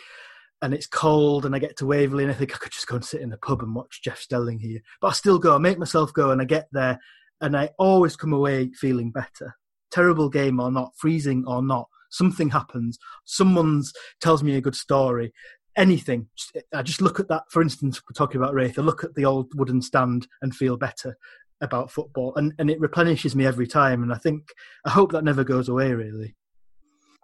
and 0.63 0.75
it's 0.75 0.87
cold 0.87 1.47
and 1.47 1.55
I 1.55 1.59
get 1.59 1.77
to 1.79 1.87
Waverley 1.87 2.25
and 2.25 2.33
I 2.33 2.35
think 2.35 2.55
I 2.55 2.59
could 2.59 2.73
just 2.73 2.87
go 2.87 2.97
and 2.97 3.05
sit 3.05 3.21
in 3.21 3.31
the 3.31 3.39
pub 3.39 3.63
and 3.63 3.75
watch 3.75 4.03
Jeff 4.03 4.19
Stelling 4.19 4.59
here. 4.59 4.81
But 5.01 5.09
I 5.09 5.13
still 5.13 5.39
go, 5.39 5.55
I 5.55 5.59
make 5.59 5.79
myself 5.79 6.13
go 6.13 6.31
and 6.31 6.41
I 6.41 6.45
get 6.45 6.69
there 6.73 6.99
and 7.41 7.57
I 7.57 7.71
always 7.79 8.17
come 8.17 8.33
away 8.33 8.71
feeling 8.73 9.13
better. 9.13 9.57
Terrible 9.91 10.29
game 10.29 10.59
or 10.59 10.71
not, 10.73 10.93
freezing 10.97 11.45
or 11.47 11.63
not, 11.63 11.89
something 12.11 12.51
happens. 12.51 12.99
Someone's 13.25 13.93
tells 14.21 14.43
me 14.43 14.57
a 14.57 14.61
good 14.61 14.75
story. 14.75 15.33
Anything. 15.77 16.29
I 16.75 16.83
just 16.83 17.03
look 17.03 17.21
at 17.21 17.29
that, 17.29 17.45
for 17.51 17.61
instance, 17.63 18.01
we're 18.01 18.15
talking 18.15 18.41
about 18.41 18.55
Raith, 18.55 18.79
I 18.79 18.83
look 18.83 19.05
at 19.05 19.15
the 19.15 19.27
old 19.27 19.53
wooden 19.55 19.83
stand 19.83 20.27
and 20.41 20.57
feel 20.57 20.77
better 20.77 21.17
about 21.61 21.91
football 21.91 22.35
and, 22.37 22.53
and 22.59 22.71
it 22.71 22.81
replenishes 22.81 23.35
me 23.35 23.47
every 23.47 23.67
time 23.67 24.03
and 24.03 24.13
I 24.13 24.19
think 24.19 24.43
I 24.85 24.91
hope 24.91 25.13
that 25.13 25.25
never 25.25 25.45
goes 25.45 25.69
away 25.69 25.93
really. 25.93 26.35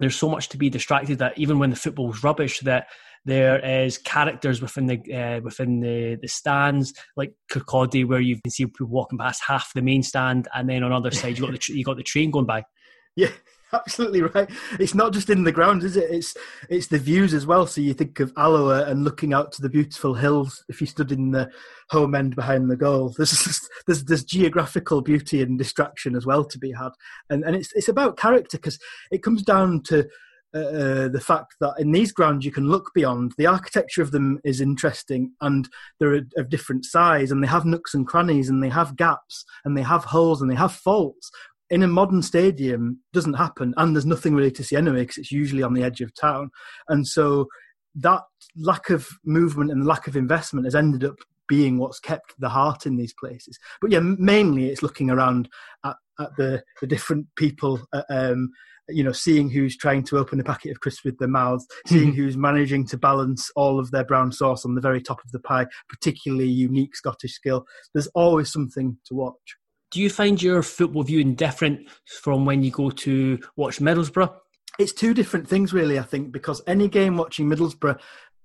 There's 0.00 0.16
so 0.16 0.28
much 0.28 0.48
to 0.48 0.58
be 0.58 0.70
distracted 0.70 1.18
that 1.18 1.38
even 1.38 1.58
when 1.58 1.70
the 1.70 1.76
football's 1.76 2.24
rubbish, 2.24 2.60
that 2.60 2.88
there 3.24 3.64
is 3.64 3.98
characters 3.98 4.60
within 4.60 4.86
the 4.86 5.14
uh, 5.14 5.40
within 5.40 5.80
the, 5.80 6.18
the 6.20 6.28
stands, 6.28 6.92
like 7.16 7.34
Kirkcaldy, 7.50 8.06
where 8.06 8.20
you 8.20 8.40
can 8.42 8.50
see 8.50 8.66
people 8.66 8.88
walking 8.88 9.18
past 9.18 9.42
half 9.46 9.72
the 9.74 9.82
main 9.82 10.02
stand, 10.02 10.48
and 10.54 10.68
then 10.68 10.82
on 10.82 10.92
other 10.92 11.12
side 11.12 11.38
you 11.38 11.46
got 11.46 11.52
the 11.52 11.74
you 11.74 11.84
got 11.84 11.96
the 11.96 12.02
train 12.02 12.30
going 12.30 12.46
by. 12.46 12.64
Yeah, 13.14 13.28
absolutely 13.74 14.22
right. 14.22 14.50
It's 14.78 14.94
not 14.94 15.12
just 15.12 15.30
in 15.30 15.44
the 15.44 15.52
ground, 15.52 15.82
is 15.82 15.96
it? 15.96 16.10
It's 16.10 16.36
it's 16.68 16.88
the 16.88 16.98
views 16.98 17.34
as 17.34 17.46
well. 17.46 17.66
So 17.66 17.80
you 17.80 17.94
think 17.94 18.20
of 18.20 18.32
Alloa 18.36 18.84
and 18.84 19.04
looking 19.04 19.32
out 19.32 19.52
to 19.52 19.62
the 19.62 19.68
beautiful 19.68 20.14
hills. 20.14 20.64
If 20.68 20.80
you 20.80 20.86
stood 20.86 21.12
in 21.12 21.30
the 21.30 21.50
home 21.90 22.14
end 22.14 22.36
behind 22.36 22.70
the 22.70 22.76
goal, 22.76 23.14
there's 23.16 23.30
just, 23.30 23.68
there's 23.86 24.04
there's 24.04 24.24
geographical 24.24 25.00
beauty 25.00 25.42
and 25.42 25.58
distraction 25.58 26.14
as 26.16 26.26
well 26.26 26.44
to 26.44 26.58
be 26.58 26.72
had. 26.72 26.90
And 27.30 27.44
and 27.44 27.56
it's 27.56 27.72
it's 27.74 27.88
about 27.88 28.18
character 28.18 28.58
because 28.58 28.78
it 29.10 29.22
comes 29.22 29.42
down 29.42 29.82
to. 29.84 30.08
Uh, 30.54 31.08
the 31.08 31.22
fact 31.24 31.54
that 31.60 31.72
in 31.78 31.92
these 31.92 32.12
grounds 32.12 32.44
you 32.44 32.52
can 32.52 32.68
look 32.68 32.90
beyond 32.94 33.32
the 33.38 33.46
architecture 33.46 34.02
of 34.02 34.10
them 34.10 34.38
is 34.44 34.60
interesting 34.60 35.32
and 35.40 35.66
they're 35.98 36.20
of 36.36 36.50
different 36.50 36.84
size 36.84 37.30
and 37.30 37.42
they 37.42 37.46
have 37.46 37.64
nooks 37.64 37.94
and 37.94 38.06
crannies 38.06 38.50
and 38.50 38.62
they 38.62 38.68
have 38.68 38.94
gaps 38.94 39.46
and 39.64 39.78
they 39.78 39.82
have 39.82 40.04
holes 40.04 40.42
and 40.42 40.50
they 40.50 40.54
have 40.54 40.74
faults 40.74 41.30
in 41.72 41.82
a 41.82 41.88
modern 41.88 42.20
stadium 42.20 43.00
doesn't 43.14 43.32
happen 43.32 43.72
and 43.78 43.96
there's 43.96 44.04
nothing 44.04 44.34
really 44.34 44.50
to 44.50 44.62
see 44.62 44.76
anyway 44.76 45.00
because 45.00 45.16
it's 45.16 45.32
usually 45.32 45.62
on 45.62 45.72
the 45.72 45.82
edge 45.82 46.02
of 46.02 46.14
town. 46.14 46.50
And 46.88 47.06
so 47.06 47.48
that 47.94 48.20
lack 48.54 48.90
of 48.90 49.08
movement 49.24 49.70
and 49.70 49.86
lack 49.86 50.06
of 50.06 50.14
investment 50.14 50.66
has 50.66 50.74
ended 50.74 51.02
up 51.02 51.16
being 51.48 51.78
what's 51.78 51.98
kept 51.98 52.34
the 52.38 52.50
heart 52.50 52.84
in 52.84 52.98
these 52.98 53.14
places. 53.18 53.58
But 53.80 53.90
yeah 53.90 54.00
mainly 54.00 54.68
it's 54.68 54.82
looking 54.82 55.08
around 55.08 55.48
at, 55.82 55.96
at 56.20 56.36
the, 56.36 56.62
the 56.82 56.86
different 56.86 57.26
people 57.36 57.80
uh, 57.94 58.02
um, 58.10 58.50
you 58.88 59.02
know 59.02 59.12
seeing 59.12 59.48
who's 59.48 59.74
trying 59.74 60.02
to 60.04 60.18
open 60.18 60.40
a 60.40 60.44
packet 60.44 60.72
of 60.72 60.80
crisps 60.80 61.04
with 61.04 61.16
their 61.18 61.28
mouths 61.28 61.66
seeing 61.86 62.12
who's 62.12 62.36
managing 62.36 62.86
to 62.88 62.98
balance 62.98 63.50
all 63.56 63.78
of 63.78 63.92
their 63.92 64.04
brown 64.04 64.30
sauce 64.30 64.66
on 64.66 64.74
the 64.74 64.80
very 64.80 65.00
top 65.00 65.20
of 65.24 65.30
the 65.30 65.38
pie 65.38 65.64
particularly 65.88 66.48
unique 66.48 66.94
scottish 66.96 67.32
skill. 67.32 67.64
There's 67.94 68.08
always 68.08 68.52
something 68.52 68.98
to 69.06 69.14
watch 69.14 69.56
Do 69.92 70.00
you 70.00 70.08
find 70.10 70.42
your 70.42 70.62
football 70.62 71.02
viewing 71.02 71.34
different 71.34 71.88
from 72.22 72.46
when 72.46 72.62
you 72.62 72.70
go 72.70 72.90
to 72.90 73.38
watch 73.56 73.78
Middlesbrough? 73.78 74.34
it's 74.78 74.92
two 74.92 75.14
different 75.14 75.48
things 75.48 75.72
really 75.72 75.98
i 75.98 76.02
think 76.02 76.32
because 76.32 76.62
any 76.66 76.88
game 76.88 77.16
watching 77.16 77.48
middlesbrough 77.48 77.98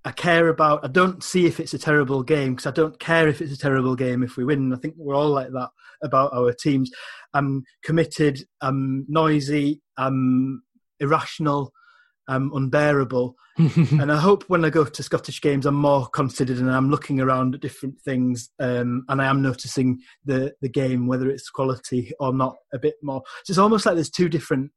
i 0.05 0.11
care 0.11 0.49
about 0.49 0.83
i 0.83 0.87
don't 0.87 1.23
see 1.23 1.45
if 1.45 1.59
it's 1.59 1.73
a 1.73 1.79
terrible 1.79 2.21
game 2.21 2.53
because 2.53 2.67
i 2.67 2.71
don't 2.71 2.99
care 2.99 3.27
if 3.27 3.41
it's 3.41 3.53
a 3.53 3.57
terrible 3.57 3.95
game 3.95 4.23
if 4.23 4.37
we 4.37 4.43
win 4.43 4.73
i 4.73 4.77
think 4.77 4.93
we're 4.97 5.15
all 5.15 5.29
like 5.29 5.49
that 5.51 5.69
about 6.03 6.33
our 6.33 6.51
teams 6.53 6.91
i'm 7.33 7.63
committed 7.83 8.43
i'm 8.61 9.05
noisy 9.07 9.81
i'm 9.97 10.61
irrational 10.99 11.71
i'm 12.27 12.51
unbearable 12.53 13.35
and 13.57 14.11
i 14.11 14.17
hope 14.17 14.43
when 14.47 14.63
i 14.63 14.69
go 14.69 14.83
to 14.83 15.03
scottish 15.03 15.41
games 15.41 15.65
i'm 15.65 15.75
more 15.75 16.07
considered 16.07 16.57
and 16.57 16.71
i'm 16.71 16.89
looking 16.89 17.19
around 17.19 17.55
at 17.55 17.61
different 17.61 17.99
things 18.01 18.49
um, 18.59 19.03
and 19.09 19.21
i 19.21 19.25
am 19.25 19.41
noticing 19.41 19.99
the 20.25 20.53
the 20.61 20.69
game 20.69 21.07
whether 21.07 21.29
it's 21.29 21.49
quality 21.49 22.11
or 22.19 22.33
not 22.33 22.55
a 22.73 22.79
bit 22.79 22.95
more 23.01 23.21
so 23.43 23.51
it's 23.51 23.57
almost 23.57 23.85
like 23.85 23.95
there's 23.95 24.09
two 24.09 24.29
different 24.29 24.71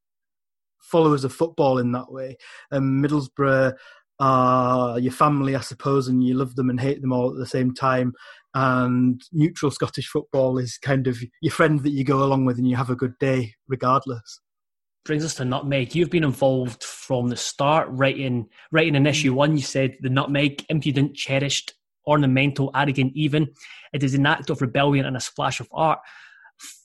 followers 0.91 1.25
of 1.25 1.33
football 1.33 1.79
in 1.79 1.93
that 1.93 2.11
way. 2.11 2.37
Um, 2.73 3.03
Middlesbrough 3.03 3.75
are 4.19 4.99
your 4.99 5.13
family, 5.13 5.57
I 5.57 5.61
suppose, 5.61 6.09
and 6.09 6.23
you 6.23 6.35
love 6.35 6.57
them 6.57 6.69
and 6.69 6.81
hate 6.81 7.01
them 7.01 7.13
all 7.13 7.31
at 7.31 7.39
the 7.39 7.47
same 7.47 7.73
time. 7.73 8.13
And 8.55 9.23
neutral 9.33 9.71
Scottish 9.71 10.09
football 10.09 10.59
is 10.59 10.77
kind 10.79 11.07
of 11.07 11.23
your 11.41 11.53
friend 11.53 11.83
that 11.83 11.93
you 11.93 12.05
go 12.05 12.23
along 12.23 12.45
with 12.45 12.59
and 12.59 12.69
you 12.69 12.77
have 12.77 12.91
a 12.91 12.97
good 12.97 13.17
day 13.19 13.55
regardless. 13.69 14.41
Brings 15.05 15.25
us 15.25 15.35
to 15.37 15.45
nutmeg. 15.45 15.95
You've 15.95 16.11
been 16.11 16.25
involved 16.25 16.85
from 16.85 17.29
the 17.29 17.37
start, 17.37 17.89
writing 17.91 18.49
writing 18.71 18.95
in 18.95 19.07
issue 19.07 19.33
mm. 19.33 19.37
one. 19.37 19.57
You 19.57 19.63
said 19.63 19.97
the 20.01 20.11
nutmeg, 20.11 20.65
impudent, 20.69 21.15
cherished, 21.17 21.75
ornamental, 22.07 22.71
arrogant, 22.75 23.13
even. 23.15 23.49
It 23.93 24.03
is 24.03 24.15
an 24.15 24.27
act 24.27 24.51
of 24.51 24.61
rebellion 24.61 25.07
and 25.07 25.17
a 25.17 25.21
splash 25.21 25.61
of 25.61 25.69
art. 25.73 26.01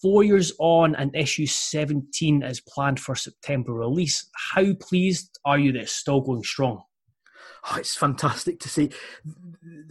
Four 0.01 0.23
years 0.23 0.53
on, 0.59 0.95
and 0.95 1.13
issue 1.13 1.45
17 1.45 2.43
is 2.43 2.61
planned 2.61 2.99
for 2.99 3.15
September 3.15 3.73
release. 3.73 4.29
How 4.53 4.73
pleased 4.79 5.37
are 5.43 5.59
you 5.59 5.73
that 5.73 5.81
it's 5.81 5.91
still 5.91 6.21
going 6.21 6.43
strong? 6.43 6.83
Oh, 7.67 7.77
it's 7.77 7.95
fantastic 7.95 8.59
to 8.59 8.69
see. 8.69 8.91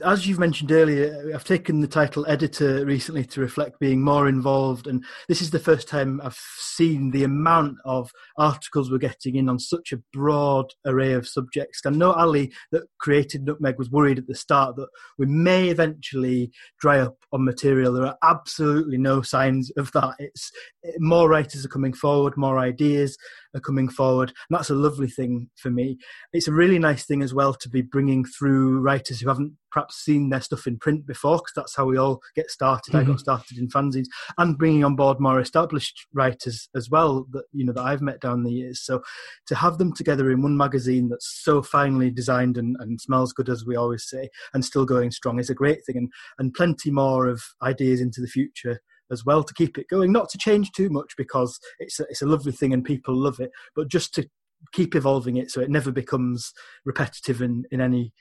As 0.05 0.29
you've 0.29 0.39
mentioned 0.39 0.71
earlier, 0.71 1.33
I've 1.35 1.43
taken 1.43 1.81
the 1.81 1.89
title 1.89 2.25
editor 2.29 2.85
recently 2.85 3.25
to 3.25 3.41
reflect 3.41 3.81
being 3.81 4.01
more 4.01 4.29
involved, 4.29 4.87
and 4.87 5.05
this 5.27 5.43
is 5.43 5.51
the 5.51 5.59
first 5.59 5.89
time 5.89 6.21
I've 6.23 6.39
seen 6.59 7.11
the 7.11 7.25
amount 7.25 7.79
of 7.85 8.13
articles 8.39 8.91
we're 8.93 8.99
getting 8.99 9.35
in 9.35 9.49
on 9.49 9.59
such 9.59 9.93
a 9.93 10.01
broad 10.13 10.67
array 10.87 11.15
of 11.15 11.27
subjects. 11.27 11.81
I 11.85 11.91
know 11.91 12.13
Ali, 12.13 12.53
that 12.71 12.85
created 13.01 13.45
Nutmeg, 13.45 13.77
was 13.77 13.91
worried 13.91 14.19
at 14.19 14.29
the 14.29 14.37
start 14.37 14.77
that 14.77 14.89
we 15.19 15.27
may 15.27 15.69
eventually 15.69 16.53
dry 16.81 17.01
up 17.01 17.17
on 17.33 17.45
material. 17.45 17.93
There 17.93 18.07
are 18.07 18.19
absolutely 18.23 18.99
no 18.99 19.23
signs 19.23 19.73
of 19.77 19.91
that. 19.93 20.15
It's 20.21 20.53
more 20.99 21.29
writers 21.29 21.65
are 21.65 21.69
coming 21.71 21.93
forward, 21.93 22.37
more 22.37 22.59
ideas 22.59 23.17
are 23.55 23.61
coming 23.61 23.89
forward, 23.89 24.29
and 24.29 24.57
that's 24.57 24.71
a 24.71 24.75
lovely 24.75 25.09
thing 25.09 25.51
for 25.57 25.71
me. 25.71 25.99
It's 26.33 26.49
a 26.49 26.53
really 26.53 26.79
nice 26.79 27.05
thing 27.05 27.23
as 27.23 27.35
well 27.35 27.53
to 27.65 27.71
be 27.71 27.81
bringing 27.81 28.27
through 28.27 28.81
writers 28.81 29.21
who 29.21 29.29
haven't 29.29 29.55
perhaps 29.73 29.97
seen 29.97 30.29
their 30.29 30.43
stuff 30.43 30.67
in 30.67 30.79
print 30.79 31.07
before, 31.07 31.39
because 31.39 31.55
that's 31.57 31.75
how 31.75 31.87
we 31.87 31.97
all 31.97 32.21
get 32.37 32.51
started. 32.51 32.91
Mm-hmm. 32.91 32.97
I 32.99 33.03
got 33.05 33.13
mm-hmm. 33.13 33.19
started 33.19 33.59
in 33.59 33.69
fanzines, 33.69 34.07
and 34.37 34.59
bringing 34.59 34.85
on 34.85 34.97
board 34.97 35.19
more 35.19 35.41
established 35.41 36.07
writers 36.13 36.69
as 36.77 36.91
well 36.91 37.27
that 37.33 37.45
you 37.53 37.65
know 37.65 37.73
that 37.73 37.83
I've 37.83 38.03
met 38.03 38.21
down 38.21 38.45
the 38.45 38.53
years. 38.53 38.83
So 38.83 39.03
to 39.47 39.55
have 39.55 39.79
them 39.79 39.95
together 39.95 40.31
in 40.31 40.43
one 40.43 40.57
magazine 40.57 41.09
that's 41.09 41.41
so 41.43 41.63
finely 41.63 42.11
designed 42.11 42.59
and, 42.59 42.77
and 42.81 43.01
smells 43.01 43.33
good, 43.33 43.49
as 43.49 43.65
we 43.65 43.77
always 43.77 44.07
say, 44.07 44.29
and 44.53 44.65
still 44.65 44.85
going 44.85 45.11
strong 45.11 45.39
is 45.39 45.51
a 45.51 45.55
great 45.55 45.85
thing, 45.87 45.97
and 45.97 46.13
and 46.39 46.53
plenty 46.53 46.91
more 46.91 47.27
of 47.27 47.43
ideas 47.63 48.01
into 48.01 48.21
the 48.21 48.29
future 48.29 48.81
as 49.11 49.25
well 49.25 49.43
to 49.43 49.55
keep 49.55 49.79
it 49.79 49.89
going. 49.89 50.13
Not 50.13 50.29
to 50.31 50.39
change 50.39 50.73
too 50.73 50.91
much 50.91 51.15
because 51.17 51.59
it's 51.79 51.99
a, 52.01 52.05
it's 52.05 52.23
a 52.23 52.27
lovely 52.27 52.53
thing 52.53 52.73
and 52.73 52.85
people 52.85 53.15
love 53.17 53.41
it, 53.41 53.51
but 53.75 53.89
just 53.89 54.15
to 54.15 54.29
keep 54.73 54.95
evolving 54.95 55.37
it 55.37 55.51
so 55.51 55.61
it 55.61 55.71
never 55.71 55.91
becomes 55.91 56.53
repetitive 56.85 57.43
in, 57.43 57.65
in 57.71 57.81
any 57.81 58.13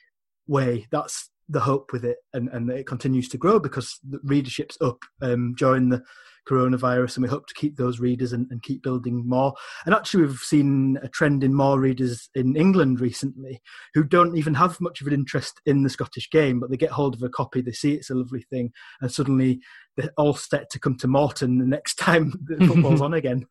way. 0.48 0.88
That's 0.92 1.30
the 1.50 1.62
hope 1.62 1.92
with 1.92 2.06
it, 2.06 2.18
and, 2.34 2.50
and 2.50 2.70
it 2.70 2.88
continues 2.88 3.28
to 3.30 3.38
grow 3.38 3.60
because 3.60 4.00
the 4.08 4.20
readership's 4.24 4.78
up 4.82 5.00
um, 5.22 5.54
during 5.58 5.90
the 5.90 6.04
coronavirus, 6.48 7.16
and 7.16 7.24
we 7.24 7.30
hope 7.30 7.48
to 7.48 7.54
keep 7.54 7.78
those 7.78 8.00
readers 8.00 8.34
and, 8.34 8.48
and, 8.50 8.64
keep 8.64 8.84
building 8.84 9.28
more. 9.28 9.54
And 9.86 9.96
actually, 9.96 10.26
we've 10.26 10.38
seen 10.40 10.98
a 11.02 11.08
trend 11.08 11.44
in 11.44 11.54
more 11.54 11.80
readers 11.80 12.30
in 12.36 12.56
England 12.56 13.00
recently 13.00 13.62
who 13.94 14.04
don't 14.04 14.38
even 14.38 14.54
have 14.56 14.80
much 14.82 15.02
of 15.02 15.08
an 15.08 15.14
interest 15.14 15.62
in 15.66 15.84
the 15.84 15.90
Scottish 15.90 16.30
game, 16.30 16.60
but 16.60 16.70
they 16.70 16.78
get 16.78 16.92
hold 16.92 17.16
of 17.16 17.24
a 17.24 17.30
copy, 17.30 17.62
they 17.62 17.72
see 17.72 17.94
it's 17.94 18.10
a 18.10 18.16
lovely 18.16 18.46
thing, 18.50 18.72
and 19.02 19.12
suddenly 19.12 19.60
they're 19.96 20.12
all 20.18 20.34
set 20.34 20.70
to 20.72 20.80
come 20.80 20.98
to 20.98 21.08
Morton 21.08 21.60
the 21.60 21.66
next 21.66 21.96
time 22.00 22.34
the 22.46 22.66
football's 22.66 23.02
on 23.02 23.14
again 23.14 23.46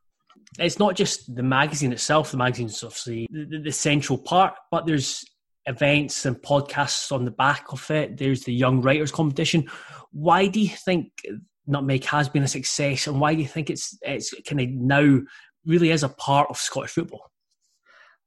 it's 0.59 0.78
not 0.78 0.97
just 0.97 1.34
the 1.34 1.43
magazine 1.43 1.93
itself. 1.93 2.30
The 2.30 2.36
magazine's 2.36 2.82
obviously 2.82 3.26
the, 3.30 3.61
the, 3.64 3.72
central 3.72 4.18
part, 4.18 4.55
but 4.70 4.86
there's 4.86 5.24
events 5.66 6.26
and 6.26 6.36
podcasts 6.36 7.12
on 7.12 7.24
the 7.24 7.30
back 7.30 7.72
of 7.72 7.90
it. 7.90 8.16
There's 8.16 8.45
the 8.45 8.53
Young 8.53 8.82
Writers 8.82 9.12
Competition. 9.12 9.68
Why 10.11 10.47
do 10.49 10.61
you 10.61 10.68
think 10.68 11.12
Nutmeg 11.66 12.05
has 12.07 12.28
been 12.28 12.43
a 12.43 12.49
success, 12.49 13.07
and 13.07 13.20
why 13.20 13.34
do 13.34 13.43
you 13.43 13.49
think 13.49 13.70
it's 13.70 13.97
it's 14.03 14.34
kind 14.49 14.61
of 14.61 14.68
now 14.70 15.20
really 15.64 15.90
is 15.90 16.03
a 16.03 16.09
part 16.09 16.49
of 16.51 16.57
Scottish 16.57 16.93
football? 16.93 17.30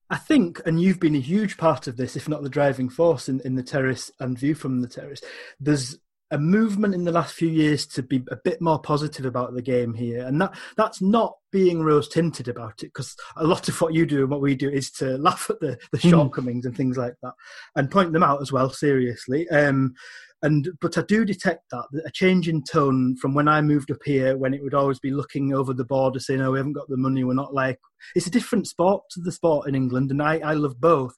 I 0.09 0.17
think, 0.17 0.61
and 0.65 0.79
you've 0.79 0.99
been 0.99 1.15
a 1.15 1.19
huge 1.19 1.57
part 1.57 1.87
of 1.87 1.97
this, 1.97 2.15
if 2.15 2.29
not 2.29 2.43
the 2.43 2.49
driving 2.49 2.89
force 2.89 3.27
in, 3.27 3.41
in 3.41 3.55
the 3.55 3.63
terrace 3.63 4.11
and 4.19 4.37
view 4.37 4.53
from 4.53 4.81
the 4.81 4.87
terrace. 4.87 5.21
There's 5.59 5.97
a 6.31 6.37
movement 6.37 6.95
in 6.95 7.03
the 7.03 7.11
last 7.11 7.35
few 7.35 7.49
years 7.49 7.85
to 7.85 8.01
be 8.01 8.23
a 8.31 8.35
bit 8.43 8.61
more 8.61 8.79
positive 8.79 9.25
about 9.25 9.53
the 9.53 9.61
game 9.61 9.93
here, 9.93 10.25
and 10.25 10.41
that 10.41 10.55
that's 10.75 11.01
not 11.01 11.35
being 11.51 11.83
rose 11.83 12.07
tinted 12.07 12.47
about 12.47 12.83
it 12.83 12.87
because 12.87 13.15
a 13.37 13.45
lot 13.45 13.69
of 13.69 13.79
what 13.79 13.93
you 13.93 14.05
do 14.05 14.21
and 14.21 14.29
what 14.29 14.41
we 14.41 14.55
do 14.55 14.69
is 14.69 14.91
to 14.91 15.17
laugh 15.17 15.49
at 15.49 15.59
the, 15.59 15.77
the 15.91 15.97
hmm. 15.99 16.09
shortcomings 16.09 16.65
and 16.65 16.75
things 16.75 16.97
like 16.97 17.13
that 17.21 17.33
and 17.75 17.91
point 17.91 18.11
them 18.11 18.23
out 18.23 18.41
as 18.41 18.51
well 18.51 18.69
seriously. 18.69 19.47
Um, 19.49 19.93
and 20.41 20.69
but 20.79 20.97
I 20.97 21.01
do 21.01 21.25
detect 21.25 21.63
that 21.71 21.85
a 22.05 22.11
change 22.11 22.47
in 22.47 22.63
tone 22.63 23.15
from 23.17 23.33
when 23.33 23.47
I 23.47 23.61
moved 23.61 23.89
up 23.89 23.97
here, 24.05 24.37
when 24.37 24.53
it 24.53 24.61
would 24.61 24.73
always 24.73 24.99
be 24.99 25.11
looking 25.11 25.53
over 25.53 25.73
the 25.73 25.85
border, 25.85 26.19
saying, 26.19 26.41
"Oh, 26.41 26.51
we 26.51 26.59
haven't 26.59 26.73
got 26.73 26.87
the 26.87 26.97
money. 26.97 27.23
We're 27.23 27.33
not 27.33 27.53
like." 27.53 27.79
It's 28.15 28.27
a 28.27 28.31
different 28.31 28.67
sport 28.67 29.03
to 29.11 29.21
the 29.21 29.31
sport 29.31 29.67
in 29.67 29.73
England, 29.73 30.11
and 30.11 30.21
I 30.21 30.37
I 30.39 30.53
love 30.53 30.79
both. 30.79 31.15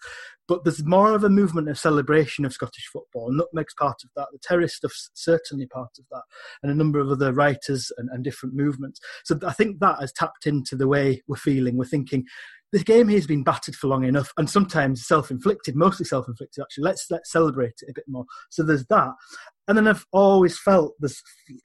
But 0.48 0.64
there's 0.64 0.84
more 0.86 1.14
of 1.14 1.24
a 1.24 1.30
movement 1.30 1.70
of 1.70 1.78
celebration 1.78 2.45
of 2.45 2.54
Scottish 2.54 2.88
football. 2.91 3.32
Nutmeg's 3.32 3.74
part 3.78 4.04
of 4.04 4.10
that. 4.16 4.28
The 4.32 4.39
terrace 4.39 4.76
stuff's 4.76 5.10
certainly 5.14 5.68
part 5.68 5.91
of 6.00 6.06
that, 6.12 6.24
and 6.64 6.72
a 6.72 6.76
number 6.76 7.00
of 7.00 7.10
other 7.10 7.34
writers 7.34 7.91
and, 7.98 8.10
and 8.12 8.24
different 8.24 8.56
movements. 8.56 9.00
So 9.26 9.38
I 9.45 9.54
think 9.54 9.80
that 9.80 10.00
has 10.00 10.14
tapped 10.14 10.48
into 10.48 10.76
the 10.76 10.88
way 10.88 11.22
we're 11.28 11.36
feeling. 11.36 11.78
We're 11.78 11.86
thinking 11.86 12.26
this 12.72 12.84
game 12.84 13.08
here 13.08 13.18
has 13.18 13.28
been 13.28 13.43
battered 13.43 13.76
for 13.76 13.88
long 13.88 14.04
enough, 14.04 14.34
and 14.38 14.50
sometimes 14.50 15.08
self-inflicted, 15.08 15.76
mostly 15.76 16.06
self-inflicted. 16.06 16.62
Actually, 16.62 16.84
let's 16.84 17.08
let's 17.10 17.32
celebrate 17.32 17.76
it 17.82 17.89
a 17.89 17.93
bit 17.93 18.06
more. 18.08 18.26
So 18.50 18.64
there's 18.64 18.86
that, 18.88 19.12
and 19.68 19.78
then 19.78 19.88
I've 19.88 20.05
always 20.11 20.57
felt 20.57 20.93
there's 20.99 21.22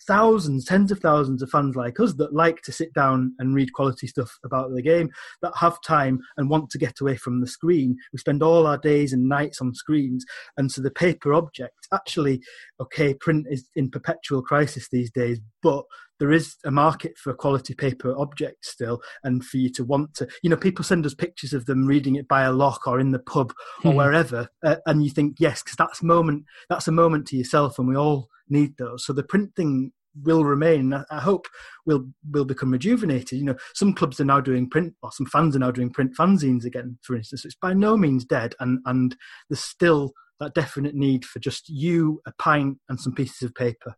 thousands, 0.07 0.64
tens 0.64 0.90
of 0.90 0.98
thousands 0.98 1.42
of 1.42 1.50
fans 1.50 1.76
like 1.76 2.00
us 2.00 2.14
that 2.14 2.34
like 2.34 2.62
to 2.62 2.72
sit 2.72 2.92
down 2.92 3.34
and 3.38 3.55
read 3.55 3.72
quality 3.72 4.07
stuff 4.07 4.38
about 4.44 4.72
the 4.74 4.82
game, 4.82 5.11
that 5.42 5.53
have 5.59 5.80
time 5.82 6.20
and 6.36 6.50
want 6.50 6.70
to 6.70 6.78
get 6.78 7.00
away 7.00 7.16
from 7.16 7.40
the 7.40 7.46
screen. 7.46 7.96
We 8.12 8.18
spend 8.18 8.42
all 8.42 8.66
our 8.66 8.78
days 8.78 9.12
and 9.12 9.28
nights 9.28 9.61
on 9.61 9.74
screens, 9.74 10.24
and 10.57 10.70
so 10.70 10.82
the 10.82 10.90
paper 10.90 11.32
object 11.32 11.74
actually, 11.92 12.40
okay, 12.80 13.14
print 13.14 13.46
is 13.50 13.68
in 13.76 13.90
perpetual 13.90 14.42
crisis 14.42 14.88
these 14.90 15.11
days, 15.11 15.40
but 15.62 15.84
there 16.23 16.31
is 16.31 16.55
a 16.64 16.70
market 16.70 17.18
for 17.18 17.35
quality 17.35 17.75
paper 17.75 18.16
objects 18.16 18.70
still, 18.70 19.03
and 19.25 19.45
for 19.45 19.57
you 19.57 19.68
to 19.68 19.83
want 19.83 20.14
to, 20.14 20.29
you 20.45 20.49
know, 20.49 20.57
people 20.57 20.85
send 20.85 21.05
us 21.05 21.14
pictures 21.14 21.53
of 21.53 21.66
them 21.66 21.85
reading 21.85 22.14
it 22.14 22.29
by 22.29 22.43
a 22.43 22.53
lock 22.53 22.87
or 22.87 23.01
in 23.01 23.11
the 23.11 23.18
pub 23.18 23.53
or 23.85 23.91
hmm. 23.91 23.97
wherever, 23.97 24.49
uh, 24.62 24.77
and 24.87 25.03
you 25.03 25.11
think 25.11 25.39
yes, 25.41 25.64
because 25.64 25.75
that's 25.75 26.01
moment, 26.01 26.45
that's 26.68 26.87
a 26.87 26.93
moment 26.93 27.27
to 27.27 27.37
yourself, 27.37 27.77
and 27.77 27.89
we 27.89 27.97
all 27.97 28.29
need 28.49 28.77
those. 28.79 29.05
So 29.05 29.12
the 29.12 29.25
print 29.25 29.57
thing 29.57 29.91
will 30.23 30.45
remain. 30.45 30.93
I 30.93 31.18
hope 31.18 31.49
will 31.87 32.07
will 32.31 32.45
become 32.45 32.70
rejuvenated. 32.70 33.41
You 33.41 33.47
know, 33.47 33.57
some 33.75 33.93
clubs 33.93 34.20
are 34.20 34.25
now 34.25 34.41
doing 34.41 34.70
print, 34.70 34.95
or 35.03 35.11
some 35.11 35.27
fans 35.27 35.57
are 35.57 35.59
now 35.59 35.73
doing 35.73 35.91
print 35.91 36.12
fanzines 36.16 36.64
again. 36.64 36.99
For 37.03 37.16
instance, 37.16 37.45
it's 37.45 37.57
by 37.57 37.73
no 37.73 37.97
means 37.97 38.25
dead, 38.25 38.55
and 38.61 38.79
and 38.87 39.16
there's 39.51 39.59
still 39.59 40.12
that 40.39 40.55
definite 40.55 40.95
need 40.95 41.25
for 41.25 41.41
just 41.41 41.68
you, 41.68 42.23
a 42.29 42.33
pint, 42.39 42.79
and 42.89 43.01
some 43.01 43.12
pieces 43.12 43.43
of 43.43 43.57
paper 43.57 43.97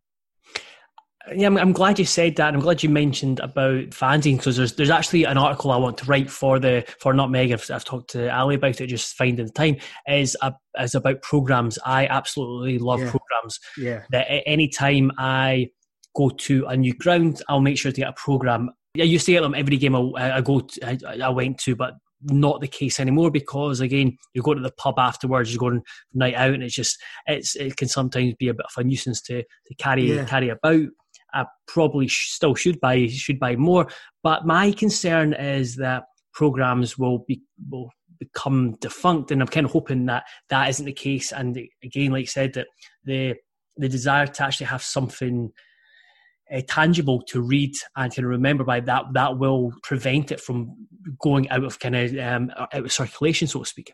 yeah, 1.33 1.47
I'm, 1.47 1.57
I'm, 1.57 1.73
glad 1.73 1.99
you 1.99 2.05
said 2.05 2.37
that. 2.37 2.53
I'm 2.53 2.61
glad 2.61 2.83
you 2.83 2.89
mentioned 2.89 3.41
about 3.41 3.91
fanzine 3.91 4.37
because 4.37 4.57
there's 4.57 4.75
there's 4.75 4.91
actually 4.91 5.25
an 5.25 5.39
article 5.39 5.71
I 5.71 5.77
want 5.77 5.99
to 5.99 6.05
write 6.05 6.31
for 6.31 6.59
the 6.59 6.85
for 7.01 7.15
Nutmeg. 7.15 7.53
I've, 7.53 7.71
I've 7.71 7.85
talked 7.85 8.11
to 8.11 8.35
Ali 8.35 8.57
about 8.57 8.81
it, 8.81 8.89
just 8.89 9.17
finding 9.17 9.47
the 9.47 9.53
time. 9.53 9.77
Is 10.09 10.37
a, 10.43 10.53
is 10.79 10.95
about 10.95 11.23
programs. 11.23 11.79
I 11.85 12.07
absolutely 12.07 12.79
love 12.79 13.01
yeah. 13.01 13.11
programs. 13.11 13.61
Yeah. 13.79 14.03
That 14.11 14.27
any 14.47 14.69
time 14.69 15.13
I 15.17 15.71
go 16.15 16.29
to 16.29 16.67
a 16.67 16.77
new 16.77 16.95
ground, 16.95 17.43
I'll 17.49 17.61
make 17.61 17.79
sure 17.79 17.91
to 17.91 18.01
get 18.01 18.09
a 18.09 18.13
program. 18.13 18.71
I 18.99 19.03
used 19.03 19.27
to 19.27 19.33
get 19.33 19.43
them 19.43 19.55
every 19.55 19.77
game 19.77 19.97
I, 19.97 20.37
I 20.37 20.41
go 20.41 20.61
to, 20.61 20.87
I, 20.87 21.27
I 21.27 21.29
went 21.31 21.59
to, 21.61 21.75
but 21.75 21.95
not 22.27 22.61
the 22.61 22.69
case 22.69 23.01
anymore 23.01 23.31
because 23.31 23.81
again 23.81 24.17
you 24.33 24.41
go 24.41 24.55
to 24.55 24.61
the 24.63 24.73
pub 24.79 24.99
afterwards 24.99 25.53
you 25.53 25.59
go 25.59 25.67
on 25.67 25.83
night 26.15 26.35
out 26.35 26.55
and 26.55 26.63
it's 26.63 26.75
just 26.75 26.99
it's 27.27 27.55
it 27.55 27.77
can 27.77 27.87
sometimes 27.87 28.33
be 28.39 28.49
a 28.49 28.55
bit 28.55 28.65
of 28.65 28.73
a 28.79 28.85
nuisance 28.85 29.21
to 29.21 29.43
to 29.67 29.75
carry 29.75 30.15
yeah. 30.15 30.25
carry 30.25 30.49
about 30.49 30.87
I 31.35 31.47
probably 31.67 32.09
sh- 32.09 32.31
still 32.31 32.55
should 32.55 32.81
buy 32.81 33.07
should 33.09 33.41
buy 33.41 33.57
more. 33.57 33.89
But 34.23 34.47
my 34.47 34.73
concern 34.73 35.35
is 35.35 35.77
that 35.77 36.05
programs 36.33 36.99
will 36.99 37.25
be 37.27 37.43
will 37.71 37.91
become 38.19 38.77
defunct, 38.81 39.31
and 39.31 39.43
I'm 39.43 39.49
kind 39.49 39.67
of 39.67 39.73
hoping 39.73 40.07
that 40.07 40.25
that 40.49 40.69
isn't 40.71 40.87
the 40.87 40.93
case. 40.93 41.33
And 41.33 41.59
again, 41.83 42.13
like 42.13 42.23
I 42.23 42.27
said, 42.27 42.55
that 42.55 42.69
the 43.05 43.35
the 43.77 43.89
desire 43.89 44.27
to 44.27 44.43
actually 44.45 44.67
have 44.67 44.83
something 44.83 45.53
uh, 46.53 46.61
tangible 46.69 47.23
to 47.23 47.41
read 47.41 47.75
and 47.97 48.13
to 48.13 48.27
remember 48.27 48.65
by 48.65 48.81
that 48.81 49.05
that 49.15 49.39
will 49.39 49.73
prevent 49.83 50.31
it 50.31 50.41
from 50.41 50.75
going 51.21 51.49
out 51.51 51.65
of 51.65 51.79
kind 51.79 51.97
of 51.97 52.17
um, 52.19 52.51
out 52.59 52.75
of 52.75 52.93
circulation, 52.93 53.49
so 53.49 53.61
to 53.61 53.67
speak. 53.67 53.93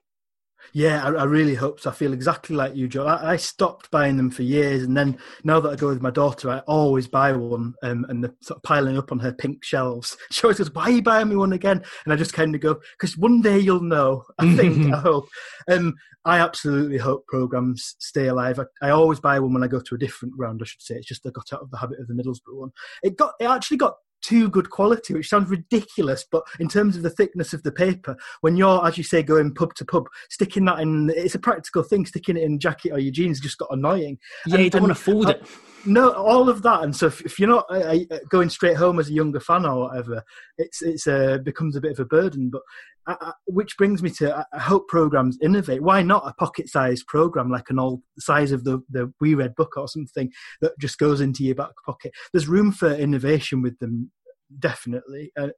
Yeah, 0.72 1.04
I, 1.04 1.10
I, 1.10 1.24
really 1.24 1.54
hope 1.54 1.80
so. 1.80 1.90
I 1.90 1.92
feel 1.92 2.12
exactly 2.12 2.54
like 2.54 2.76
you, 2.76 2.86
Joe. 2.86 3.06
I, 3.06 3.32
I, 3.32 3.36
stopped 3.36 3.90
buying 3.90 4.16
them 4.16 4.30
for 4.30 4.42
years, 4.42 4.82
and 4.82 4.96
then 4.96 5.18
now 5.42 5.58
that 5.60 5.70
I 5.70 5.76
go 5.76 5.88
with 5.88 6.02
my 6.02 6.10
daughter, 6.10 6.48
I 6.48 6.60
always 6.60 7.08
buy 7.08 7.32
one, 7.32 7.74
um, 7.82 8.06
and 8.08 8.22
they're 8.22 8.34
sort 8.40 8.58
of 8.58 8.62
piling 8.62 8.96
up 8.96 9.10
on 9.10 9.18
her 9.18 9.32
pink 9.32 9.64
shelves. 9.64 10.16
She 10.30 10.42
always 10.44 10.58
goes, 10.58 10.72
"Why 10.72 10.84
are 10.84 10.90
you 10.90 11.02
buying 11.02 11.28
me 11.28 11.36
one 11.36 11.52
again?" 11.52 11.82
And 12.04 12.12
I 12.12 12.16
just 12.16 12.32
kind 12.32 12.54
of 12.54 12.60
go, 12.60 12.80
"Because 12.98 13.18
one 13.18 13.40
day 13.40 13.58
you'll 13.58 13.82
know." 13.82 14.24
I 14.38 14.54
think. 14.54 14.92
I 14.94 14.98
hope. 14.98 15.28
Um, 15.68 15.94
I 16.24 16.38
absolutely 16.38 16.98
hope 16.98 17.26
programs 17.26 17.96
stay 17.98 18.28
alive. 18.28 18.60
I, 18.60 18.64
I, 18.88 18.90
always 18.90 19.20
buy 19.20 19.40
one 19.40 19.54
when 19.54 19.64
I 19.64 19.68
go 19.68 19.80
to 19.80 19.94
a 19.94 19.98
different 19.98 20.34
round. 20.36 20.60
I 20.62 20.66
should 20.66 20.82
say 20.82 20.96
it's 20.96 21.06
just 21.06 21.26
I 21.26 21.30
got 21.30 21.52
out 21.52 21.62
of 21.62 21.70
the 21.70 21.78
habit 21.78 21.98
of 21.98 22.08
the 22.08 22.14
Middlesbrough 22.14 22.60
one. 22.60 22.72
It 23.02 23.16
got 23.16 23.32
it 23.40 23.46
actually 23.46 23.78
got 23.78 23.94
too 24.22 24.48
good 24.48 24.70
quality, 24.70 25.14
which 25.14 25.28
sounds 25.28 25.50
ridiculous, 25.50 26.24
but 26.30 26.42
in 26.58 26.68
terms 26.68 26.96
of 26.96 27.02
the 27.02 27.10
thickness 27.10 27.52
of 27.52 27.62
the 27.62 27.72
paper, 27.72 28.16
when 28.40 28.56
you're, 28.56 28.86
as 28.86 28.98
you 28.98 29.04
say, 29.04 29.22
going 29.22 29.54
pub 29.54 29.74
to 29.74 29.84
pub, 29.84 30.08
sticking 30.28 30.64
that 30.66 30.80
in, 30.80 31.10
it's 31.14 31.34
a 31.34 31.38
practical 31.38 31.82
thing. 31.82 32.06
Sticking 32.06 32.36
it 32.36 32.42
in 32.42 32.58
jacket 32.58 32.92
or 32.92 32.98
your 32.98 33.12
jeans 33.12 33.40
just 33.40 33.58
got 33.58 33.68
annoying. 33.70 34.18
Yeah, 34.46 34.56
and, 34.56 34.64
you 34.64 34.70
don't 34.70 34.82
want 34.82 34.96
to 34.96 35.02
fold 35.02 35.30
it. 35.30 35.42
No, 35.87 36.12
all 36.12 36.49
of 36.49 36.62
that, 36.62 36.83
and 36.83 36.95
so 36.95 37.07
if, 37.07 37.20
if 37.22 37.39
you're 37.39 37.49
not 37.49 37.66
uh, 37.70 37.97
uh, 38.11 38.18
going 38.28 38.51
straight 38.51 38.76
home 38.76 38.99
as 38.99 39.09
a 39.09 39.14
younger 39.14 39.41
fan 39.41 39.64
or 39.64 39.89
whatever, 39.89 40.22
it's 40.59 40.83
it's 40.83 41.07
uh, 41.07 41.39
becomes 41.39 41.74
a 41.74 41.81
bit 41.81 41.93
of 41.93 42.01
a 42.01 42.05
burden. 42.05 42.51
But 42.51 42.62
uh, 43.07 43.16
uh 43.20 43.33
which 43.47 43.76
brings 43.78 44.03
me 44.03 44.11
to 44.11 44.47
I 44.53 44.59
hope 44.59 44.89
programs 44.89 45.39
innovate. 45.41 45.83
Why 45.83 46.03
not 46.03 46.26
a 46.26 46.35
pocket-sized 46.35 47.07
program 47.07 47.51
like 47.51 47.70
an 47.70 47.78
old 47.78 48.03
size 48.18 48.53
of 48.53 48.64
the 48.64 48.83
the 48.91 49.12
Wee 49.20 49.35
Red 49.35 49.55
Book 49.55 49.76
or 49.76 49.89
something 49.89 50.31
that 50.61 50.78
just 50.78 50.99
goes 50.99 51.20
into 51.20 51.45
your 51.45 51.55
back 51.55 51.72
pocket? 51.87 52.12
There's 52.33 52.49
room 52.49 52.72
for 52.72 52.93
innovation 52.93 53.62
with 53.62 53.78
them, 53.78 54.11
definitely. 54.59 55.33
Uh, 55.39 55.49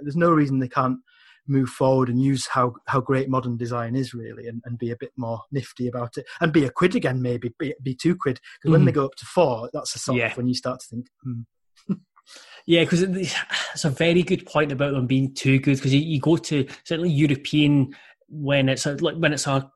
there's 0.00 0.16
no 0.16 0.30
reason 0.30 0.58
they 0.58 0.68
can't 0.68 0.98
move 1.46 1.68
forward 1.68 2.08
and 2.08 2.22
use 2.22 2.46
how, 2.46 2.74
how 2.86 3.00
great 3.00 3.28
modern 3.28 3.56
design 3.56 3.94
is 3.94 4.14
really 4.14 4.46
and, 4.46 4.62
and 4.64 4.78
be 4.78 4.90
a 4.90 4.96
bit 4.96 5.12
more 5.16 5.40
nifty 5.52 5.88
about 5.88 6.16
it 6.16 6.26
and 6.40 6.52
be 6.52 6.64
a 6.64 6.70
quid 6.70 6.94
again 6.94 7.20
maybe 7.22 7.52
be, 7.58 7.74
be 7.82 7.94
two 7.94 8.16
quid 8.16 8.40
because 8.60 8.70
mm. 8.70 8.72
when 8.72 8.84
they 8.84 8.92
mm. 8.92 8.96
go 8.96 9.06
up 9.06 9.14
to 9.16 9.26
four 9.26 9.68
that's 9.72 9.94
a 9.94 9.98
sort 9.98 10.18
yeah. 10.18 10.34
when 10.34 10.46
you 10.46 10.54
start 10.54 10.80
to 10.80 10.86
think 10.86 11.06
hmm. 11.22 11.94
yeah 12.66 12.82
because 12.82 13.02
it's 13.02 13.84
a 13.84 13.90
very 13.90 14.22
good 14.22 14.44
point 14.46 14.72
about 14.72 14.92
them 14.92 15.06
being 15.06 15.32
too 15.34 15.58
good 15.58 15.76
because 15.76 15.94
you, 15.94 16.00
you, 16.00 16.20
go 16.20 16.36
to 16.36 16.66
certainly 16.84 17.10
european 17.10 17.94
when 18.28 18.68
it's 18.68 18.86
a, 18.86 18.94
like 18.96 19.16
when 19.16 19.32
it's 19.32 19.46
a 19.46 19.70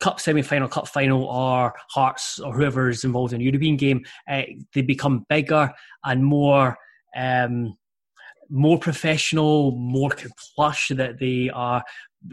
cup 0.00 0.20
semi 0.20 0.42
final, 0.42 0.68
cup 0.68 0.88
final, 0.88 1.24
or 1.24 1.74
Hearts 1.90 2.38
or 2.38 2.54
whoever 2.54 2.88
is 2.88 3.04
involved 3.04 3.32
in 3.32 3.40
a 3.40 3.44
European 3.44 3.76
game, 3.76 4.04
uh, 4.28 4.42
they 4.74 4.82
become 4.82 5.26
bigger 5.28 5.72
and 6.04 6.24
more. 6.24 6.76
Um, 7.16 7.76
more 8.50 8.78
professional, 8.78 9.72
more 9.72 10.10
plush. 10.54 10.88
That 10.94 11.18
they 11.18 11.50
are 11.52 11.82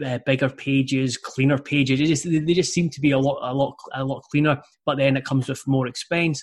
uh, 0.04 0.18
bigger 0.26 0.48
pages, 0.48 1.16
cleaner 1.16 1.58
pages. 1.58 1.98
They 1.98 2.06
just 2.06 2.24
they 2.24 2.54
just 2.54 2.72
seem 2.72 2.90
to 2.90 3.00
be 3.00 3.10
a 3.10 3.18
lot 3.18 3.38
a 3.42 3.54
lot 3.54 3.76
a 3.94 4.04
lot 4.04 4.22
cleaner. 4.30 4.60
But 4.84 4.98
then 4.98 5.16
it 5.16 5.24
comes 5.24 5.48
with 5.48 5.66
more 5.66 5.86
expense. 5.86 6.42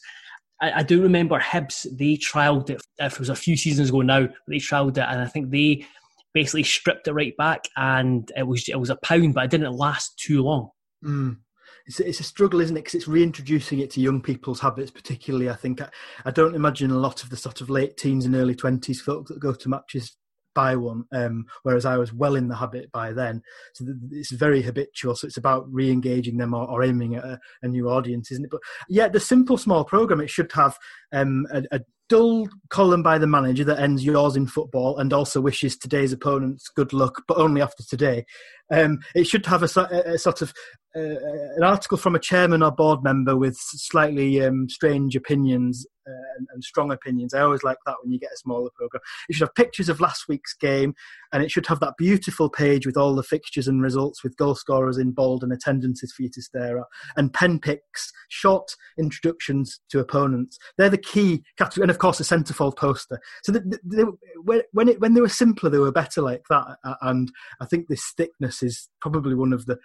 I, 0.62 0.80
I 0.80 0.84
do 0.84 1.02
remember 1.02 1.40
Hibs. 1.40 1.86
They 1.98 2.18
trialled 2.18 2.70
it. 2.70 2.82
If 3.00 3.14
it 3.14 3.20
was 3.20 3.30
a 3.30 3.36
few 3.36 3.58
seasons 3.58 3.90
ago 3.90 4.02
now, 4.02 4.28
they 4.48 4.58
trialled 4.58 4.98
it, 4.98 5.06
and 5.08 5.22
I 5.22 5.28
think 5.28 5.50
they 5.50 5.86
basically 6.34 6.64
stripped 6.64 7.08
it 7.08 7.14
right 7.14 7.36
back, 7.38 7.66
and 7.76 8.32
it 8.36 8.48
was 8.48 8.68
it 8.68 8.80
was 8.80 8.90
a 8.90 8.96
pound, 8.98 9.34
but 9.34 9.46
it 9.46 9.52
didn't 9.52 9.74
last 9.74 10.18
too 10.18 10.42
long. 10.44 10.70
Mm. 11.04 11.38
It's, 11.86 12.00
it's 12.00 12.20
a 12.20 12.24
struggle, 12.24 12.62
isn't 12.62 12.78
it? 12.78 12.82
Because 12.82 12.96
it's 12.96 13.08
reintroducing 13.08 13.80
it 13.80 13.92
to 13.92 14.02
young 14.02 14.22
people's 14.22 14.60
habits, 14.60 14.92
particularly. 14.92 15.50
I 15.50 15.56
think 15.56 15.82
I, 15.82 15.90
I, 16.26 16.32
don't 16.32 16.56
imagine 16.56 16.92
a 16.92 16.98
lot 16.98 17.24
of 17.24 17.30
the 17.30 17.38
sort 17.38 17.62
of 17.62 17.70
late 17.70 17.98
teens 17.98 18.26
and 18.26 18.36
early 18.36 18.56
twenties 18.56 19.02
folk 19.02 19.28
that 19.28 19.40
go 19.40 19.54
to 19.54 19.70
matches 19.70 20.16
buy 20.54 20.76
one, 20.76 21.06
um, 21.12 21.46
whereas 21.64 21.86
I 21.86 21.98
was 21.98 22.14
well 22.14 22.36
in 22.36 22.48
the 22.48 22.56
habit 22.56 22.92
by 22.92 23.12
then. 23.12 23.42
So 23.74 23.86
it's 24.12 24.32
very 24.32 24.62
habitual. 24.62 25.16
So 25.16 25.28
it's 25.28 25.38
about 25.38 25.66
re-engaging 25.72 26.38
them 26.38 26.54
or, 26.54 26.68
or 26.68 26.84
aiming 26.84 27.16
at 27.16 27.24
a, 27.24 27.40
a, 27.64 27.68
new 27.68 27.90
audience, 27.90 28.32
isn't 28.32 28.46
it? 28.46 28.52
But 28.52 28.62
yeah, 28.88 29.08
the 29.08 29.20
simple 29.20 29.58
small 29.58 29.84
program 29.84 30.22
it 30.22 30.30
should 30.30 30.52
have 30.54 30.78
um, 31.12 31.48
a, 31.52 31.64
a 31.72 31.82
dull 32.14 32.48
column 32.70 33.02
by 33.02 33.18
the 33.18 33.26
manager 33.26 33.64
that 33.64 33.80
ends 33.80 34.06
yours 34.06 34.36
in 34.36 34.46
football 34.46 35.00
and 35.00 35.12
also 35.12 35.42
wishes 35.42 35.76
today's 35.76 36.14
opponents 36.14 36.70
good 36.76 36.94
luck, 36.94 37.24
but 37.28 37.38
only 37.38 37.60
after 37.60 37.84
today. 37.84 38.24
Um, 38.72 39.00
it 39.16 39.26
should 39.26 39.48
have 39.48 39.64
a, 39.64 39.80
a, 40.06 40.18
sort 40.20 40.44
of 40.44 40.54
uh, 40.96 41.00
an 41.56 41.64
article 41.64 41.98
from 41.98 42.16
a 42.16 42.20
chairman 42.20 42.62
or 42.62 42.72
board 42.72 43.04
member 43.04 43.36
with 43.36 43.58
slightly 43.58 44.44
um, 44.44 44.70
strange 44.70 45.16
opinions 45.16 45.88
uh, 46.08 46.12
and, 46.38 46.48
and, 46.54 46.64
strong 46.64 46.92
opinions. 46.92 47.34
I 47.34 47.42
always 47.42 47.64
like 47.64 47.78
that 47.86 47.96
when 48.02 48.12
you 48.12 48.20
get 48.20 48.32
a 48.34 48.38
smaller 48.38 48.70
program. 48.76 49.02
It 49.30 49.34
should 49.34 49.48
have 49.48 49.56
pictures 49.56 49.90
of 49.90 50.02
last 50.02 50.26
week's 50.28 50.54
game, 50.54 50.94
and 51.32 51.42
it 51.42 51.50
should 51.50 51.66
have 51.68 51.80
that 51.80 51.96
beautiful 51.98 52.50
page 52.50 52.86
with 52.86 52.98
all 52.98 53.16
the 53.16 53.24
fixtures 53.24 53.68
and 53.68 53.82
results, 53.82 54.24
with 54.24 54.38
goal 54.38 54.54
scorers 54.54 54.98
in 54.98 55.12
bold 55.12 55.44
and 55.44 55.54
attendances 55.54 56.12
for 56.12 56.24
you 56.24 56.30
to 56.30 56.42
stare 56.42 56.78
at, 56.78 56.86
and 57.16 57.34
pen 57.34 57.60
picks, 57.60 58.12
short 58.30 58.76
introductions 59.00 59.80
to 59.90 60.00
opponents. 60.00 60.58
They're 60.78 60.90
the 60.90 60.98
key 60.98 61.44
category, 61.58 61.86
and 61.86 61.92
of 61.92 62.00
course 62.04 62.20
a 62.20 62.24
centrefold 62.24 62.76
poster. 62.76 63.20
So 63.44 63.54
the, 63.54 63.80
the, 63.86 64.66
when 64.74 64.90
it 64.90 65.00
when 65.00 65.14
they 65.14 65.22
were 65.22 65.30
simpler, 65.30 65.70
they 65.70 65.78
were 65.78 65.92
better 65.92 66.22
like 66.22 66.44
that. 66.50 66.78
And 67.02 67.32
I 67.62 67.66
think 67.66 67.88
this 67.88 68.14
thickness 68.18 68.62
is 68.62 68.90
probably 69.02 69.36
one 69.36 69.54
of 69.54 69.66
the 69.66 69.78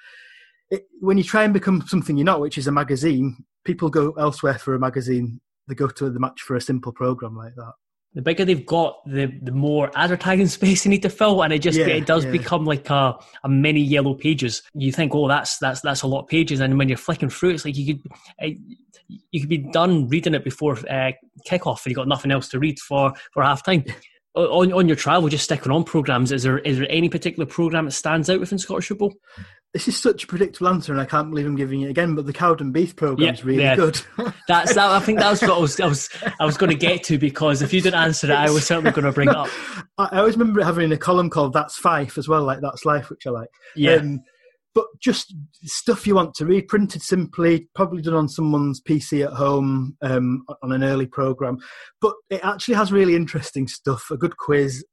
it, 0.71 0.87
when 1.01 1.17
you 1.17 1.25
try 1.25 1.45
and 1.45 1.55
become 1.55 1.87
something 1.87 2.17
you're 2.17 2.25
not, 2.25 2.41
which 2.41 2.59
is 2.59 2.67
a 2.67 2.73
magazine, 2.73 3.45
people 3.65 3.89
go 3.89 4.13
elsewhere 4.13 4.59
for 4.59 4.75
a 4.75 4.79
magazine. 4.79 5.41
They 5.69 5.75
go 5.75 5.89
to 5.89 6.11
the 6.11 6.21
match 6.21 6.41
for 6.41 6.57
a 6.57 6.61
simple 6.61 6.93
program 6.93 7.37
like 7.37 7.55
that. 7.55 7.73
The 8.19 8.23
bigger 8.23 8.45
they've 8.45 8.67
got, 8.67 8.99
the 9.07 9.27
the 9.43 9.53
more 9.53 9.93
advertising 9.95 10.49
space 10.59 10.83
they 10.83 10.91
need 10.91 11.03
to 11.03 11.09
fill, 11.09 11.45
and 11.45 11.53
it 11.53 11.61
just 11.61 11.79
yeah, 11.79 11.87
it 11.87 12.05
does 12.05 12.25
yeah. 12.25 12.33
become 12.33 12.65
like 12.65 12.91
a, 12.91 13.17
a 13.45 13.49
many 13.49 13.81
yellow 13.81 14.13
pages. 14.13 14.65
You 14.75 14.91
think, 14.91 15.15
oh, 15.15 15.29
that's 15.29 15.59
that's 15.59 15.83
that's 15.83 16.03
a 16.03 16.09
lot 16.09 16.23
of 16.23 16.27
pages, 16.27 16.59
and 16.59 16.77
when 16.77 16.89
you're 16.89 16.99
flicking 16.99 17.31
through, 17.31 17.51
it's 17.51 17.65
like 17.65 17.77
you 17.77 17.95
could 17.95 18.13
eh, 18.41 18.55
you 19.31 19.39
could 19.39 19.49
be 19.49 19.59
done 19.59 20.09
reading 20.09 20.35
it 20.35 20.43
before 20.43 20.73
uh, 20.91 21.13
kickoff, 21.47 21.85
and 21.85 21.93
you 21.93 21.95
got 21.95 22.09
nothing 22.09 22.33
else 22.33 22.49
to 22.49 22.59
read 22.59 22.81
for 22.81 23.13
for 23.33 23.45
half 23.45 23.63
time. 23.63 23.85
on 24.35 24.73
on 24.73 24.89
your 24.89 24.97
travel, 24.97 25.29
just 25.29 25.45
sticking 25.45 25.71
on 25.71 25.85
programs, 25.85 26.33
is 26.33 26.43
there 26.43 26.59
is 26.59 26.79
there 26.79 26.91
any 26.91 27.09
particular 27.09 27.47
program 27.47 27.85
that 27.85 27.93
stands 27.93 28.29
out 28.29 28.41
within 28.41 28.59
Scottish 28.59 28.89
football? 28.89 29.15
This 29.79 29.87
is 29.87 29.97
such 29.97 30.25
a 30.25 30.27
predictable 30.27 30.67
answer, 30.71 30.91
and 30.91 31.01
I 31.01 31.05
can't 31.05 31.31
believe 31.31 31.47
I'm 31.47 31.55
giving 31.55 31.83
it 31.83 31.89
again. 31.89 32.17
But 32.17 32.27
the 32.27 32.33
Cowdenbeath 32.33 32.97
program 32.97 33.33
is 33.33 33.39
yeah, 33.39 33.47
really 33.47 33.63
yeah. 33.63 33.77
good. 33.77 34.01
That's 34.49 34.75
that. 34.75 34.91
I 34.91 34.99
think 34.99 35.21
that's 35.21 35.41
what 35.41 35.53
I 35.53 35.59
was 35.59 35.79
I 35.79 35.87
was 35.87 36.11
I 36.41 36.45
was 36.45 36.57
going 36.57 36.73
to 36.73 36.77
get 36.77 37.05
to 37.05 37.17
because 37.17 37.63
if 37.63 37.73
you 37.73 37.81
didn't 37.81 38.03
answer 38.03 38.27
it, 38.27 38.35
I 38.35 38.51
was 38.51 38.67
certainly 38.67 38.91
going 38.91 39.05
to 39.05 39.13
bring 39.13 39.29
it 39.29 39.37
up. 39.37 39.49
I 39.99 40.19
always 40.19 40.37
remember 40.37 40.65
having 40.65 40.91
a 40.91 40.97
column 40.97 41.31
called 41.31 41.53
"That's 41.53 41.77
Fife" 41.77 42.19
as 42.19 42.27
well, 42.27 42.43
like 42.43 42.61
"That's 42.61 42.85
Life," 42.85 43.09
which 43.09 43.25
I 43.25 43.31
like. 43.31 43.51
Yeah. 43.77 43.99
Um, 43.99 44.19
but 44.75 44.87
just 45.01 45.33
stuff 45.63 46.09
you 46.09 46.17
want 46.17 46.35
to 46.35 46.47
read, 46.47 46.67
printed 46.67 47.03
simply, 47.03 47.69
probably 47.77 48.03
done 48.03 48.15
on 48.15 48.29
someone's 48.29 48.81
PC 48.81 49.25
at 49.25 49.33
home 49.35 49.97
um, 50.03 50.45
on 50.61 50.73
an 50.73 50.83
early 50.83 51.07
program. 51.07 51.59
But 52.01 52.15
it 52.31 52.45
actually 52.45 52.75
has 52.75 52.91
really 52.91 53.15
interesting 53.15 53.69
stuff, 53.69 54.11
a 54.11 54.17
good 54.17 54.39
quiz, 54.39 54.85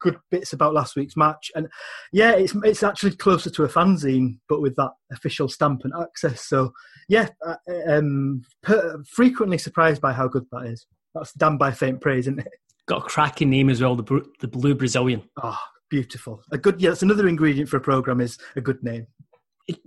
good 0.00 0.16
bits 0.30 0.52
about 0.52 0.74
last 0.74 0.96
week's 0.96 1.16
match, 1.16 1.50
and 1.54 1.68
yeah, 2.12 2.32
it's 2.32 2.54
it's 2.64 2.82
actually 2.82 3.12
closer 3.16 3.50
to 3.50 3.64
a 3.64 3.68
fanzine, 3.68 4.38
but 4.48 4.60
with 4.60 4.76
that 4.76 4.92
official 5.12 5.48
stamp 5.48 5.82
and 5.84 5.92
access. 6.00 6.42
So 6.42 6.72
yeah, 7.08 7.28
uh, 7.46 7.56
um, 7.88 8.42
per, 8.62 9.02
frequently 9.08 9.58
surprised 9.58 10.00
by 10.00 10.12
how 10.12 10.28
good 10.28 10.46
that 10.52 10.66
is. 10.66 10.86
That's 11.14 11.32
damned 11.32 11.58
by 11.58 11.70
faint 11.72 12.00
praise, 12.00 12.24
isn't 12.24 12.40
it? 12.40 12.48
Got 12.86 13.02
a 13.02 13.04
cracking 13.04 13.50
name 13.50 13.70
as 13.70 13.80
well, 13.80 13.96
the 13.96 14.24
the 14.40 14.48
Blue 14.48 14.74
Brazilian. 14.74 15.22
Oh, 15.42 15.58
beautiful. 15.90 16.42
A 16.52 16.58
good 16.58 16.80
yeah, 16.80 16.90
that's 16.90 17.02
another 17.02 17.28
ingredient 17.28 17.68
for 17.68 17.76
a 17.76 17.80
program 17.80 18.20
is 18.20 18.38
a 18.54 18.60
good 18.60 18.82
name. 18.82 19.06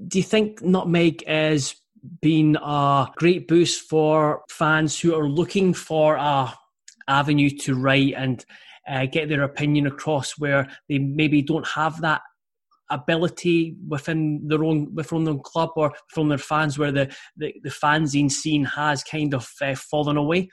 Do 0.07 0.17
you 0.17 0.23
think 0.23 0.61
Nutmeg 0.61 1.25
has 1.25 1.75
been 2.21 2.57
a 2.61 3.07
great 3.15 3.47
boost 3.47 3.89
for 3.89 4.43
fans 4.49 4.99
who 4.99 5.15
are 5.15 5.27
looking 5.27 5.73
for 5.73 6.15
a 6.15 6.53
avenue 7.07 7.49
to 7.49 7.75
write 7.75 8.13
and 8.15 8.45
uh, 8.87 9.05
get 9.05 9.29
their 9.29 9.43
opinion 9.43 9.87
across 9.87 10.37
where 10.37 10.67
they 10.87 10.99
maybe 10.99 11.41
don't 11.41 11.67
have 11.67 12.01
that 12.01 12.21
ability 12.91 13.75
within 13.87 14.47
their 14.47 14.63
own 14.63 14.93
within 14.95 15.23
their 15.23 15.33
own 15.33 15.41
club 15.43 15.69
or 15.75 15.93
from 16.07 16.29
their 16.29 16.39
fans 16.39 16.79
where 16.79 16.91
the, 16.91 17.13
the, 17.37 17.53
the 17.63 17.69
fanzine 17.69 18.31
scene 18.31 18.65
has 18.65 19.03
kind 19.03 19.33
of 19.33 19.47
uh, 19.61 19.75
fallen 19.75 20.17
away 20.17 20.49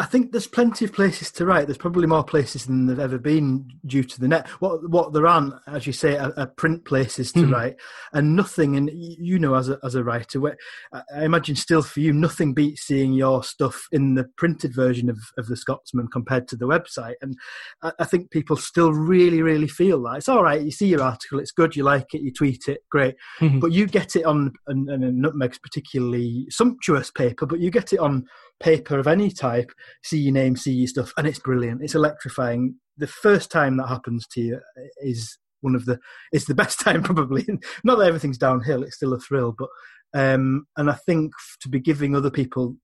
I 0.00 0.04
think 0.04 0.30
there's 0.30 0.46
plenty 0.46 0.84
of 0.84 0.92
places 0.92 1.32
to 1.32 1.44
write. 1.44 1.66
There's 1.66 1.76
probably 1.76 2.06
more 2.06 2.22
places 2.22 2.66
than 2.66 2.86
there've 2.86 3.00
ever 3.00 3.18
been 3.18 3.68
due 3.84 4.04
to 4.04 4.20
the 4.20 4.28
net. 4.28 4.46
What 4.60 4.88
what 4.88 5.12
there 5.12 5.26
aren't, 5.26 5.54
as 5.66 5.88
you 5.88 5.92
say, 5.92 6.16
are, 6.16 6.32
are 6.36 6.46
print 6.46 6.84
places 6.84 7.32
to 7.32 7.40
mm. 7.40 7.52
write, 7.52 7.76
and 8.12 8.36
nothing. 8.36 8.76
And 8.76 8.90
you 8.92 9.40
know, 9.40 9.54
as 9.54 9.68
a 9.68 9.78
as 9.82 9.96
a 9.96 10.04
writer, 10.04 10.38
where, 10.40 10.56
I 10.92 11.24
imagine 11.24 11.56
still 11.56 11.82
for 11.82 11.98
you, 11.98 12.12
nothing 12.12 12.54
beats 12.54 12.82
seeing 12.82 13.12
your 13.12 13.42
stuff 13.42 13.88
in 13.90 14.14
the 14.14 14.28
printed 14.36 14.72
version 14.72 15.10
of, 15.10 15.18
of 15.36 15.48
the 15.48 15.56
Scotsman 15.56 16.06
compared 16.12 16.46
to 16.48 16.56
the 16.56 16.68
website. 16.68 17.14
And 17.20 17.36
I, 17.82 17.92
I 17.98 18.04
think 18.04 18.30
people 18.30 18.56
still 18.56 18.92
really, 18.92 19.42
really 19.42 19.68
feel 19.68 20.00
that 20.04 20.18
it's 20.18 20.28
all 20.28 20.44
right. 20.44 20.62
You 20.62 20.70
see 20.70 20.86
your 20.86 21.02
article, 21.02 21.40
it's 21.40 21.50
good, 21.50 21.74
you 21.74 21.82
like 21.82 22.14
it, 22.14 22.22
you 22.22 22.32
tweet 22.32 22.68
it, 22.68 22.82
great, 22.88 23.16
mm-hmm. 23.40 23.58
but 23.58 23.72
you 23.72 23.86
get 23.86 24.14
it 24.14 24.24
on 24.24 24.52
and, 24.68 24.88
and 24.88 25.24
nutmeg's 25.24 25.58
particularly 25.58 26.46
sumptuous 26.50 27.10
paper, 27.10 27.46
but 27.46 27.58
you 27.58 27.72
get 27.72 27.92
it 27.92 27.98
on 27.98 28.26
paper 28.60 28.98
of 28.98 29.06
any 29.06 29.30
type, 29.30 29.70
see 30.02 30.18
your 30.18 30.32
name, 30.32 30.56
see 30.56 30.72
your 30.72 30.88
stuff, 30.88 31.12
and 31.16 31.26
it's 31.26 31.38
brilliant. 31.38 31.82
It's 31.82 31.94
electrifying. 31.94 32.76
The 32.96 33.06
first 33.06 33.50
time 33.50 33.76
that 33.76 33.88
happens 33.88 34.26
to 34.32 34.40
you 34.40 34.60
is 35.02 35.38
one 35.60 35.74
of 35.74 35.84
the 35.86 35.98
it's 36.32 36.46
the 36.46 36.54
best 36.62 36.80
time 36.80 37.02
probably. 37.02 37.46
Not 37.84 37.96
that 37.98 38.08
everything's 38.08 38.38
downhill; 38.38 38.82
it's 38.82 38.96
still 38.96 39.12
a 39.12 39.20
thrill, 39.20 39.54
but 39.56 39.68
um, 40.14 40.66
and 40.76 40.90
I 40.90 40.94
think 40.94 41.32
to 41.60 41.68
be 41.68 41.80
giving 41.80 42.16
other 42.16 42.30
people 42.30 42.76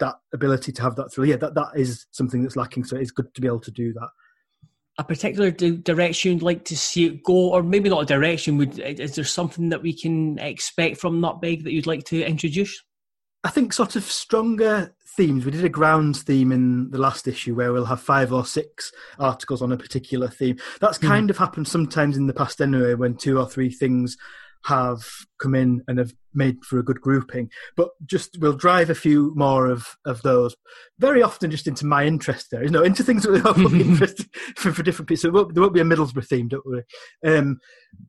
that 0.00 0.16
ability 0.32 0.72
to 0.72 0.82
have 0.82 0.96
that 0.96 1.12
thrill, 1.12 1.28
yeah, 1.28 1.36
that 1.36 1.54
that 1.54 1.72
is 1.74 2.06
something 2.10 2.42
that's 2.42 2.56
lacking. 2.56 2.84
So 2.84 2.96
it's 2.96 3.10
good 3.10 3.32
to 3.34 3.40
be 3.40 3.46
able 3.46 3.60
to 3.60 3.70
do 3.70 3.92
that. 3.94 4.08
A 4.98 5.04
particular 5.04 5.50
direction 5.50 6.32
you'd 6.32 6.42
like 6.42 6.64
to 6.66 6.76
see 6.76 7.06
it 7.06 7.22
go, 7.24 7.50
or 7.50 7.62
maybe 7.62 7.88
not 7.88 8.02
a 8.02 8.06
direction. 8.06 8.58
Would 8.58 8.78
is 8.78 9.14
there 9.14 9.24
something 9.24 9.68
that 9.70 9.82
we 9.82 9.92
can 9.92 10.38
expect 10.38 10.98
from 10.98 11.20
Nutmeg 11.20 11.64
that 11.64 11.72
you'd 11.72 11.86
like 11.86 12.04
to 12.04 12.22
introduce? 12.22 12.82
I 13.44 13.50
think 13.50 13.72
sort 13.72 13.96
of 13.96 14.04
stronger 14.04 14.94
themes. 15.16 15.44
We 15.44 15.50
did 15.50 15.64
a 15.64 15.68
grounds 15.68 16.22
theme 16.22 16.52
in 16.52 16.90
the 16.90 16.98
last 16.98 17.28
issue 17.28 17.54
where 17.54 17.72
we'll 17.72 17.84
have 17.84 18.00
five 18.00 18.32
or 18.32 18.46
six 18.46 18.92
articles 19.18 19.62
on 19.62 19.72
a 19.72 19.76
particular 19.76 20.28
theme. 20.28 20.58
That's 20.80 20.98
hmm. 20.98 21.06
kind 21.06 21.26
mm. 21.28 21.30
of 21.30 21.38
happened 21.38 21.68
sometimes 21.68 22.16
in 22.16 22.26
the 22.26 22.34
past 22.34 22.60
anyway, 22.60 22.94
when 22.94 23.16
two 23.16 23.38
or 23.38 23.48
three 23.48 23.70
things 23.70 24.16
have 24.64 25.04
come 25.42 25.54
in 25.54 25.82
and 25.88 25.98
have 25.98 26.14
made 26.34 26.64
for 26.64 26.78
a 26.78 26.82
good 26.82 27.00
grouping. 27.00 27.50
But 27.76 27.90
just 28.06 28.38
we'll 28.40 28.52
drive 28.54 28.90
a 28.90 28.94
few 28.94 29.32
more 29.34 29.66
of, 29.66 29.96
of 30.06 30.22
those. 30.22 30.54
Very 30.98 31.22
often 31.22 31.50
just 31.50 31.66
into 31.66 31.84
my 31.84 32.04
interest 32.04 32.48
there, 32.50 32.62
you 32.62 32.70
know, 32.70 32.82
into 32.82 33.02
things 33.02 33.24
that 33.24 33.44
are 33.44 33.76
interesting 33.80 34.26
for, 34.56 34.72
for 34.72 34.82
different 34.82 35.08
people. 35.08 35.20
So 35.20 35.30
won't, 35.30 35.54
there 35.54 35.62
won't 35.62 35.74
be 35.74 35.80
a 35.80 35.84
Middlesbrough 35.84 36.26
theme, 36.26 36.48
don't 36.48 36.66
worry. 36.66 36.84
Um, 37.26 37.58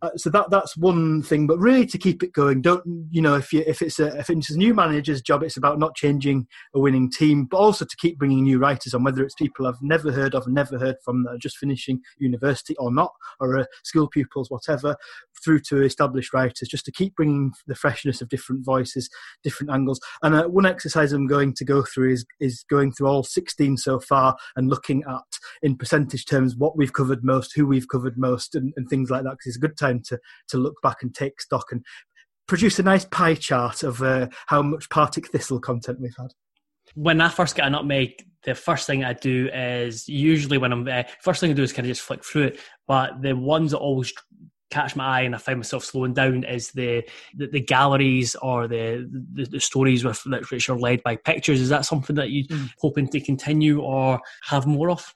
uh, 0.01 0.09
so 0.15 0.29
that 0.29 0.49
that's 0.49 0.77
one 0.77 1.21
thing. 1.21 1.47
But 1.47 1.59
really, 1.59 1.85
to 1.87 1.97
keep 1.97 2.23
it 2.23 2.33
going, 2.33 2.61
don't 2.61 2.83
you 3.09 3.21
know 3.21 3.35
if 3.35 3.51
you 3.53 3.63
if 3.65 3.81
it's 3.81 3.99
a 3.99 4.17
if 4.17 4.29
it's 4.29 4.49
a 4.49 4.57
new 4.57 4.73
manager's 4.73 5.21
job, 5.21 5.43
it's 5.43 5.57
about 5.57 5.79
not 5.79 5.95
changing 5.95 6.47
a 6.73 6.79
winning 6.79 7.11
team, 7.11 7.45
but 7.45 7.57
also 7.57 7.85
to 7.85 7.97
keep 7.97 8.17
bringing 8.17 8.43
new 8.43 8.59
writers 8.59 8.93
on, 8.93 9.03
whether 9.03 9.23
it's 9.23 9.35
people 9.35 9.67
I've 9.67 9.81
never 9.81 10.11
heard 10.11 10.35
of, 10.35 10.47
never 10.47 10.79
heard 10.79 10.95
from 11.03 11.23
that 11.23 11.31
are 11.31 11.37
just 11.37 11.57
finishing 11.57 12.01
university 12.17 12.75
or 12.77 12.93
not, 12.93 13.11
or 13.39 13.57
uh, 13.57 13.65
school 13.83 14.07
pupils, 14.07 14.49
whatever, 14.49 14.95
through 15.43 15.59
to 15.67 15.83
established 15.83 16.33
writers, 16.33 16.69
just 16.69 16.85
to 16.85 16.91
keep 16.91 17.13
bringing 17.23 17.53
the 17.67 17.75
freshness 17.75 18.21
of 18.21 18.27
different 18.27 18.65
voices, 18.65 19.09
different 19.43 19.71
angles. 19.71 19.99
And 20.21 20.35
uh, 20.35 20.47
one 20.47 20.65
exercise 20.65 21.13
I'm 21.13 21.25
going 21.27 21.53
to 21.53 21.63
go 21.63 21.83
through 21.83 22.11
is 22.11 22.25
is 22.41 22.65
going 22.69 22.91
through 22.91 23.07
all 23.07 23.23
16 23.23 23.77
so 23.77 23.99
far 23.99 24.35
and 24.57 24.69
looking 24.69 25.03
at 25.07 25.21
in 25.61 25.77
percentage 25.77 26.25
terms 26.25 26.57
what 26.57 26.77
we've 26.77 26.91
covered 26.91 27.23
most, 27.23 27.53
who 27.55 27.65
we've 27.65 27.87
covered 27.87 28.17
most, 28.17 28.55
and, 28.55 28.73
and 28.75 28.89
things 28.89 29.09
like 29.09 29.23
that. 29.23 29.31
Because 29.31 29.47
it's 29.47 29.55
a 29.55 29.67
good 29.67 29.77
time 29.77 30.01
to 30.07 30.19
to 30.49 30.57
look 30.57 30.75
back 30.83 30.97
and 31.01 31.15
take 31.15 31.39
stock 31.39 31.67
and 31.71 31.81
produce 32.45 32.77
a 32.77 32.83
nice 32.83 33.05
pie 33.05 33.35
chart 33.35 33.83
of 33.83 34.01
uh, 34.01 34.27
how 34.47 34.61
much 34.61 34.89
Partick 34.89 35.29
Thistle 35.29 35.61
content 35.61 36.01
we've 36.01 36.15
had. 36.17 36.31
When 36.95 37.21
I 37.21 37.29
first 37.29 37.55
get 37.55 37.67
a 37.67 37.69
nutmeg, 37.69 38.11
the 38.43 38.53
first 38.53 38.85
thing 38.85 39.05
I 39.05 39.13
do 39.13 39.49
is 39.53 40.09
usually 40.09 40.57
when 40.57 40.73
I'm 40.73 40.85
uh, 40.85 41.03
first 41.21 41.39
thing 41.39 41.51
I 41.51 41.53
do 41.53 41.63
is 41.63 41.71
kind 41.71 41.85
of 41.85 41.91
just 41.91 42.01
flick 42.01 42.25
through 42.25 42.47
it. 42.47 42.59
But 42.85 43.21
the 43.21 43.33
ones 43.33 43.71
that 43.71 43.77
always 43.77 44.11
catch 44.73 44.95
my 44.95 45.05
eye 45.05 45.21
and 45.21 45.35
I 45.35 45.37
find 45.37 45.59
myself 45.59 45.85
slowing 45.85 46.13
down 46.13 46.43
is 46.43 46.71
the 46.71 47.03
the, 47.35 47.47
the 47.47 47.61
galleries 47.61 48.35
or 48.35 48.67
the, 48.67 49.07
the, 49.33 49.45
the 49.45 49.59
stories 49.59 50.03
with 50.03 50.25
which 50.49 50.69
are 50.69 50.77
led 50.77 51.03
by 51.03 51.15
pictures. 51.15 51.61
Is 51.61 51.69
that 51.69 51.85
something 51.85 52.15
that 52.15 52.31
you 52.31 52.47
mm. 52.47 52.69
hoping 52.79 53.07
to 53.09 53.19
continue 53.21 53.81
or 53.81 54.19
have 54.43 54.65
more 54.65 54.89
of? 54.89 55.13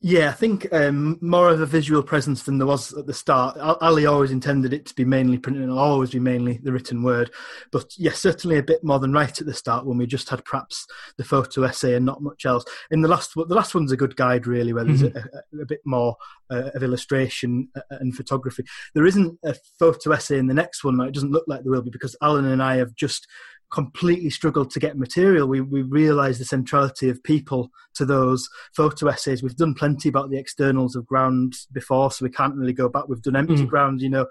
Yeah, 0.00 0.28
I 0.28 0.32
think 0.32 0.72
um, 0.72 1.18
more 1.20 1.50
of 1.50 1.60
a 1.60 1.66
visual 1.66 2.04
presence 2.04 2.44
than 2.44 2.58
there 2.58 2.68
was 2.68 2.92
at 2.92 3.06
the 3.06 3.14
start. 3.14 3.58
Ali 3.58 4.06
always 4.06 4.30
intended 4.30 4.72
it 4.72 4.86
to 4.86 4.94
be 4.94 5.04
mainly 5.04 5.38
printed 5.38 5.64
and 5.64 5.72
always 5.72 6.10
be 6.10 6.20
mainly 6.20 6.60
the 6.62 6.72
written 6.72 7.02
word. 7.02 7.32
But 7.72 7.92
yes, 7.98 8.20
certainly 8.20 8.58
a 8.58 8.62
bit 8.62 8.84
more 8.84 9.00
than 9.00 9.12
right 9.12 9.40
at 9.40 9.44
the 9.44 9.52
start 9.52 9.86
when 9.86 9.98
we 9.98 10.06
just 10.06 10.28
had 10.28 10.44
perhaps 10.44 10.86
the 11.16 11.24
photo 11.24 11.64
essay 11.64 11.94
and 11.94 12.06
not 12.06 12.22
much 12.22 12.46
else. 12.46 12.64
In 12.92 13.00
the 13.00 13.08
last, 13.08 13.32
the 13.34 13.54
last 13.54 13.74
one's 13.74 13.90
a 13.90 13.96
good 13.96 14.14
guide 14.14 14.46
really, 14.46 14.72
where 14.72 14.84
there's 14.84 15.02
mm-hmm. 15.02 15.58
a, 15.58 15.62
a, 15.62 15.66
bit 15.66 15.80
more 15.84 16.14
uh, 16.48 16.70
of 16.76 16.84
illustration 16.84 17.68
uh, 17.74 17.80
and 17.98 18.14
photography. 18.14 18.62
There 18.94 19.06
isn't 19.06 19.36
a 19.44 19.56
photo 19.80 20.12
essay 20.12 20.38
in 20.38 20.46
the 20.46 20.54
next 20.54 20.84
one. 20.84 21.00
It 21.00 21.14
doesn't 21.14 21.32
look 21.32 21.44
like 21.48 21.64
there 21.64 21.72
will 21.72 21.82
be 21.82 21.90
because 21.90 22.14
Alan 22.22 22.44
and 22.44 22.62
I 22.62 22.76
have 22.76 22.94
just 22.94 23.26
completely 23.70 24.30
struggled 24.30 24.70
to 24.70 24.80
get 24.80 24.96
material. 24.96 25.46
We 25.46 25.60
we 25.60 25.82
realise 25.82 26.38
the 26.38 26.44
centrality 26.44 27.08
of 27.08 27.22
people 27.22 27.70
to 27.94 28.04
those 28.04 28.48
photo 28.74 29.08
essays. 29.08 29.42
We've 29.42 29.56
done 29.56 29.74
plenty 29.74 30.08
about 30.08 30.30
the 30.30 30.38
externals 30.38 30.96
of 30.96 31.06
ground 31.06 31.54
before, 31.72 32.10
so 32.10 32.24
we 32.24 32.30
can't 32.30 32.54
really 32.54 32.72
go 32.72 32.88
back. 32.88 33.08
We've 33.08 33.22
done 33.22 33.36
empty 33.36 33.64
mm. 33.64 33.68
ground, 33.68 34.00
you 34.00 34.08
know. 34.08 34.26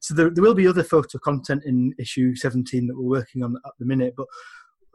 So 0.00 0.14
there, 0.14 0.30
there 0.30 0.42
will 0.42 0.54
be 0.54 0.66
other 0.66 0.82
photo 0.82 1.18
content 1.18 1.64
in 1.64 1.94
issue 1.98 2.34
17 2.34 2.86
that 2.86 2.96
we're 2.96 3.18
working 3.18 3.42
on 3.42 3.56
at 3.66 3.72
the 3.78 3.84
minute, 3.84 4.14
but 4.16 4.26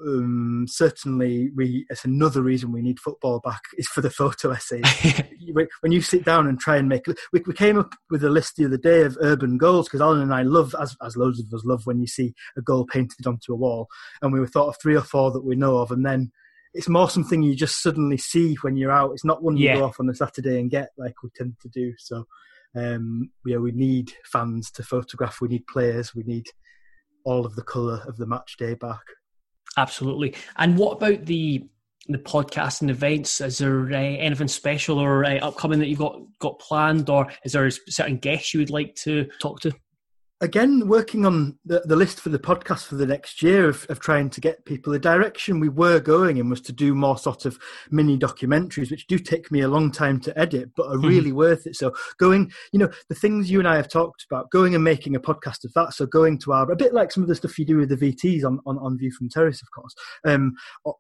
um, 0.02 0.66
certainly 0.68 1.50
we 1.56 1.86
it's 1.90 2.06
another 2.06 2.42
reason 2.42 2.72
we 2.72 2.82
need 2.82 3.00
football 3.00 3.40
back 3.40 3.62
is 3.78 3.88
for 3.88 4.02
the 4.02 4.10
photo 4.10 4.52
essays. 4.52 4.84
when 5.82 5.92
you 5.92 6.02
sit 6.02 6.26
down 6.26 6.48
and 6.48 6.60
try 6.60 6.78
and 6.78 6.90
make, 6.90 7.06
we, 7.32 7.42
we 7.46 7.54
came 7.54 7.78
up 7.78 7.92
with 8.10 8.24
a 8.24 8.30
list 8.30 8.54
the 8.58 8.66
other 8.66 8.78
day 8.78 9.02
of 9.04 9.18
urban 9.22 9.58
goals 9.58 9.88
because 9.88 10.02
Alan 10.02 10.22
and 10.22 10.34
I 10.34 10.44
love, 10.44 10.76
as 10.80 10.96
as 11.04 11.18
loads 11.18 11.40
of 11.40 11.54
us 11.54 11.66
love, 11.66 11.82
when 11.86 12.00
you 12.00 12.08
see 12.08 12.34
a 12.58 12.62
goal 12.62 12.86
painted 12.86 13.26
onto 13.26 13.54
a 13.54 13.58
wall, 13.58 13.88
and 14.22 14.34
we 14.34 14.46
thought 14.48 14.70
of 14.70 14.78
three 14.82 14.96
or 14.96 15.02
four 15.02 15.32
that 15.32 15.46
we 15.46 15.56
know 15.56 15.78
of, 15.78 15.92
and 15.92 16.06
then 16.06 16.32
it's 16.74 16.90
more 16.90 17.10
something 17.10 17.42
you 17.42 17.56
just 17.56 17.82
suddenly 17.82 18.18
see 18.18 18.56
when 18.62 18.76
you're 18.76 18.92
out. 18.92 19.12
It's 19.12 19.26
not 19.26 19.42
one 19.42 19.56
you 19.58 19.66
yeah. 19.66 19.78
go 19.78 19.86
off 19.86 20.00
on 20.00 20.10
a 20.10 20.14
Saturday 20.14 20.60
and 20.60 20.70
get 20.70 20.90
like 20.98 21.16
we 21.24 21.30
tend 21.34 21.56
to 21.62 21.70
do. 21.70 21.94
So, 21.98 22.26
um, 22.76 23.32
yeah, 23.46 23.58
we 23.58 23.72
need 23.72 24.12
fans 24.26 24.70
to 24.72 24.84
photograph. 24.84 25.40
We 25.40 25.48
need 25.48 25.68
players. 25.68 26.14
We 26.14 26.24
need 26.24 26.48
all 27.24 27.46
of 27.46 27.56
the 27.56 27.64
colour 27.64 28.04
of 28.08 28.18
the 28.18 28.28
match 28.28 28.58
day 28.58 28.76
back. 28.76 29.02
Absolutely. 29.78 30.36
And 30.58 30.78
what 30.78 30.94
about 30.94 31.26
the 31.26 31.64
the 32.08 32.18
podcast 32.20 32.82
and 32.82 32.92
events? 32.92 33.42
Is 33.42 33.58
there 33.58 33.92
uh, 33.92 33.96
anything 33.96 34.48
special 34.48 35.00
or 35.00 35.26
uh, 35.26 35.40
upcoming 35.40 35.80
that 35.80 35.88
you've 35.88 36.00
got 36.00 36.20
got 36.40 36.60
planned, 36.60 37.10
or 37.10 37.32
is 37.44 37.54
there 37.54 37.66
a 37.66 37.72
certain 37.72 38.18
guests 38.18 38.54
you 38.54 38.60
would 38.60 38.70
like 38.70 38.96
to 38.96 39.26
talk 39.40 39.60
to? 39.62 39.74
Again 40.46 40.88
working 40.88 41.26
on 41.26 41.58
the, 41.66 41.82
the 41.86 41.96
list 41.96 42.22
for 42.22 42.30
the 42.30 42.40
podcast 42.40 42.86
for 42.86 42.96
the 42.96 43.06
next 43.06 43.42
year 43.42 43.68
of, 43.68 43.86
of 43.90 44.00
trying 44.00 44.30
to 44.30 44.40
get 44.40 44.64
people 44.64 44.94
the 44.94 45.00
direction 45.00 45.60
we 45.60 45.70
were 45.70 46.00
going 46.00 46.38
in 46.38 46.50
was 46.50 46.62
to 46.62 46.72
do 46.72 46.96
more 46.96 47.18
sort 47.18 47.46
of 47.46 47.58
mini 47.90 48.18
documentaries 48.18 48.92
which 48.92 49.08
do 49.08 49.20
take 49.20 49.52
me 49.52 49.62
a 49.62 49.68
long 49.68 49.92
time 49.92 50.20
to 50.20 50.38
edit 50.40 50.70
but 50.78 50.88
are 50.88 50.98
really 50.98 51.30
mm-hmm. 51.30 51.38
worth 51.38 51.68
it. 51.68 51.76
So 51.76 51.94
going 52.18 52.52
you 52.72 52.80
know 52.80 52.90
the 53.10 53.16
things 53.16 53.52
you 53.52 53.60
and 53.60 53.68
i 53.68 53.76
have 53.76 53.90
talked 53.90 54.26
about 54.30 54.50
going 54.52 54.76
and 54.76 54.84
making 54.84 55.16
a 55.16 55.20
podcast 55.20 55.66
of 55.66 55.74
that. 55.74 55.94
So 55.94 56.06
going 56.06 56.38
to 56.40 56.54
our 56.54 56.72
a 56.72 56.76
bit 56.76 56.94
like 56.94 57.12
some 57.12 57.24
of 57.24 57.30
the 57.30 57.36
stuff 57.36 57.60
you 57.60 57.66
do 57.66 57.78
with 57.78 57.90
the 57.90 57.98
vts 57.98 58.46
on, 58.46 58.60
on, 58.66 58.78
on 58.78 58.98
view 58.98 59.12
from 59.12 59.30
terrace 59.30 59.62
of 59.62 59.72
course 59.72 59.94
um, 60.26 60.54
uh, 60.86 60.92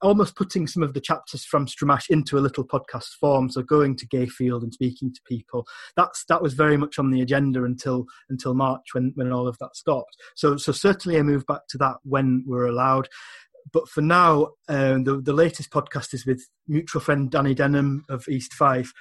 almost 0.00 0.36
putting 0.36 0.66
some 0.66 0.82
of 0.82 0.92
the 0.92 1.00
chapters 1.00 1.44
from 1.44 1.66
stramash 1.66 2.10
into 2.10 2.38
a 2.38 2.40
little 2.40 2.66
podcast 2.66 3.10
form. 3.20 3.48
So 3.48 3.62
going 3.62 3.96
to 3.96 4.08
gayfield 4.08 4.62
and 4.62 4.72
speaking 4.72 5.12
to 5.12 5.20
people 5.26 5.66
that's 5.96 6.24
that 6.26 6.42
was 6.42 6.54
very 6.54 6.76
much 6.76 6.98
on 6.98 7.10
the 7.10 7.20
agenda 7.20 7.64
until 7.64 8.06
until 8.28 8.54
March 8.54 8.71
when, 8.92 9.12
when 9.14 9.32
all 9.32 9.48
of 9.48 9.58
that 9.58 9.76
stopped. 9.76 10.16
So, 10.36 10.56
so 10.56 10.72
certainly 10.72 11.18
a 11.18 11.24
move 11.24 11.46
back 11.46 11.62
to 11.70 11.78
that 11.78 11.96
when 12.02 12.44
we're 12.46 12.66
allowed. 12.66 13.08
But 13.72 13.88
for 13.88 14.00
now, 14.00 14.48
um, 14.68 15.04
the, 15.04 15.20
the 15.20 15.32
latest 15.32 15.70
podcast 15.70 16.14
is 16.14 16.26
with 16.26 16.42
mutual 16.66 17.00
friend 17.00 17.30
Danny 17.30 17.54
Denholm 17.54 18.00
of 18.08 18.26
East 18.28 18.52
Fife, 18.54 18.92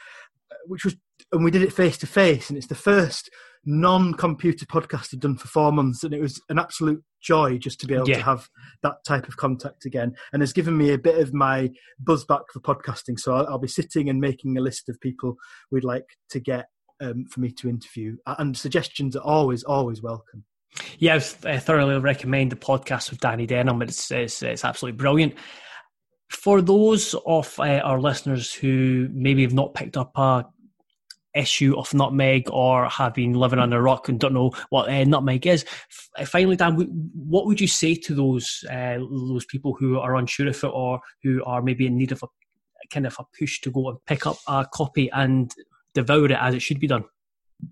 which 0.68 0.86
was, 0.86 0.96
and 1.32 1.44
we 1.44 1.52
did 1.52 1.64
it 1.64 1.74
face 1.74 1.98
to 2.00 2.08
face, 2.08 2.50
and 2.50 2.58
it's 2.58 2.68
the 2.68 2.76
first 2.76 3.30
non-computer 3.66 4.66
podcast 4.66 5.14
I've 5.14 5.20
done 5.20 5.38
for 5.38 5.48
four 5.48 5.72
months, 5.72 6.04
and 6.04 6.14
it 6.14 6.22
was 6.22 6.42
an 6.50 6.60
absolute 6.60 7.04
joy 7.22 7.58
just 7.58 7.80
to 7.80 7.88
be 7.88 7.94
able 7.94 8.10
yeah. 8.10 8.18
to 8.18 8.24
have 8.24 8.50
that 8.82 9.04
type 9.06 9.28
of 9.28 9.38
contact 9.38 9.86
again, 9.86 10.14
and 10.34 10.42
has 10.42 10.54
given 10.54 10.78
me 10.78 10.92
a 10.92 10.98
bit 10.98 11.20
of 11.20 11.34
my 11.34 11.70
buzz 12.00 12.26
back 12.26 12.42
for 12.52 12.60
podcasting. 12.60 13.20
So 13.20 13.34
I'll, 13.34 13.48
I'll 13.48 13.60
be 13.60 13.68
sitting 13.68 14.10
and 14.10 14.20
making 14.20 14.58
a 14.58 14.62
list 14.62 14.90
of 14.90 15.00
people 15.00 15.36
we'd 15.72 15.84
like 15.84 16.06
to 16.30 16.40
get 16.40 16.68
um, 17.02 17.26
for 17.26 17.40
me 17.40 17.52
to 17.52 17.70
interview. 17.70 18.16
And 18.26 18.56
suggestions 18.56 19.16
are 19.16 19.24
always, 19.24 19.64
always 19.64 20.02
welcome. 20.02 20.46
Yeah, 21.00 21.16
I 21.44 21.60
thoroughly 21.60 22.00
recommend 22.00 22.52
the 22.52 22.56
podcast 22.56 23.10
with 23.10 23.20
Danny 23.20 23.46
Denholm. 23.46 23.84
It's, 23.84 24.10
it's, 24.12 24.42
it's 24.42 24.64
absolutely 24.64 24.98
brilliant. 24.98 25.36
For 26.30 26.62
those 26.62 27.14
of 27.26 27.60
uh, 27.60 27.82
our 27.84 28.00
listeners 28.00 28.54
who 28.54 29.10
maybe 29.12 29.42
have 29.42 29.54
not 29.54 29.74
picked 29.74 29.98
up 29.98 30.18
a 30.18 30.46
issue 31.34 31.78
of 31.78 31.94
Nutmeg 31.94 32.50
or 32.52 32.90
have 32.90 33.14
been 33.14 33.34
living 33.34 33.60
on 33.60 33.72
a 33.72 33.82
rock 33.82 34.10
and 34.10 34.20
don't 34.20 34.34
know 34.34 34.52
what 34.70 34.90
uh, 34.90 35.04
Nutmeg 35.04 35.46
is, 35.48 35.66
F- 36.18 36.30
finally, 36.30 36.56
Dan, 36.56 36.76
what 37.14 37.46
would 37.46 37.60
you 37.60 37.68
say 37.68 37.96
to 37.96 38.16
those 38.16 38.64
uh, 38.70 38.98
those 39.00 39.46
people 39.46 39.74
who 39.74 40.00
are 40.00 40.16
unsure 40.16 40.48
of 40.48 40.56
it 40.56 40.64
or 40.64 41.00
who 41.24 41.44
are 41.46 41.62
maybe 41.62 41.86
in 41.86 41.98
need 41.98 42.12
of 42.12 42.24
a 42.24 42.28
kind 42.92 43.06
of 43.06 43.16
a 43.20 43.26
push 43.38 43.60
to 43.62 43.72
go 43.72 43.90
and 43.90 43.98
pick 44.06 44.26
up 44.26 44.38
a 44.48 44.66
copy 44.74 45.10
and 45.12 45.54
devour 45.94 46.26
it 46.26 46.38
as 46.40 46.56
it 46.56 46.62
should 46.62 46.80
be 46.80 46.88
done. 46.88 47.06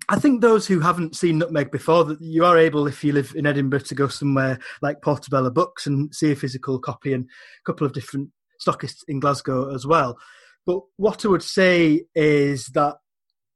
I 0.08 0.18
think 0.20 0.40
those 0.40 0.66
who 0.66 0.80
haven't 0.80 1.16
seen 1.16 1.38
Nutmeg 1.38 1.72
before, 1.72 2.04
that 2.04 2.20
you 2.20 2.44
are 2.44 2.56
able, 2.56 2.86
if 2.86 3.02
you 3.02 3.12
live 3.12 3.32
in 3.34 3.46
Edinburgh, 3.46 3.80
to 3.80 3.94
go 3.94 4.08
somewhere 4.08 4.58
like 4.82 5.02
Portobello 5.02 5.50
Books 5.50 5.86
and 5.86 6.14
see 6.14 6.30
a 6.30 6.36
physical 6.36 6.78
copy, 6.78 7.12
and 7.12 7.24
a 7.24 7.64
couple 7.66 7.86
of 7.86 7.92
different 7.92 8.30
stockists 8.64 9.02
in 9.08 9.18
Glasgow 9.20 9.74
as 9.74 9.86
well. 9.86 10.16
But 10.64 10.80
what 10.96 11.24
I 11.24 11.28
would 11.28 11.42
say 11.42 12.04
is 12.14 12.66
that 12.66 12.96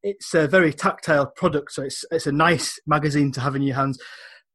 it's 0.03 0.33
a 0.33 0.47
very 0.47 0.73
tactile 0.73 1.27
product, 1.27 1.71
so 1.71 1.83
it's 1.83 2.03
it's 2.11 2.27
a 2.27 2.31
nice 2.31 2.79
magazine 2.85 3.31
to 3.33 3.41
have 3.41 3.55
in 3.55 3.61
your 3.61 3.75
hands, 3.75 3.97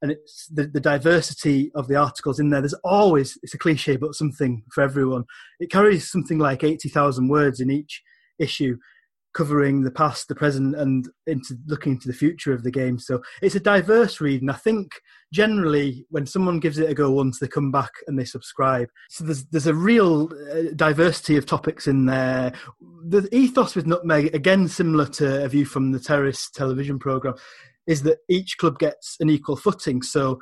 and 0.03 0.11
it's 0.11 0.49
the, 0.53 0.67
the 0.67 0.81
diversity 0.81 1.71
of 1.75 1.89
the 1.89 1.97
articles 1.97 2.39
in 2.39 2.51
there. 2.51 2.61
There's 2.61 2.75
always 2.85 3.39
it's 3.43 3.55
a 3.55 3.59
cliche, 3.59 3.97
but 3.97 4.15
something 4.15 4.65
for 4.71 4.83
everyone. 4.83 5.25
It 5.61 5.71
carries 5.71 6.11
something 6.11 6.39
like 6.39 6.63
eighty 6.63 6.91
thousand 6.91 7.29
words 7.29 7.59
in 7.59 7.71
each 7.71 8.03
issue 8.39 8.77
covering 9.33 9.83
the 9.83 9.91
past, 9.91 10.29
the 10.29 10.35
present, 10.35 10.75
and 10.77 11.09
into 11.27 11.57
looking 11.67 11.93
into 11.93 12.09
the 12.09 12.15
future 12.15 12.53
of 12.53 12.63
the 12.63 12.71
game. 12.71 12.99
So 12.99 13.21
it's 13.43 13.55
a 13.55 13.61
diverse 13.61 14.21
read, 14.21 14.41
and 14.43 14.51
I 14.51 14.55
think 14.55 15.01
generally 15.33 16.07
when 16.11 16.27
someone 16.27 16.61
gives 16.61 16.79
it 16.79 16.91
a 16.91 16.95
go 16.95 17.11
once, 17.11 17.39
they 17.39 17.49
come 17.49 17.71
back 17.71 17.93
and 18.07 18.19
they 18.19 18.25
subscribe. 18.25 18.89
So 19.09 19.25
there's 19.25 19.45
there's 19.47 19.67
a 19.67 19.75
real 19.75 20.31
uh, 20.53 20.73
diversity 20.75 21.37
of 21.37 21.47
topics 21.47 21.87
in 21.87 22.07
there. 22.07 22.53
The 23.07 23.29
ethos 23.33 23.77
with 23.77 23.87
Nutmeg, 23.87 24.35
again 24.35 24.69
similar 24.69 25.07
to 25.07 25.45
a 25.45 25.49
view 25.49 25.65
from 25.65 25.93
the 25.93 26.01
Terrace 26.01 26.51
television 26.51 26.99
program, 26.99 27.35
is 27.87 28.03
that 28.03 28.19
each 28.29 28.59
club 28.59 28.79
gets 28.79 29.17
an 29.21 29.31
equal 29.31 29.57
footing. 29.57 30.03
So 30.03 30.41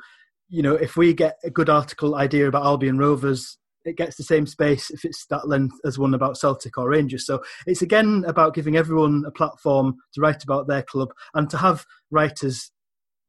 you 0.49 0.63
know, 0.63 0.73
if 0.73 0.97
we 0.97 1.13
get 1.13 1.37
a 1.43 1.51
good 1.51 1.69
article 1.69 2.15
idea 2.15 2.47
about 2.47 2.65
Albion 2.65 2.97
Rovers, 2.97 3.58
it 3.85 3.97
gets 3.97 4.17
the 4.17 4.23
same 4.23 4.45
space 4.45 4.89
if 4.91 5.05
it's 5.05 5.25
that 5.27 5.47
length 5.47 5.75
as 5.85 5.97
one 5.97 6.13
about 6.13 6.37
Celtic 6.37 6.77
or 6.77 6.89
Rangers. 6.89 7.25
So 7.25 7.41
it's 7.65 7.81
again 7.81 8.23
about 8.27 8.53
giving 8.53 8.75
everyone 8.75 9.23
a 9.25 9.31
platform 9.31 9.95
to 10.13 10.21
write 10.21 10.43
about 10.43 10.67
their 10.67 10.83
club 10.83 11.09
and 11.33 11.49
to 11.49 11.57
have 11.57 11.85
writers 12.11 12.71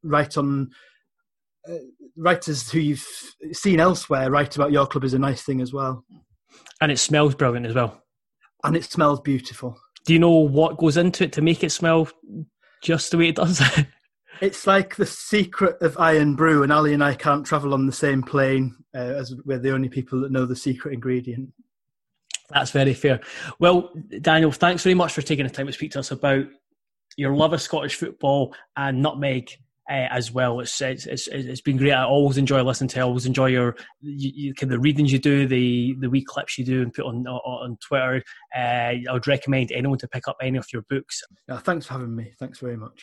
write 0.03 0.36
on 0.36 0.70
uh, 1.68 1.74
writers 2.16 2.70
who 2.70 2.78
you've 2.78 3.07
seen 3.53 3.80
elsewhere 3.80 4.30
write 4.30 4.57
about 4.57 4.72
your 4.72 4.86
club 4.86 5.05
is 5.05 5.14
a 5.14 5.18
nice 5.18 5.42
thing 5.42 5.61
as 5.61 5.72
well. 5.72 6.05
And 6.80 6.90
it 6.90 6.98
smells 6.98 7.34
brilliant 7.34 7.66
as 7.66 7.74
well. 7.74 8.03
And 8.64 8.76
it 8.76 8.84
smells 8.84 9.20
beautiful. 9.20 9.78
Do 10.07 10.12
you 10.12 10.18
know 10.18 10.30
what 10.30 10.78
goes 10.78 10.96
into 10.96 11.24
it 11.24 11.32
to 11.34 11.42
make 11.42 11.62
it 11.62 11.70
smell 11.70 12.09
just 12.82 13.11
the 13.11 13.18
way 13.18 13.28
it 13.28 13.36
does? 13.36 13.62
It's 14.40 14.66
like 14.66 14.96
the 14.96 15.06
secret 15.06 15.76
of 15.82 15.98
Irn-Bru, 15.98 16.62
and 16.62 16.72
Ali 16.72 16.94
and 16.94 17.04
I 17.04 17.14
can't 17.14 17.44
travel 17.44 17.74
on 17.74 17.86
the 17.86 17.92
same 17.92 18.22
plane 18.22 18.76
uh, 18.94 18.98
as 18.98 19.34
we're 19.44 19.58
the 19.58 19.74
only 19.74 19.88
people 19.88 20.20
that 20.20 20.32
know 20.32 20.46
the 20.46 20.56
secret 20.56 20.94
ingredient. 20.94 21.52
That's 22.50 22.70
very 22.70 22.94
fair. 22.94 23.20
Well, 23.58 23.92
Daniel, 24.20 24.50
thanks 24.50 24.82
very 24.82 24.94
much 24.94 25.12
for 25.12 25.22
taking 25.22 25.46
the 25.46 25.52
time 25.52 25.66
to 25.66 25.72
speak 25.72 25.92
to 25.92 26.00
us 26.00 26.10
about 26.10 26.46
your 27.16 27.34
love 27.34 27.52
of 27.52 27.62
Scottish 27.62 27.94
football 27.94 28.54
and 28.76 29.02
nutmeg 29.02 29.50
uh, 29.90 30.06
as 30.10 30.32
well. 30.32 30.60
It's, 30.60 30.80
it's, 30.80 31.06
it's 31.06 31.26
it's 31.26 31.60
been 31.60 31.76
great. 31.76 31.92
I 31.92 32.04
always 32.04 32.38
enjoy 32.38 32.62
listening 32.62 32.88
to. 32.88 33.00
I 33.00 33.02
always 33.02 33.26
enjoy 33.26 33.46
your 33.46 33.76
you, 34.00 34.30
you, 34.34 34.54
kind 34.54 34.72
of 34.72 34.76
the 34.76 34.80
readings 34.80 35.12
you 35.12 35.18
do, 35.18 35.46
the 35.46 35.96
the 36.00 36.08
wee 36.08 36.24
clips 36.24 36.58
you 36.58 36.64
do 36.64 36.82
and 36.82 36.92
put 36.92 37.04
on 37.04 37.26
on, 37.26 37.76
Twitter. 37.86 38.22
Uh, 38.56 38.60
I 38.60 39.12
would 39.12 39.26
recommend 39.26 39.72
anyone 39.72 39.98
to 39.98 40.08
pick 40.08 40.28
up 40.28 40.36
any 40.40 40.58
of 40.58 40.66
your 40.72 40.82
books. 40.88 41.22
Yeah, 41.48 41.58
thanks 41.58 41.86
for 41.86 41.94
having 41.94 42.14
me. 42.14 42.32
Thanks 42.38 42.60
very 42.60 42.76
much. 42.76 43.02